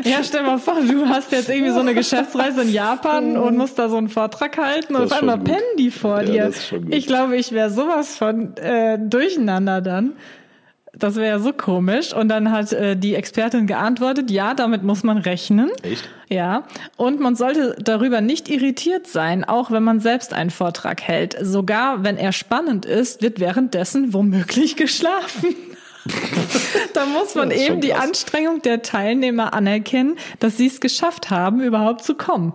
ja, 0.04 0.22
stell 0.22 0.42
mal 0.44 0.58
vor, 0.58 0.76
du 0.80 1.06
hast 1.08 1.32
jetzt 1.32 1.48
irgendwie 1.48 1.72
so 1.72 1.80
eine 1.80 1.94
Geschäftsreise 1.94 2.62
in 2.62 2.72
Japan 2.72 3.36
und 3.36 3.56
musst 3.56 3.78
da 3.78 3.88
so 3.88 3.96
einen 3.96 4.08
Vortrag 4.08 4.56
halten 4.56 4.94
und 4.94 5.02
Das 5.02 5.10
ist 5.10 5.16
auf 5.16 5.20
einmal 5.20 5.38
pennen 5.38 5.76
die 5.78 5.90
vor 5.90 6.22
Ja, 6.22 6.48
dir. 6.48 6.52
Ich 6.90 7.06
glaube, 7.06 7.36
ich 7.36 7.52
wäre 7.52 7.70
sowas 7.70 8.16
von 8.16 8.56
äh, 8.56 8.98
durcheinander 8.98 9.80
dann. 9.80 10.12
Das 10.98 11.14
wäre 11.14 11.26
ja 11.26 11.38
so 11.38 11.52
komisch. 11.52 12.12
Und 12.12 12.28
dann 12.28 12.50
hat 12.50 12.72
äh, 12.72 12.96
die 12.96 13.14
Expertin 13.14 13.66
geantwortet, 13.66 14.30
ja, 14.30 14.54
damit 14.54 14.82
muss 14.82 15.04
man 15.04 15.18
rechnen. 15.18 15.70
Echt? 15.82 16.08
Ja, 16.28 16.64
und 16.96 17.20
man 17.20 17.36
sollte 17.36 17.76
darüber 17.80 18.20
nicht 18.20 18.48
irritiert 18.48 19.06
sein, 19.06 19.44
auch 19.44 19.70
wenn 19.70 19.82
man 19.82 20.00
selbst 20.00 20.34
einen 20.34 20.50
Vortrag 20.50 21.00
hält. 21.00 21.36
Sogar 21.40 22.04
wenn 22.04 22.16
er 22.16 22.32
spannend 22.32 22.84
ist, 22.84 23.22
wird 23.22 23.40
währenddessen 23.40 24.12
womöglich 24.12 24.76
geschlafen. 24.76 25.54
da 26.94 27.06
muss 27.06 27.34
man 27.34 27.50
eben 27.50 27.80
die. 27.80 27.94
Anstrengung 27.94 28.62
der 28.62 28.82
Teilnehmer 28.82 29.54
anerkennen, 29.54 30.16
dass 30.38 30.56
sie 30.56 30.66
es 30.66 30.80
geschafft 30.80 31.30
haben, 31.30 31.60
überhaupt 31.60 32.04
zu 32.04 32.14
kommen. 32.14 32.52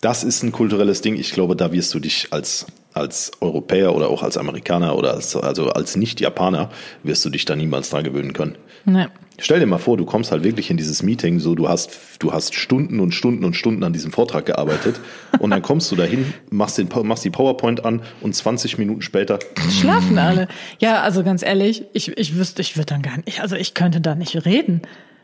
Das 0.00 0.24
ist 0.24 0.42
ein 0.42 0.52
kulturelles 0.52 1.00
Ding. 1.00 1.16
Ich 1.16 1.32
glaube, 1.32 1.56
da 1.56 1.72
wirst 1.72 1.94
du 1.94 2.00
dich 2.00 2.28
als, 2.30 2.66
als 2.96 3.32
Europäer 3.40 3.94
oder 3.94 4.08
auch 4.08 4.22
als 4.22 4.36
Amerikaner 4.36 4.96
oder 4.96 5.14
als, 5.14 5.36
also 5.36 5.68
als 5.68 5.96
Nicht-Japaner 5.96 6.70
wirst 7.02 7.24
du 7.24 7.30
dich 7.30 7.44
da 7.44 7.54
niemals 7.54 7.90
dran 7.90 8.04
gewöhnen 8.04 8.32
können. 8.32 8.56
Ne. 8.84 9.10
Stell 9.38 9.60
dir 9.60 9.66
mal 9.66 9.78
vor, 9.78 9.98
du 9.98 10.06
kommst 10.06 10.32
halt 10.32 10.44
wirklich 10.44 10.70
in 10.70 10.78
dieses 10.78 11.02
Meeting, 11.02 11.40
so 11.40 11.54
du 11.54 11.68
hast, 11.68 11.90
du 12.20 12.32
hast 12.32 12.54
Stunden 12.54 13.00
und 13.00 13.12
Stunden 13.12 13.44
und 13.44 13.54
Stunden 13.54 13.84
an 13.84 13.92
diesem 13.92 14.12
Vortrag 14.12 14.46
gearbeitet 14.46 14.98
und 15.38 15.50
dann 15.50 15.60
kommst 15.60 15.90
du 15.92 15.96
dahin, 15.96 16.32
machst, 16.50 16.78
den, 16.78 16.88
machst 17.02 17.24
die 17.24 17.30
PowerPoint 17.30 17.84
an 17.84 18.00
und 18.22 18.34
20 18.34 18.78
Minuten 18.78 19.02
später, 19.02 19.38
Schlafen 19.70 20.16
alle. 20.16 20.48
Ja, 20.78 21.02
also 21.02 21.22
ganz 21.22 21.42
ehrlich, 21.42 21.84
ich, 21.92 22.16
ich 22.16 22.36
wüsste, 22.36 22.62
ich 22.62 22.76
würde 22.76 22.86
dann 22.86 23.02
gar 23.02 23.18
nicht, 23.18 23.42
also 23.42 23.56
ich 23.56 23.74
könnte 23.74 24.00
da 24.00 24.14
nicht 24.14 24.46
reden. 24.46 24.80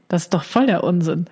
Das 0.08 0.24
ist 0.24 0.34
doch 0.34 0.44
voll 0.44 0.66
der 0.66 0.84
Unsinn. 0.84 1.24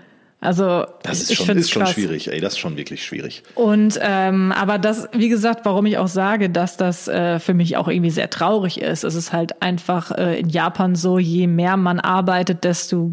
Also 0.43 0.87
Das 1.03 1.21
ist 1.21 1.31
ich 1.31 1.39
schon, 1.39 1.59
ist 1.59 1.71
schon 1.71 1.83
krass. 1.83 1.93
schwierig, 1.93 2.33
ey, 2.33 2.41
das 2.41 2.55
ist 2.55 2.59
schon 2.61 2.79
wirklich 2.79 3.05
schwierig. 3.05 3.43
Und 3.55 3.99
ähm, 4.01 4.53
aber 4.53 4.79
das, 4.79 5.07
wie 5.13 5.29
gesagt, 5.29 5.67
warum 5.67 5.85
ich 5.85 5.99
auch 5.99 6.09
sage, 6.09 6.49
dass 6.49 6.79
das 6.79 7.09
äh, 7.09 7.39
für 7.39 7.53
mich 7.53 7.77
auch 7.77 7.89
irgendwie 7.89 8.11
sehr 8.11 8.31
traurig 8.31 8.81
ist. 8.81 9.05
Es 9.05 9.15
ist 9.15 9.35
halt 9.35 9.61
einfach 9.61 10.11
äh, 10.13 10.41
in 10.41 10.49
Japan 10.49 10.95
so, 10.95 11.19
je 11.19 11.47
mehr 11.47 11.77
man 11.77 12.01
arbeitet, 12.01 12.65
desto 12.65 13.13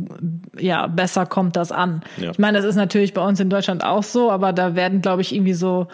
ja 0.57 0.87
besser 0.87 1.25
kommt 1.25 1.57
das 1.57 1.73
an. 1.73 2.01
Ja. 2.15 2.31
Ich 2.31 2.39
meine, 2.39 2.57
das 2.59 2.65
ist 2.65 2.75
natürlich 2.75 3.13
bei 3.13 3.21
uns 3.21 3.41
in 3.41 3.49
Deutschland 3.49 3.83
auch 3.83 4.03
so, 4.03 4.31
aber 4.31 4.53
da 4.53 4.75
werden, 4.75 5.01
glaube 5.01 5.21
ich, 5.21 5.35
irgendwie 5.35 5.53
so 5.53 5.87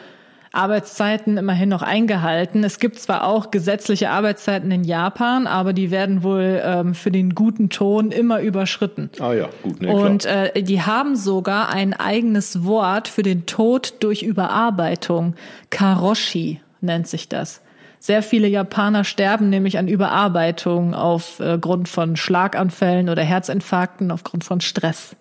Arbeitszeiten 0.54 1.38
immerhin 1.38 1.70
noch 1.70 1.82
eingehalten. 1.82 2.64
Es 2.64 2.80
gibt 2.80 3.00
zwar 3.00 3.26
auch 3.26 3.50
gesetzliche 3.50 4.12
Arbeitszeiten 4.12 4.70
in 4.72 4.84
Japan, 4.84 5.48
aber 5.48 5.74
die 5.74 5.90
werden 5.90 6.22
wohl 6.22 6.62
ähm, 6.64 6.94
für 6.94 7.10
den 7.10 7.34
guten 7.34 7.70
Ton 7.70 8.12
immer 8.12 8.40
überschritten. 8.40 9.10
Ah 9.20 9.34
ja, 9.34 9.50
gut, 9.64 9.82
ne, 9.82 9.92
Und 9.92 10.26
äh, 10.26 10.62
die 10.62 10.84
haben 10.84 11.16
sogar 11.16 11.70
ein 11.70 11.94
eigenes 11.94 12.64
Wort 12.64 13.08
für 13.08 13.24
den 13.24 13.48
Tod 13.48 13.96
durch 14.02 14.22
Überarbeitung. 14.22 15.34
Karoshi 15.72 16.62
nennt 16.82 17.08
sich 17.08 17.28
das. 17.28 17.62
Sehr 18.00 18.22
viele 18.22 18.48
Japaner 18.48 19.06
sterben 19.06 19.50
nämlich 19.50 19.80
an 19.80 19.88
Überarbeitung 19.88 20.94
aufgrund 20.94 21.90
von 21.90 22.16
Schlaganfällen 22.16 23.10
oder 23.10 23.24
Herzinfarkten 23.24 24.12
aufgrund 24.12 24.44
von 24.44 24.62
Stress. 24.62 25.16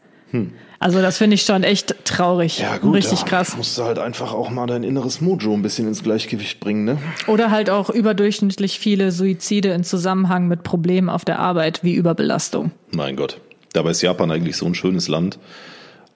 Also 0.82 1.00
das 1.00 1.18
finde 1.18 1.34
ich 1.34 1.42
schon 1.42 1.62
echt 1.62 1.94
traurig. 2.04 2.58
Ja, 2.58 2.76
gut, 2.76 2.96
Richtig 2.96 3.20
da 3.20 3.26
krass. 3.26 3.56
musst 3.56 3.78
du 3.78 3.84
halt 3.84 4.00
einfach 4.00 4.32
auch 4.32 4.50
mal 4.50 4.66
dein 4.66 4.82
inneres 4.82 5.20
Mojo 5.20 5.54
ein 5.54 5.62
bisschen 5.62 5.86
ins 5.86 6.02
Gleichgewicht 6.02 6.58
bringen, 6.58 6.84
ne? 6.84 6.98
Oder 7.28 7.52
halt 7.52 7.70
auch 7.70 7.88
überdurchschnittlich 7.88 8.80
viele 8.80 9.12
Suizide 9.12 9.68
in 9.70 9.84
Zusammenhang 9.84 10.48
mit 10.48 10.64
Problemen 10.64 11.08
auf 11.08 11.24
der 11.24 11.38
Arbeit 11.38 11.84
wie 11.84 11.94
Überbelastung. 11.94 12.72
Mein 12.90 13.14
Gott. 13.14 13.38
Dabei 13.72 13.92
ist 13.92 14.02
Japan 14.02 14.32
eigentlich 14.32 14.56
so 14.56 14.66
ein 14.66 14.74
schönes 14.74 15.06
Land. 15.06 15.38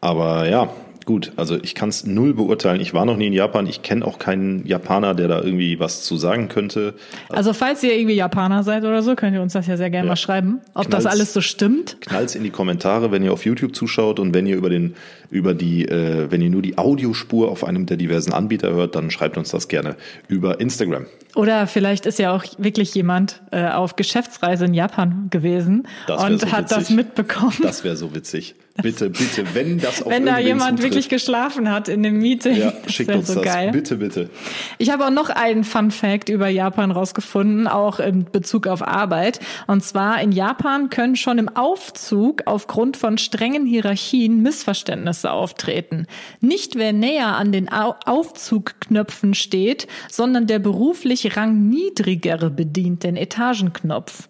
Aber 0.00 0.48
ja, 0.48 0.68
gut, 1.07 1.33
also 1.37 1.57
ich 1.62 1.75
kann 1.75 1.88
es 1.88 2.05
null 2.05 2.35
beurteilen. 2.35 2.81
Ich 2.81 2.92
war 2.92 3.07
noch 3.07 3.16
nie 3.16 3.29
in 3.29 3.33
Japan. 3.33 3.66
Ich 3.66 3.83
kenne 3.83 4.05
auch 4.05 4.19
keinen 4.19 4.66
Japaner, 4.66 5.14
der 5.14 5.29
da 5.29 5.40
irgendwie 5.40 5.79
was 5.81 6.03
zu 6.03 6.16
sagen 6.16 6.49
könnte. 6.49 6.95
Also 7.31 7.53
falls 7.55 7.83
ihr 7.85 7.95
irgendwie 7.97 8.16
Japaner 8.16 8.62
seid 8.64 8.83
oder 8.85 9.03
so, 9.03 9.14
könnt 9.14 9.35
ihr 9.35 9.40
uns 9.40 9.55
das 9.55 9.66
ja 9.69 9.77
sehr 9.77 9.88
gerne 9.88 10.07
Ja. 10.07 10.11
mal 10.12 10.16
schreiben, 10.16 10.61
ob 10.75 10.90
das 10.90 11.05
Knallt's. 11.05 11.07
alles 11.07 11.33
so 11.33 11.40
stimmt. 11.40 11.97
Knallt's 12.03 12.35
in 12.35 12.42
die 12.42 12.51
Kommentare, 12.51 13.11
wenn 13.12 13.23
ihr 13.23 13.33
auf 13.33 13.45
YouTube 13.47 13.75
zuschaut 13.75 14.19
und 14.21 14.35
wenn 14.35 14.47
ihr 14.47 14.57
über 14.57 14.69
den, 14.69 14.95
über 15.31 15.55
die, 15.55 15.87
äh, 15.87 16.31
wenn 16.31 16.42
ihr 16.42 16.51
nur 16.51 16.61
die 16.62 16.77
Audiospur 16.77 17.51
auf 17.51 17.64
einem 17.64 17.87
der 17.87 17.97
diversen 17.97 18.33
Anbieter 18.33 18.73
hört, 18.75 18.97
dann 18.97 19.11
schreibt 19.11 19.38
uns 19.38 19.51
das 19.51 19.69
gerne 19.69 19.97
über 20.29 20.61
Instagram. 20.61 21.07
Oder 21.37 21.66
vielleicht 21.69 22.07
ist 22.07 22.19
ja 22.19 22.35
auch 22.35 22.45
wirklich 22.59 22.95
jemand 22.95 23.42
äh, 23.53 23.69
auf 23.69 23.95
Geschäftsreise 23.97 24.64
in 24.64 24.75
Japan 24.75 25.29
gewesen 25.31 25.87
Das 26.09 26.23
und 26.25 26.40
so 26.40 26.51
hat 26.53 26.71
das 26.73 26.90
mitbekommen. 26.90 27.55
Das 27.62 27.85
wäre 27.85 27.97
so 27.97 28.14
witzig. 28.14 28.57
Bitte, 28.83 29.09
bitte, 29.09 29.45
wenn 29.55 29.79
das 29.79 30.03
auf 30.03 30.12
wenn 30.12 30.27
da 30.27 30.39
jemand 30.39 30.73
zutrifft, 30.73 30.83
wirklich 30.83 31.09
geschlafen 31.09 31.71
hat 31.71 31.89
in 31.89 32.03
dem 32.03 32.19
Meeting, 32.19 32.57
ja, 32.57 32.73
schickt 32.87 33.15
uns 33.15 33.29
so 33.29 33.37
das. 33.37 33.45
geil. 33.45 33.71
Bitte, 33.73 33.97
bitte. 33.97 34.29
Ich 34.77 34.91
habe 34.91 35.07
auch 35.07 35.11
noch 35.11 35.31
einen 35.31 35.65
Fun 35.65 35.91
Fact 35.91 36.29
über 36.29 36.49
Japan 36.49 36.91
rausgefunden, 36.91 37.69
auch 37.69 38.01
in 38.01 38.25
Bezug 38.31 38.67
auf 38.67 38.87
Arbeit. 38.87 39.41
Und 39.67 39.83
zwar 39.83 40.21
in 40.21 40.31
Japan 40.31 40.91
können 40.91 41.17
schon 41.17 41.39
im 41.39 41.49
Aufzug 41.49 42.43
aufgrund 42.45 42.99
von 42.99 43.17
strengen 43.17 43.65
Hierarchien 43.65 44.43
Missverständnisse 44.43 45.31
auftreten. 45.31 46.07
Nicht 46.41 46.75
wer 46.77 46.93
näher 46.93 47.37
an 47.37 47.53
den 47.53 47.73
Au 47.73 47.95
Aufzugknöpfen 48.05 49.33
steht, 49.35 49.87
sondern 50.11 50.47
der 50.47 50.59
beruflich 50.59 51.37
rangniedrigere 51.37 52.51
bedient 52.51 53.05
den 53.05 53.17
Etagenknopf. 53.17 54.29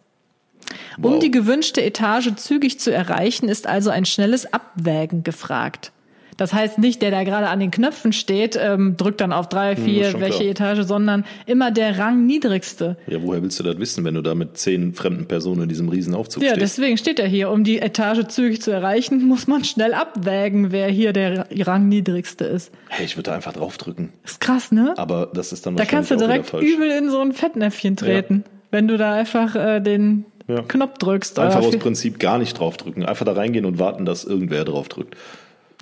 Um 0.99 1.05
Wow. 1.15 1.19
die 1.19 1.31
gewünschte 1.31 1.83
Etage 1.83 2.35
zügig 2.37 2.79
zu 2.81 2.93
erreichen, 2.93 3.49
ist 3.49 3.67
also 3.67 3.91
ein 3.91 4.05
schnelles 4.05 4.53
Abwägen 4.53 5.23
gefragt. 5.25 5.93
Das 6.39 6.53
heißt 6.53 6.77
nicht, 6.79 7.01
der 7.01 7.11
da 7.11 7.25
gerade 7.25 7.49
an 7.49 7.61
den 7.61 7.71
Knöpfen 7.71 8.13
steht, 8.13 8.59
ähm, 8.61 8.99
drückt 8.99 9.23
dann 9.23 9.33
auf 9.33 9.49
drei, 9.49 9.75
vier, 9.75 10.11
schon 10.11 10.21
welche 10.21 10.41
klar. 10.53 10.71
Etage, 10.71 10.87
sondern 10.87 11.25
immer 11.47 11.71
der 11.71 11.99
rangniedrigste. 11.99 12.99
Ja, 13.07 13.23
woher 13.23 13.41
willst 13.43 13.59
du 13.59 13.63
das 13.63 13.79
wissen, 13.79 14.05
wenn 14.05 14.13
du 14.17 14.21
da 14.21 14.35
mit 14.35 14.59
zehn 14.59 14.93
fremden 14.93 15.25
Personen 15.29 15.63
in 15.63 15.69
diesem 15.71 15.89
Riesenaufzug 15.89 16.43
Ja, 16.43 16.51
stehst? 16.51 16.61
deswegen 16.63 16.99
steht 16.99 17.19
er 17.21 17.27
hier. 17.27 17.51
Um 17.51 17.65
die 17.65 17.79
Etage 17.79 18.27
zügig 18.29 18.61
zu 18.61 18.71
erreichen, 18.71 19.25
muss 19.27 19.47
man 19.47 19.65
schnell 19.65 19.95
abwägen, 19.95 20.73
wer 20.73 20.89
hier 20.89 21.15
der 21.15 21.47
rangniedrigste 21.51 22.45
ist. 22.45 22.71
Hey, 22.89 23.07
ich 23.07 23.17
würde 23.17 23.31
da 23.31 23.35
einfach 23.37 23.55
draufdrücken. 23.55 24.11
Ist 24.23 24.39
krass, 24.41 24.73
ne? 24.73 24.93
Aber 24.99 25.31
das 25.33 25.53
ist 25.53 25.65
dann 25.65 25.77
Da 25.77 25.87
kannst 25.87 26.11
du 26.11 26.21
wahrscheinlich 26.21 26.51
direkt 26.51 26.69
übel 26.69 26.91
in 26.91 27.09
so 27.11 27.21
ein 27.21 27.33
Fettnäpfchen 27.33 27.97
treten, 27.97 28.45
wenn 28.71 28.89
du 28.89 28.99
da 28.99 29.15
einfach 29.15 29.55
äh, 29.57 29.81
den 29.81 30.27
Ja. 30.49 30.63
Knopf 30.63 30.99
drückst. 30.99 31.39
Einfach 31.39 31.59
oder 31.61 31.69
aus 31.69 31.77
Prinzip 31.79 32.19
gar 32.21 32.39
nicht 32.39 32.59
draufdrücken. 32.59 33.05
Einfach 33.05 33.25
da 33.27 33.33
reingehen 33.33 33.65
und 33.65 33.79
warten, 33.79 34.05
dass 34.05 34.25
irgendwer 34.25 34.65
draufdrückt. 34.65 35.17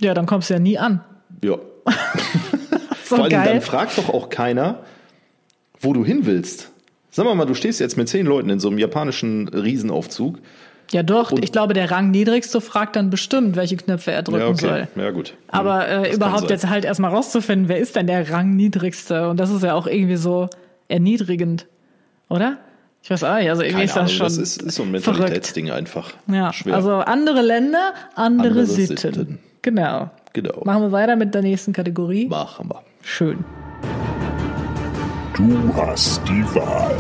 ja, 0.01 0.15
dann 0.15 0.27
kommst 0.27 0.49
du 0.51 0.55
ja 0.55 0.61
nie 0.61 0.79
an. 0.79 1.01
Ja. 1.43 1.57
So 3.07 3.17
Vor 3.17 3.25
allem, 3.25 3.33
geil. 3.33 3.47
dann 3.53 3.61
fragt 3.61 3.99
doch 3.99 4.09
auch 4.09 4.31
keiner, 4.31 4.79
wo 5.79 5.93
du 5.93 6.07
hin 6.07 6.21
willst. 6.25 6.71
Sag 7.11 7.27
mal 7.27 7.35
mal, 7.35 7.45
du 7.45 7.53
stehst 7.53 7.79
jetzt 7.79 7.99
mit 7.99 8.09
zehn 8.09 8.25
Leuten 8.25 8.49
in 8.49 8.61
so 8.61 8.69
einem 8.69 8.79
japanischen 8.79 9.47
Riesenaufzug. 9.49 10.39
Ja, 10.91 11.03
doch. 11.03 11.31
Und- 11.31 11.45
ich 11.45 11.53
glaube, 11.53 11.75
der 11.75 11.91
Rangniedrigste 11.91 12.63
fragt 12.63 12.97
dann 12.97 13.11
bestimmt, 13.11 13.57
welche 13.57 13.77
Knöpfe 13.77 14.11
er 14.13 14.23
drücken 14.23 14.41
Ja, 14.41 14.49
okay. 14.49 14.87
soll. 14.95 15.05
Ja, 15.05 15.11
gut. 15.11 15.35
Aber 15.49 15.81
Das 15.87 16.09
äh, 16.09 16.15
überhaupt 16.15 16.49
jetzt 16.49 16.67
halt 16.71 16.87
erstmal 16.87 17.11
rauszufinden, 17.11 17.69
wer 17.69 17.79
ist 17.79 17.95
denn 17.95 18.07
der 18.07 18.31
Rangniedrigste? 18.31 19.29
Und 19.29 19.39
das 19.39 19.51
ist 19.51 19.63
ja 19.63 19.75
auch 19.75 19.87
irgendwie 19.87 20.17
so 20.17 20.49
erniedrigend, 20.89 21.67
oder? 22.31 22.57
Ich 23.05 23.11
weiß 23.11 23.23
auch 23.23 23.37
nicht, 23.37 23.51
also 23.51 23.61
irgendwie 23.61 23.73
Keine 23.73 23.85
ist 23.85 23.97
das 23.97 23.99
Ahnung, 23.99 24.09
schon. 24.09 24.25
das 24.25 24.39
ist, 24.39 24.63
ist 24.63 24.75
so 24.77 24.83
ein 24.83 24.89
verrückt. 24.99 25.19
Mentalitätsding 25.21 25.71
einfach. 25.71 26.13
Ja, 26.27 26.55
Schwer. 26.55 26.75
also 26.75 26.95
andere 26.95 27.43
Länder, 27.43 27.93
andere, 28.15 28.49
Andere 28.49 28.67
Sitten. 28.67 28.97
Sitten. 28.97 29.39
Genau. 29.61 30.11
genau. 30.33 30.63
Machen 30.65 30.85
wir 30.85 30.93
weiter 30.93 31.15
mit 31.15 31.35
der 31.35 31.43
nächsten 31.43 31.75
Kategorie. 31.75 32.29
Machen 32.29 32.71
wir. 32.71 32.83
Schön. 33.03 33.45
Du 35.37 35.75
hast 35.75 36.23
die 36.29 36.45
Wahl. 36.55 36.97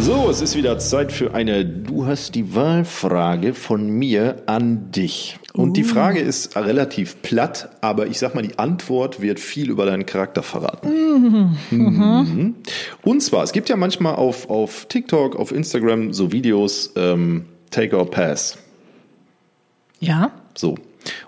So, 0.00 0.30
es 0.30 0.40
ist 0.40 0.56
wieder 0.56 0.78
Zeit 0.78 1.12
für 1.12 1.34
eine 1.34 1.66
Du 1.66 2.06
hast 2.06 2.34
die 2.34 2.54
Wahlfrage 2.54 3.52
von 3.52 3.90
mir 3.90 4.42
an 4.46 4.90
dich. 4.90 5.38
Und 5.52 5.76
die 5.76 5.84
Frage 5.84 6.20
ist 6.20 6.56
relativ 6.56 7.20
platt, 7.20 7.68
aber 7.82 8.06
ich 8.06 8.18
sag 8.18 8.34
mal, 8.34 8.40
die 8.40 8.58
Antwort 8.58 9.20
wird 9.20 9.38
viel 9.38 9.68
über 9.68 9.84
deinen 9.84 10.06
Charakter 10.06 10.42
verraten. 10.42 11.58
Mhm. 11.70 12.54
Und 13.02 13.22
zwar, 13.22 13.44
es 13.44 13.52
gibt 13.52 13.68
ja 13.68 13.76
manchmal 13.76 14.14
auf, 14.14 14.48
auf 14.48 14.86
TikTok, 14.86 15.36
auf 15.36 15.52
Instagram 15.52 16.14
so 16.14 16.32
Videos, 16.32 16.90
ähm, 16.96 17.44
Take 17.70 17.98
or 17.98 18.10
Pass. 18.10 18.56
Ja. 20.00 20.32
So. 20.54 20.78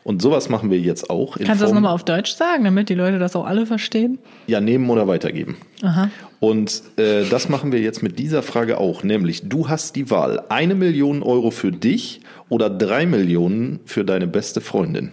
Und 0.04 0.22
sowas 0.22 0.48
machen 0.48 0.70
wir 0.70 0.78
jetzt 0.78 1.10
auch. 1.10 1.36
Kannst 1.36 1.60
du 1.60 1.64
das 1.66 1.72
nochmal 1.72 1.92
auf 1.92 2.04
Deutsch 2.04 2.32
sagen, 2.34 2.64
damit 2.64 2.88
die 2.88 2.94
Leute 2.94 3.18
das 3.18 3.36
auch 3.36 3.44
alle 3.46 3.66
verstehen? 3.66 4.18
Ja, 4.46 4.60
nehmen 4.60 4.88
oder 4.90 5.06
weitergeben. 5.08 5.56
Aha. 5.82 6.10
Und 6.40 6.82
äh, 6.96 7.24
das 7.28 7.48
machen 7.48 7.72
wir 7.72 7.80
jetzt 7.80 8.02
mit 8.02 8.18
dieser 8.18 8.42
Frage 8.42 8.78
auch, 8.78 9.02
nämlich 9.02 9.48
du 9.48 9.68
hast 9.68 9.96
die 9.96 10.10
Wahl, 10.10 10.44
eine 10.48 10.74
Million 10.74 11.22
Euro 11.22 11.50
für 11.50 11.72
dich 11.72 12.20
oder 12.48 12.70
drei 12.70 13.06
Millionen 13.06 13.80
für 13.84 14.04
deine 14.04 14.26
beste 14.26 14.60
Freundin, 14.60 15.12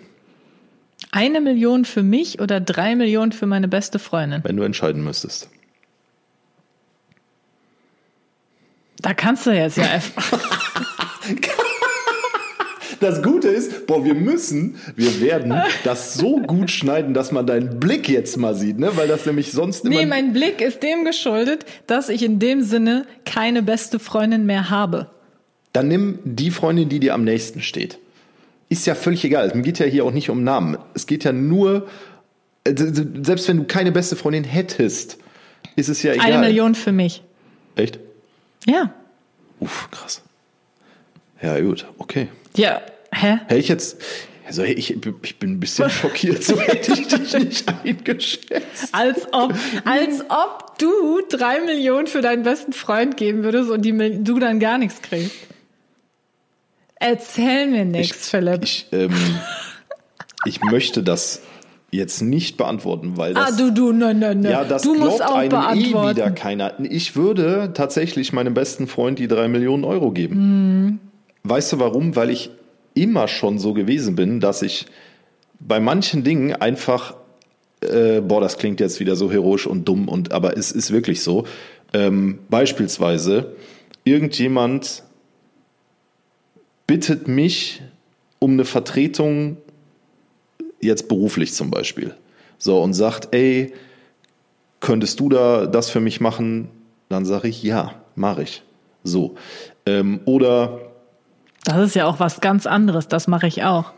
Eine 1.11 1.41
Million 1.41 1.85
für 1.85 2.03
mich 2.03 2.39
oder 2.41 2.59
drei 2.59 2.95
Millionen 2.95 3.31
für 3.31 3.45
meine 3.45 3.67
beste 3.67 3.99
Freundin? 3.99 4.41
wenn 4.43 4.57
du 4.57 4.63
entscheiden 4.63 5.03
müsstest. 5.03 5.49
Da 9.01 9.13
kannst 9.13 9.45
du 9.45 9.51
jetzt 9.51 9.77
ja 9.77 9.85
einfach. 9.85 10.31
Das 13.03 13.21
Gute 13.21 13.49
ist, 13.49 13.85
boah, 13.85 14.05
wir 14.05 14.13
müssen, 14.13 14.77
wir 14.95 15.19
werden 15.19 15.53
das 15.83 16.13
so 16.13 16.37
gut 16.39 16.71
schneiden, 16.71 17.13
dass 17.13 17.33
man 17.33 17.45
deinen 17.45 17.77
Blick 17.77 18.07
jetzt 18.07 18.37
mal 18.37 18.55
sieht, 18.55 18.79
ne? 18.79 18.95
Weil 18.95 19.09
das 19.09 19.25
nämlich 19.25 19.51
sonst 19.51 19.83
immer. 19.83 19.93
Nee, 19.93 20.05
mein 20.05 20.31
Blick 20.31 20.61
ist 20.61 20.81
dem 20.81 21.03
geschuldet, 21.03 21.65
dass 21.85 22.07
ich 22.07 22.23
in 22.23 22.39
dem 22.39 22.61
Sinne 22.61 23.05
keine 23.25 23.61
beste 23.61 23.99
Freundin 23.99 24.45
mehr 24.45 24.69
habe. 24.69 25.09
Dann 25.73 25.89
nimm 25.89 26.19
die 26.23 26.49
Freundin, 26.49 26.87
die 26.87 27.01
dir 27.01 27.13
am 27.13 27.25
nächsten 27.25 27.61
steht. 27.61 27.99
Ist 28.69 28.87
ja 28.87 28.95
völlig 28.95 29.25
egal. 29.25 29.47
Es 29.47 29.61
geht 29.61 29.79
ja 29.79 29.85
hier 29.85 30.05
auch 30.05 30.11
nicht 30.11 30.29
um 30.29 30.45
Namen. 30.45 30.77
Es 30.93 31.05
geht 31.05 31.25
ja 31.25 31.33
nur, 31.33 31.89
äh, 32.63 32.73
selbst 32.73 33.49
wenn 33.49 33.57
du 33.57 33.63
keine 33.65 33.91
beste 33.91 34.15
Freundin 34.15 34.45
hättest, 34.45 35.17
ist 35.75 35.89
es 35.89 36.01
ja 36.03 36.13
egal. 36.13 36.25
Eine 36.25 36.47
Million 36.47 36.73
für 36.73 36.93
mich. 36.93 37.21
Echt? 37.75 37.99
Ja. 38.65 38.93
Uff, 39.59 39.89
krass. 39.91 40.21
Ja, 41.41 41.59
gut, 41.59 41.85
okay. 41.97 42.29
Ja. 42.55 42.81
Hä? 43.23 43.39
Hätte 43.47 43.59
ich 43.59 43.67
jetzt, 43.67 44.01
also 44.45 44.63
ich, 44.63 44.95
ich 45.23 45.39
bin 45.39 45.51
ein 45.51 45.59
bisschen 45.59 45.89
schockiert, 45.89 46.43
so 46.43 46.59
hätte 46.59 46.93
ich 46.93 47.07
dich 47.07 47.33
nicht 47.33 47.73
eingeschätzt. 47.83 48.89
Als 48.91 49.27
ob, 49.31 49.53
als 49.85 50.21
ob 50.29 50.77
du 50.79 51.21
drei 51.29 51.61
Millionen 51.61 52.07
für 52.07 52.21
deinen 52.21 52.43
besten 52.43 52.73
Freund 52.73 53.17
geben 53.17 53.43
würdest 53.43 53.69
und 53.69 53.83
die, 53.83 54.23
du 54.23 54.39
dann 54.39 54.59
gar 54.59 54.77
nichts 54.77 55.01
kriegst. 55.01 55.35
Erzähl 56.95 57.67
mir 57.67 57.85
nichts, 57.85 58.29
Philipp. 58.29 58.63
Ich, 58.63 58.87
ähm, 58.91 59.13
ich 60.45 60.61
möchte 60.61 61.03
das 61.03 61.41
jetzt 61.91 62.21
nicht 62.21 62.57
beantworten, 62.57 63.17
weil 63.17 63.33
das. 63.33 63.53
ah, 63.53 63.57
du, 63.57 63.71
du, 63.71 63.91
nein, 63.91 64.19
nein, 64.19 64.39
nein. 64.39 64.51
ja, 64.51 64.63
das 64.63 64.81
du 64.81 64.93
glaubt 64.93 65.11
musst 65.11 65.23
auch 65.23 65.35
einem 65.35 65.47
eh 65.47 65.49
beantworten. 65.49 66.17
wieder 66.17 66.31
keiner. 66.31 66.73
Ich 66.79 67.15
würde 67.15 67.71
tatsächlich 67.73 68.33
meinem 68.33 68.53
besten 68.53 68.87
Freund 68.87 69.19
die 69.19 69.27
drei 69.27 69.47
Millionen 69.47 69.83
Euro 69.83 70.11
geben. 70.11 70.35
Mhm. 70.35 70.99
Weißt 71.43 71.73
du 71.73 71.79
warum? 71.79 72.15
Weil 72.15 72.29
ich 72.29 72.49
immer 72.93 73.27
schon 73.27 73.59
so 73.59 73.73
gewesen 73.73 74.15
bin, 74.15 74.39
dass 74.39 74.61
ich 74.61 74.85
bei 75.59 75.79
manchen 75.79 76.23
Dingen 76.23 76.53
einfach, 76.53 77.15
äh, 77.81 78.21
boah, 78.21 78.41
das 78.41 78.57
klingt 78.57 78.79
jetzt 78.79 78.99
wieder 78.99 79.15
so 79.15 79.31
heroisch 79.31 79.67
und 79.67 79.87
dumm, 79.87 80.07
und 80.07 80.31
aber 80.31 80.57
es 80.57 80.71
ist 80.71 80.91
wirklich 80.91 81.21
so. 81.21 81.45
Ähm, 81.93 82.39
beispielsweise, 82.49 83.55
irgendjemand 84.03 85.03
bittet 86.87 87.27
mich 87.27 87.81
um 88.39 88.53
eine 88.53 88.65
Vertretung, 88.65 89.57
jetzt 90.81 91.07
beruflich 91.07 91.53
zum 91.53 91.71
Beispiel. 91.71 92.15
So, 92.57 92.81
und 92.81 92.93
sagt, 92.93 93.33
ey, 93.33 93.73
könntest 94.79 95.19
du 95.19 95.29
da 95.29 95.65
das 95.65 95.89
für 95.89 96.01
mich 96.01 96.19
machen? 96.19 96.69
Dann 97.09 97.25
sage 97.25 97.47
ich, 97.47 97.63
ja, 97.63 97.95
mache 98.15 98.43
ich. 98.43 98.63
So. 99.03 99.35
Ähm, 99.85 100.21
oder. 100.25 100.92
Das 101.63 101.77
ist 101.77 101.95
ja 101.95 102.05
auch 102.05 102.19
was 102.19 102.41
ganz 102.41 102.65
anderes, 102.65 103.07
das 103.07 103.27
mache 103.27 103.47
ich 103.47 103.63
auch. 103.63 103.91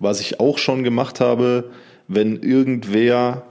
Was 0.00 0.20
ich 0.20 0.40
auch 0.40 0.58
schon 0.58 0.82
gemacht 0.82 1.20
habe, 1.20 1.70
wenn 2.08 2.42
irgendwer, 2.42 3.42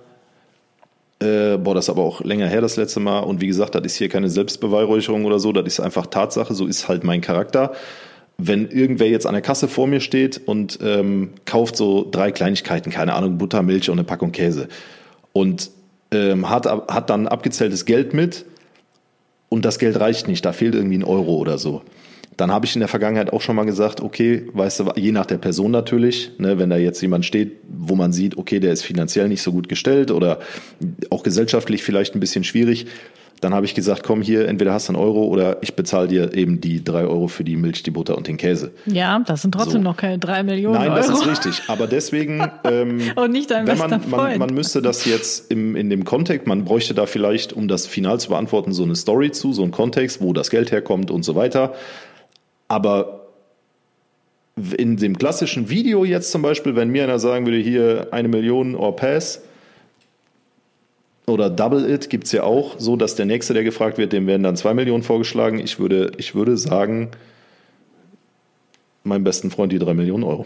äh, 1.19 1.57
boah, 1.57 1.75
das 1.75 1.85
ist 1.85 1.89
aber 1.89 2.03
auch 2.03 2.21
länger 2.21 2.47
her 2.47 2.61
das 2.61 2.75
letzte 2.75 2.99
Mal, 2.99 3.19
und 3.19 3.41
wie 3.41 3.47
gesagt, 3.47 3.75
das 3.75 3.83
ist 3.83 3.95
hier 3.95 4.09
keine 4.09 4.29
Selbstbeweihräucherung 4.29 5.25
oder 5.25 5.39
so, 5.39 5.51
das 5.51 5.65
ist 5.65 5.79
einfach 5.79 6.07
Tatsache, 6.07 6.53
so 6.53 6.65
ist 6.65 6.87
halt 6.87 7.03
mein 7.03 7.21
Charakter. 7.21 7.73
Wenn 8.37 8.67
irgendwer 8.69 9.09
jetzt 9.09 9.25
an 9.25 9.33
der 9.33 9.41
Kasse 9.41 9.67
vor 9.67 9.87
mir 9.87 9.99
steht 9.99 10.41
und 10.45 10.79
ähm, 10.83 11.31
kauft 11.45 11.75
so 11.75 12.07
drei 12.09 12.31
Kleinigkeiten, 12.31 12.91
keine 12.91 13.13
Ahnung, 13.13 13.37
Butter, 13.37 13.63
Milch 13.63 13.89
und 13.89 13.97
eine 13.97 14.03
Packung 14.03 14.31
Käse 14.31 14.67
und 15.33 15.71
ähm, 16.11 16.49
hat, 16.49 16.65
hat 16.65 17.09
dann 17.09 17.27
abgezähltes 17.27 17.85
Geld 17.85 18.13
mit 18.13 18.45
und 19.49 19.65
das 19.65 19.79
Geld 19.79 19.99
reicht 19.99 20.27
nicht, 20.27 20.45
da 20.45 20.53
fehlt 20.53 20.75
irgendwie 20.75 20.97
ein 20.97 21.03
Euro 21.03 21.35
oder 21.35 21.57
so. 21.57 21.81
Dann 22.37 22.51
habe 22.51 22.65
ich 22.67 22.75
in 22.75 22.79
der 22.79 22.87
Vergangenheit 22.87 23.33
auch 23.33 23.41
schon 23.41 23.55
mal 23.55 23.65
gesagt, 23.65 23.99
okay, 23.99 24.47
weißt 24.53 24.79
du, 24.79 24.91
je 24.95 25.11
nach 25.11 25.25
der 25.25 25.39
Person 25.39 25.71
natürlich, 25.71 26.31
ne, 26.37 26.59
wenn 26.59 26.69
da 26.69 26.77
jetzt 26.77 27.01
jemand 27.01 27.25
steht, 27.25 27.57
wo 27.67 27.95
man 27.95 28.13
sieht, 28.13 28.37
okay, 28.37 28.59
der 28.59 28.73
ist 28.73 28.83
finanziell 28.83 29.27
nicht 29.27 29.41
so 29.41 29.51
gut 29.51 29.67
gestellt 29.67 30.11
oder 30.11 30.39
auch 31.09 31.23
gesellschaftlich 31.23 31.83
vielleicht 31.83 32.15
ein 32.15 32.19
bisschen 32.19 32.43
schwierig, 32.43 32.85
dann 33.41 33.53
habe 33.53 33.65
ich 33.65 33.75
gesagt, 33.75 34.03
komm 34.03 34.21
hier, 34.21 34.47
entweder 34.47 34.73
hast 34.73 34.87
du 34.89 34.93
einen 34.93 35.01
Euro 35.01 35.25
oder 35.25 35.61
ich 35.61 35.75
bezahle 35.75 36.07
dir 36.07 36.33
eben 36.33 36.59
die 36.59 36.83
drei 36.83 37.01
Euro 37.01 37.27
für 37.27 37.43
die 37.43 37.55
Milch, 37.55 37.83
die 37.83 37.91
Butter 37.91 38.17
und 38.17 38.27
den 38.27 38.37
Käse. 38.37 38.71
Ja, 38.85 39.19
das 39.19 39.43
sind 39.43 39.53
trotzdem 39.53 39.83
so. 39.83 39.89
noch 39.89 39.97
keine 39.97 40.17
drei 40.17 40.43
Millionen 40.43 40.75
Nein, 40.75 40.91
Euro. 40.91 40.97
das 40.97 41.09
ist 41.09 41.27
richtig. 41.27 41.63
Aber 41.67 41.87
deswegen, 41.87 42.49
ähm, 42.63 42.99
und 43.15 43.31
nicht 43.31 43.51
dein 43.51 43.67
wenn 43.67 43.77
man, 43.77 44.01
man, 44.09 44.39
man 44.39 44.53
müsste 44.53 44.81
das 44.81 45.05
jetzt 45.05 45.51
im, 45.51 45.75
in 45.75 45.89
dem 45.89 46.03
Kontext, 46.03 46.47
man 46.47 46.65
bräuchte 46.65 46.93
da 46.93 47.05
vielleicht, 47.05 47.53
um 47.53 47.67
das 47.67 47.85
final 47.85 48.19
zu 48.19 48.29
beantworten, 48.29 48.73
so 48.73 48.83
eine 48.83 48.95
Story 48.95 49.31
zu, 49.31 49.53
so 49.53 49.61
einen 49.61 49.71
Kontext, 49.71 50.21
wo 50.21 50.33
das 50.33 50.49
Geld 50.49 50.71
herkommt 50.71 51.11
und 51.11 51.23
so 51.23 51.35
weiter. 51.35 51.73
Aber 52.67 53.27
in 54.75 54.97
dem 54.97 55.17
klassischen 55.17 55.69
Video 55.69 56.03
jetzt 56.03 56.31
zum 56.31 56.41
Beispiel, 56.41 56.75
wenn 56.75 56.89
mir 56.89 57.03
einer 57.03 57.19
sagen 57.19 57.45
würde, 57.45 57.59
hier 57.59 58.07
eine 58.11 58.27
Million 58.27 58.75
or 58.75 58.95
pass, 58.95 59.41
oder 61.27 61.49
Double 61.49 61.89
It 61.91 62.09
gibt 62.09 62.25
es 62.25 62.31
ja 62.31 62.43
auch, 62.43 62.79
so 62.79 62.95
dass 62.95 63.15
der 63.15 63.25
Nächste, 63.25 63.53
der 63.53 63.65
gefragt 63.65 63.97
wird, 63.97 64.13
dem 64.13 64.27
werden 64.27 64.43
dann 64.43 64.55
zwei 64.55 64.73
Millionen 64.73 65.03
vorgeschlagen. 65.03 65.59
Ich 65.59 65.77
würde, 65.77 66.11
ich 66.17 66.35
würde 66.35 66.55
sagen, 66.55 67.11
meinem 69.03 69.25
besten 69.25 69.51
Freund 69.51 69.73
die 69.73 69.79
drei 69.79 69.93
Millionen 69.93 70.23
Euro. 70.23 70.45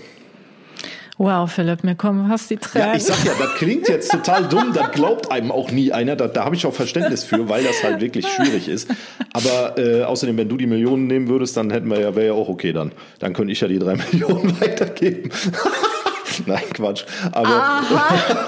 Wow, 1.21 1.51
Philipp, 1.51 1.83
mir 1.83 1.93
kommen 1.93 2.27
fast 2.29 2.49
die 2.49 2.57
Tränen. 2.57 2.87
Ja, 2.87 2.95
ich 2.95 3.03
sag 3.03 3.23
ja, 3.23 3.33
das 3.37 3.53
klingt 3.53 3.87
jetzt 3.87 4.09
total 4.09 4.47
dumm, 4.47 4.73
das 4.73 4.91
glaubt 4.91 5.31
einem 5.31 5.51
auch 5.51 5.69
nie 5.69 5.91
einer. 5.91 6.15
Da, 6.15 6.27
da 6.27 6.45
habe 6.45 6.55
ich 6.55 6.65
auch 6.65 6.73
Verständnis 6.73 7.23
für, 7.23 7.47
weil 7.47 7.63
das 7.63 7.83
halt 7.83 8.01
wirklich 8.01 8.27
schwierig 8.27 8.67
ist. 8.67 8.89
Aber 9.31 9.77
äh, 9.77 10.01
außerdem, 10.01 10.35
wenn 10.37 10.49
du 10.49 10.57
die 10.57 10.65
Millionen 10.65 11.05
nehmen 11.05 11.27
würdest, 11.27 11.55
dann 11.57 11.69
hätten 11.69 11.91
wir 11.91 11.99
ja, 11.99 12.15
wäre 12.15 12.25
ja 12.25 12.33
auch 12.33 12.49
okay 12.49 12.73
dann. 12.73 12.91
Dann 13.19 13.33
könnte 13.33 13.53
ich 13.53 13.61
ja 13.61 13.67
die 13.67 13.77
drei 13.77 13.97
Millionen 14.11 14.59
weitergeben. 14.59 15.29
Nein, 16.47 16.63
Quatsch. 16.73 17.05
Aber 17.31 17.49
Aha. 17.49 18.45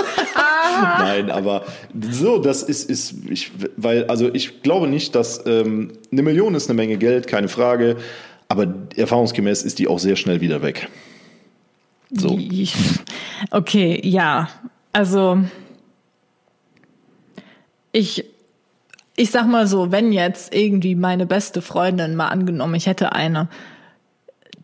Nein, 1.03 1.29
aber 1.29 1.65
so, 2.09 2.39
das 2.39 2.63
ist, 2.63 2.89
ist 2.89 3.13
ich, 3.29 3.51
weil, 3.77 4.05
also 4.05 4.33
ich 4.33 4.63
glaube 4.63 4.87
nicht, 4.87 5.13
dass 5.13 5.45
ähm, 5.45 5.91
eine 6.11 6.23
Million 6.23 6.55
ist 6.55 6.71
eine 6.71 6.75
Menge 6.75 6.97
Geld, 6.97 7.27
keine 7.27 7.49
Frage, 7.49 7.97
aber 8.47 8.65
erfahrungsgemäß 8.95 9.61
ist 9.61 9.77
die 9.77 9.87
auch 9.87 9.99
sehr 9.99 10.15
schnell 10.15 10.41
wieder 10.41 10.63
weg. 10.63 10.89
So. 12.13 12.39
Okay, 13.51 13.99
ja. 14.03 14.49
Also 14.91 15.39
ich 17.91 18.25
ich 19.15 19.31
sag 19.31 19.47
mal 19.47 19.67
so, 19.67 19.91
wenn 19.91 20.11
jetzt 20.11 20.53
irgendwie 20.53 20.95
meine 20.95 21.25
beste 21.25 21.61
Freundin 21.61 22.15
mal 22.15 22.29
angenommen, 22.29 22.75
ich 22.75 22.87
hätte 22.87 23.13
eine, 23.13 23.47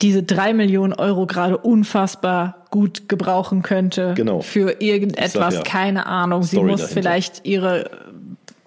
diese 0.01 0.23
drei 0.23 0.53
Millionen 0.53 0.93
Euro 0.93 1.27
gerade 1.27 1.57
unfassbar 1.57 2.65
gut 2.71 3.09
gebrauchen 3.09 3.61
könnte 3.61 4.13
genau. 4.15 4.41
für 4.41 4.81
irgendetwas, 4.81 5.55
ja, 5.55 5.61
keine 5.61 6.05
Ahnung. 6.05 6.43
Story 6.43 6.61
sie 6.61 6.71
muss 6.71 6.81
dahinter. 6.81 7.01
vielleicht 7.01 7.45
ihre, 7.45 7.91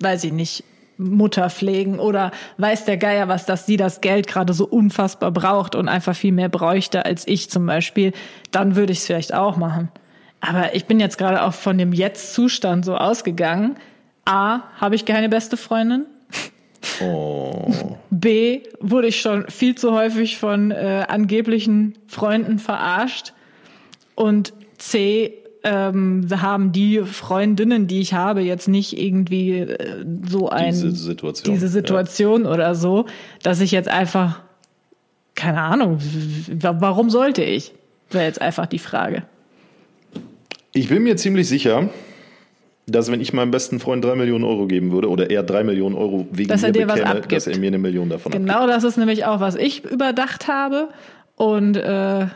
weiß 0.01 0.25
ich 0.25 0.33
nicht, 0.33 0.65
Mutter 1.03 1.51
pflegen 1.51 1.99
oder 1.99 2.31
weiß 2.59 2.85
der 2.85 2.97
Geier 2.97 3.29
was, 3.29 3.47
dass 3.47 3.67
sie 3.67 3.77
das 3.77 4.01
Geld 4.01 4.27
gerade 4.27 4.53
so 4.53 4.67
unfassbar 4.67 5.31
braucht 5.31 5.75
und 5.75 5.89
einfach 5.89 6.17
viel 6.17 6.33
mehr 6.33 6.49
bräuchte 6.49 7.05
als 7.05 7.27
ich 7.27 7.51
zum 7.51 7.67
Beispiel, 7.67 8.13
dann 8.51 8.77
würde 8.77 8.93
ich 8.93 8.99
es 9.01 9.07
vielleicht 9.07 9.35
auch 9.35 9.57
machen. 9.57 9.91
Aber 10.41 10.75
ich 10.75 10.87
bin 10.87 10.99
jetzt 10.99 11.19
gerade 11.19 11.43
auch 11.43 11.55
von 11.55 11.79
dem 11.79 11.93
Jetzt-Zustand 11.93 12.85
so 12.85 12.97
ausgegangen. 12.97 13.77
A, 14.25 14.61
habe 14.81 14.95
ich 14.95 15.05
keine 15.05 15.29
beste 15.29 15.57
Freundin. 15.57 16.07
Oh. 17.01 17.97
B, 18.11 18.63
wurde 18.81 19.09
ich 19.09 19.21
schon 19.21 19.49
viel 19.49 19.77
zu 19.77 19.93
häufig 19.93 20.39
von 20.39 20.73
äh, 20.73 21.05
angeblichen 21.09 21.95
Freunden 22.09 22.59
verarscht. 22.59 23.33
Und 24.15 24.53
C, 24.79 25.42
ähm, 25.65 26.27
haben 26.31 26.73
die 26.73 27.01
Freundinnen, 27.01 27.87
die 27.87 28.01
ich 28.01 28.15
habe, 28.15 28.41
jetzt 28.41 28.69
nicht 28.69 28.99
irgendwie 28.99 29.59
äh, 29.61 30.05
so 30.29 30.49
ein 30.49 30.73
diese 30.73 30.91
Situation, 30.91 31.55
diese 31.55 31.69
Situation 31.69 32.45
ja. 32.45 32.51
oder 32.51 32.75
so, 32.75 33.07
dass 33.43 33.61
ich 33.61 33.71
jetzt 33.71 33.89
einfach 33.89 34.41
keine 35.35 35.63
Ahnung, 35.63 35.99
warum 36.61 37.11
sollte 37.11 37.43
ich? 37.43 37.73
Wäre 38.11 38.25
jetzt 38.25 38.41
einfach 38.41 38.67
die 38.67 38.79
Frage. 38.79 39.25
Ich 40.75 40.89
bin 40.89 41.03
mir 41.03 41.17
ziemlich 41.17 41.49
sicher, 41.49 41.89
dass 42.87 43.11
wenn 43.11 43.21
ich 43.21 43.33
meinem 43.33 43.51
besten 43.51 43.81
Freund 43.81 44.05
drei 44.05 44.15
Millionen 44.15 44.45
Euro 44.45 44.67
geben 44.67 44.93
würde 44.93 45.09
oder 45.09 45.31
er 45.31 45.43
drei 45.43 45.65
Millionen 45.65 45.95
Euro 45.95 46.27
wegen 46.31 46.49
dass 46.49 46.63
mir 46.63 46.73
bekäme, 46.73 47.23
dass 47.23 47.47
er 47.47 47.59
mir 47.59 47.69
eine 47.69 47.79
Million 47.79 48.09
davon 48.09 48.33
Genau 48.33 48.55
abgibt. 48.55 48.77
das 48.77 48.85
ist 48.85 48.97
nämlich 48.99 49.25
auch, 49.25 49.41
was 49.41 49.55
ich 49.55 49.85
überdacht 49.85 50.49
habe. 50.49 50.89
Und 51.37 51.77
äh, 51.77 52.27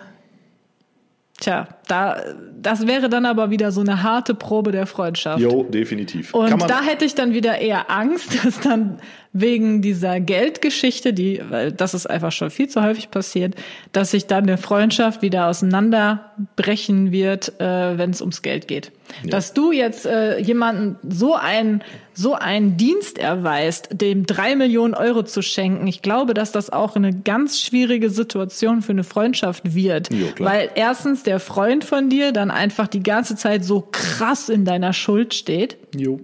Tja, 1.39 1.69
da, 1.87 2.21
das 2.61 2.87
wäre 2.87 3.09
dann 3.09 3.27
aber 3.27 3.51
wieder 3.51 3.71
so 3.71 3.81
eine 3.81 4.03
harte 4.03 4.35
Probe 4.35 4.73
der 4.73 4.87
Freundschaft. 4.87 5.41
Jo, 5.41 5.63
definitiv. 5.63 6.35
Und 6.35 6.69
da 6.69 6.83
hätte 6.83 7.05
ich 7.05 7.15
dann 7.15 7.33
wieder 7.33 7.59
eher 7.59 7.91
Angst, 7.91 8.45
dass 8.45 8.61
dann 8.61 8.99
wegen 9.33 9.83
dieser 9.83 10.19
Geldgeschichte, 10.19 11.13
die, 11.13 11.43
weil 11.51 11.71
das 11.71 11.93
ist 11.95 12.09
einfach 12.09 12.33
schon 12.33 12.51
viel 12.51 12.69
zu 12.69 12.83
häufig 12.83 13.11
passiert, 13.11 13.55
dass 13.93 14.13
sich 14.13 14.27
dann 14.27 14.45
eine 14.45 14.57
Freundschaft 14.57 15.21
wieder 15.21 15.49
auseinanderbrechen 15.49 17.13
wird, 17.13 17.61
äh, 17.61 17.99
wenn 17.99 18.11
es 18.11 18.21
ums 18.21 18.43
Geld 18.43 18.67
geht. 18.67 18.93
Ja. 19.23 19.31
Dass 19.31 19.53
du 19.53 19.73
jetzt 19.73 20.07
äh, 20.07 20.39
jemanden 20.39 20.97
so 21.09 21.35
ein 21.35 21.83
so 22.19 22.33
einen 22.33 22.79
Dienst 22.79 23.19
erweist, 23.19 23.89
dem 23.93 24.25
drei 24.25 24.57
Millionen 24.57 24.95
Euro 24.95 25.23
zu 25.23 25.43
schenken, 25.43 25.87
ich 25.87 26.01
glaube, 26.01 26.33
dass 26.33 26.51
das 26.51 26.71
auch 26.71 26.97
eine 26.97 27.13
ganz 27.13 27.61
schwierige 27.61 28.09
Situation 28.09 28.81
für 28.81 28.93
eine 28.93 29.05
Freundschaft 29.05 29.75
wird. 29.75 30.11
Jo, 30.11 30.29
weil 30.39 30.71
erstens 30.77 31.25
der 31.25 31.41
Freund 31.41 31.76
von 31.85 32.09
dir 32.09 32.33
dann 32.33 32.51
einfach 32.51 32.89
die 32.89 33.03
ganze 33.03 33.37
Zeit 33.37 33.65
so 33.65 33.87
krass 33.91 34.49
in 34.49 34.65
deiner 34.65 34.93
Schuld 34.93 35.35
steht. 35.35 35.79
Jo. 35.95 36.21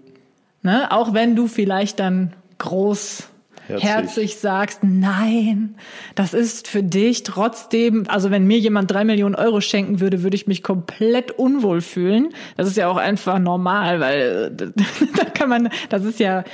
Ne? 0.62 0.90
Auch 0.90 1.12
wenn 1.12 1.36
du 1.36 1.46
vielleicht 1.48 1.98
dann 1.98 2.32
groß 2.58 3.28
herzig. 3.66 3.88
herzig 3.88 4.36
sagst, 4.36 4.80
nein, 4.82 5.74
das 6.14 6.34
ist 6.34 6.68
für 6.68 6.82
dich 6.82 7.22
trotzdem, 7.22 8.04
also 8.08 8.30
wenn 8.30 8.46
mir 8.46 8.58
jemand 8.58 8.90
drei 8.90 9.04
Millionen 9.04 9.34
Euro 9.34 9.60
schenken 9.60 10.00
würde, 10.00 10.22
würde 10.22 10.36
ich 10.36 10.46
mich 10.46 10.62
komplett 10.62 11.32
unwohl 11.32 11.80
fühlen. 11.80 12.30
Das 12.56 12.68
ist 12.68 12.76
ja 12.76 12.88
auch 12.88 12.96
einfach 12.96 13.38
normal, 13.38 14.00
weil 14.00 14.50
da 15.16 15.24
kann 15.24 15.48
man, 15.48 15.68
das 15.88 16.04
ist 16.04 16.20
ja, 16.20 16.44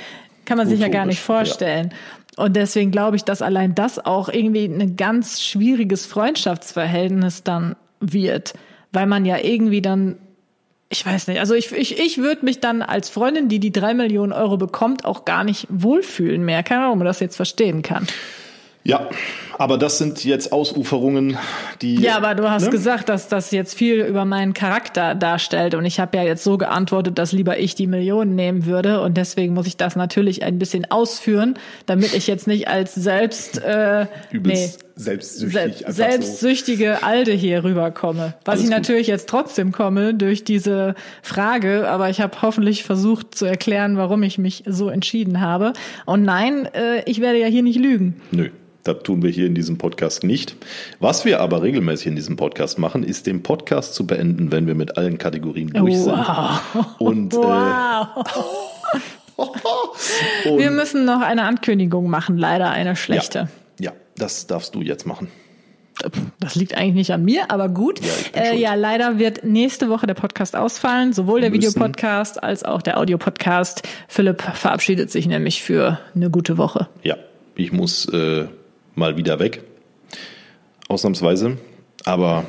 kann 0.45 0.57
man 0.57 0.67
sich 0.67 0.79
ja 0.79 0.87
gar 0.87 1.05
nicht 1.05 1.21
vorstellen. 1.21 1.89
Ja. 1.91 2.43
Und 2.43 2.55
deswegen 2.55 2.91
glaube 2.91 3.17
ich, 3.17 3.25
dass 3.25 3.41
allein 3.41 3.75
das 3.75 4.03
auch 4.03 4.29
irgendwie 4.29 4.65
ein 4.65 4.95
ganz 4.95 5.41
schwieriges 5.41 6.05
Freundschaftsverhältnis 6.05 7.43
dann 7.43 7.75
wird, 7.99 8.53
weil 8.91 9.05
man 9.05 9.25
ja 9.25 9.37
irgendwie 9.37 9.81
dann 9.81 10.17
ich 10.91 11.05
weiß 11.05 11.27
nicht, 11.27 11.39
also 11.39 11.53
ich, 11.53 11.71
ich, 11.71 11.99
ich 11.99 12.17
würde 12.17 12.43
mich 12.43 12.59
dann 12.59 12.81
als 12.81 13.09
Freundin, 13.09 13.47
die 13.47 13.59
die 13.59 13.71
drei 13.71 13.93
Millionen 13.93 14.33
Euro 14.33 14.57
bekommt, 14.57 15.05
auch 15.05 15.23
gar 15.23 15.43
nicht 15.43 15.67
wohlfühlen 15.69 16.43
mehr. 16.43 16.63
Keine 16.63 16.81
Ahnung, 16.81 16.93
ob 16.93 16.97
man 16.99 17.05
das 17.05 17.19
jetzt 17.19 17.35
verstehen 17.35 17.83
kann. 17.83 18.07
Ja, 18.89 19.07
aber 19.59 19.77
das 19.77 19.97
sind 19.97 20.23
jetzt 20.23 20.53
Ausuferungen, 20.53 21.37
die. 21.81 21.95
Ja, 21.95 22.15
aber 22.15 22.33
du 22.33 22.49
hast 22.49 22.63
ne? 22.63 22.69
gesagt, 22.69 23.09
dass 23.09 23.27
das 23.27 23.51
jetzt 23.51 23.77
viel 23.77 24.01
über 24.01 24.23
meinen 24.23 24.53
Charakter 24.53 25.15
darstellt. 25.15 25.75
Und 25.75 25.83
ich 25.83 25.99
habe 25.99 26.15
ja 26.15 26.23
jetzt 26.23 26.45
so 26.45 26.57
geantwortet, 26.57 27.19
dass 27.19 27.33
lieber 27.33 27.59
ich 27.59 27.75
die 27.75 27.85
Millionen 27.85 28.35
nehmen 28.35 28.65
würde. 28.65 29.01
Und 29.01 29.17
deswegen 29.17 29.53
muss 29.53 29.67
ich 29.67 29.75
das 29.75 29.97
natürlich 29.97 30.43
ein 30.43 30.59
bisschen 30.59 30.89
ausführen, 30.89 31.55
damit 31.87 32.13
ich 32.13 32.25
jetzt 32.27 32.47
nicht 32.47 32.69
als 32.69 32.95
selbst 32.95 33.61
äh, 33.61 34.07
Übelst 34.31 34.85
selbstsüchtig. 34.95 35.83
se 35.85 35.91
selbstsüchtige 35.91 37.03
Alte 37.03 37.31
hier 37.31 37.63
rüberkomme. 37.65 38.35
Was 38.45 38.53
Alles 38.53 38.63
ich 38.63 38.69
gut. 38.69 38.77
natürlich 38.77 39.07
jetzt 39.07 39.27
trotzdem 39.27 39.73
komme 39.73 40.13
durch 40.13 40.45
diese 40.45 40.95
Frage, 41.21 41.89
aber 41.89 42.09
ich 42.09 42.21
habe 42.21 42.41
hoffentlich 42.41 42.83
versucht 42.83 43.35
zu 43.35 43.45
erklären, 43.45 43.97
warum 43.97 44.23
ich 44.23 44.37
mich 44.37 44.63
so 44.65 44.89
entschieden 44.89 45.41
habe. 45.41 45.73
Und 46.05 46.23
nein, 46.23 46.65
äh, 46.73 47.03
ich 47.05 47.19
werde 47.19 47.39
ja 47.39 47.47
hier 47.47 47.63
nicht 47.63 47.79
lügen. 47.79 48.21
So. 48.31 48.37
Nö. 48.37 48.49
Das 48.83 49.03
tun 49.03 49.21
wir 49.21 49.29
hier 49.29 49.45
in 49.45 49.55
diesem 49.55 49.77
Podcast 49.77 50.23
nicht. 50.23 50.55
Was 50.99 51.25
wir 51.25 51.41
aber 51.41 51.61
regelmäßig 51.61 52.07
in 52.07 52.15
diesem 52.15 52.37
Podcast 52.37 52.79
machen, 52.79 53.03
ist 53.03 53.27
den 53.27 53.43
Podcast 53.43 53.93
zu 53.93 54.07
beenden, 54.07 54.51
wenn 54.51 54.67
wir 54.67 54.75
mit 54.75 54.97
allen 54.97 55.17
Kategorien 55.17 55.69
durch 55.71 55.97
sind. 55.97 56.17
Und, 56.97 57.33
äh, 57.33 57.37
Wow. 57.37 58.25
und 60.45 60.59
Wir 60.59 60.71
müssen 60.71 61.05
noch 61.05 61.21
eine 61.21 61.43
Ankündigung 61.43 62.09
machen, 62.09 62.37
leider 62.37 62.69
eine 62.69 62.95
schlechte. 62.95 63.49
Ja, 63.79 63.91
ja, 63.91 63.91
das 64.17 64.47
darfst 64.47 64.75
du 64.75 64.81
jetzt 64.81 65.05
machen. 65.05 65.29
Das 66.39 66.55
liegt 66.55 66.75
eigentlich 66.75 66.93
nicht 66.93 67.11
an 67.11 67.25
mir, 67.25 67.51
aber 67.51 67.67
gut. 67.67 67.99
Ja, 68.33 68.41
äh, 68.41 68.57
ja, 68.57 68.73
leider 68.75 69.19
wird 69.19 69.43
nächste 69.43 69.89
Woche 69.89 70.07
der 70.07 70.13
Podcast 70.13 70.55
ausfallen, 70.55 71.11
sowohl 71.11 71.41
der. 71.41 71.51
Videopodcast 71.51 72.41
als 72.41 72.63
auch 72.63 72.81
der 72.81 72.97
Audiopodcast. 72.97 73.83
Philipp 74.07 74.41
verabschiedet 74.41 75.11
sich 75.11 75.27
nämlich 75.27 75.61
für 75.61 75.99
eine 76.15 76.29
gute 76.29 76.57
Woche. 76.57 76.87
Ja, 77.03 77.17
ich 77.55 77.73
muss 77.73 78.05
äh, 78.13 78.45
mal 78.99 79.17
wieder 79.17 79.39
weg. 79.39 79.63
Ausnahmsweise. 80.87 81.57
Aber 82.05 82.45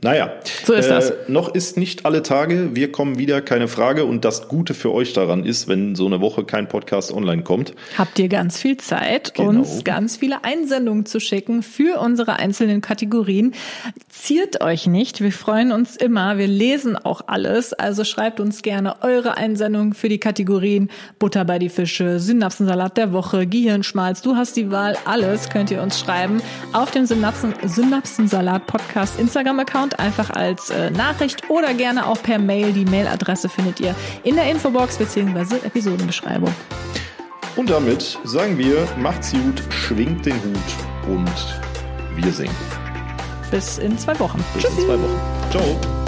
naja. 0.00 0.32
So 0.64 0.74
ist 0.74 0.88
das. 0.88 1.12
Noch 1.26 1.54
ist 1.54 1.76
nicht 1.76 2.06
alle 2.06 2.22
Tage. 2.22 2.76
Wir 2.76 2.92
kommen 2.92 3.18
wieder, 3.18 3.40
keine 3.40 3.66
Frage. 3.66 4.04
Und 4.04 4.24
das 4.24 4.46
Gute 4.48 4.74
für 4.74 4.92
euch 4.92 5.12
daran 5.12 5.44
ist, 5.44 5.66
wenn 5.66 5.96
so 5.96 6.06
eine 6.06 6.20
Woche 6.20 6.44
kein 6.44 6.68
Podcast 6.68 7.12
online 7.12 7.42
kommt. 7.42 7.74
Habt 7.96 8.18
ihr 8.18 8.28
ganz 8.28 8.58
viel 8.60 8.76
Zeit, 8.76 9.34
Genau. 9.34 9.48
uns 9.50 9.82
ganz 9.82 10.16
viele 10.16 10.44
Einsendungen 10.44 11.04
zu 11.04 11.18
schicken 11.18 11.62
für 11.62 12.00
unsere 12.00 12.38
einzelnen 12.38 12.80
Kategorien. 12.80 13.54
Ziert 14.08 14.60
euch 14.62 14.86
nicht, 14.86 15.20
wir 15.20 15.32
freuen 15.32 15.72
uns 15.72 15.96
immer, 15.96 16.38
wir 16.38 16.46
lesen 16.48 16.96
auch 16.96 17.22
alles, 17.26 17.72
also 17.72 18.04
schreibt 18.04 18.40
uns 18.40 18.62
gerne 18.62 19.02
eure 19.02 19.36
Einsendungen 19.36 19.94
für 19.94 20.08
die 20.08 20.18
Kategorien 20.18 20.90
Butter 21.18 21.44
bei 21.44 21.58
die 21.58 21.68
Fische, 21.68 22.18
Synapsensalat 22.18 22.96
der 22.96 23.12
Woche, 23.12 23.46
Gehirnschmalz, 23.46 24.22
du 24.22 24.36
hast 24.36 24.56
die 24.56 24.70
Wahl, 24.70 24.96
alles 25.04 25.50
könnt 25.50 25.70
ihr 25.70 25.82
uns 25.82 25.98
schreiben 26.00 26.40
auf 26.72 26.90
dem 26.90 27.06
Synapsen, 27.06 27.54
Synapsensalat 27.64 28.66
Podcast 28.66 29.18
Instagram-Account, 29.88 29.98
einfach 29.98 30.30
als 30.30 30.70
äh, 30.70 30.90
Nachricht 30.90 31.48
oder 31.50 31.74
gerne 31.74 32.06
auch 32.06 32.22
per 32.22 32.38
Mail. 32.38 32.72
Die 32.72 32.84
Mailadresse 32.84 33.48
findet 33.48 33.80
ihr 33.80 33.94
in 34.24 34.36
der 34.36 34.50
Infobox 34.50 34.96
bzw. 34.96 35.56
Episodenbeschreibung. 35.64 36.52
Und 37.56 37.70
damit 37.70 38.18
sagen 38.24 38.56
wir, 38.56 38.86
macht's 38.98 39.32
gut, 39.32 39.62
schwingt 39.70 40.24
den 40.26 40.34
Hut 40.34 41.08
und 41.08 42.20
wir 42.22 42.32
singen. 42.32 42.54
Bis 43.50 43.78
in 43.78 43.98
zwei 43.98 44.18
Wochen. 44.20 44.44
Bis 44.54 44.64
in 44.64 44.86
zwei 44.86 44.98
Wochen. 44.98 45.50
Ciao. 45.50 46.07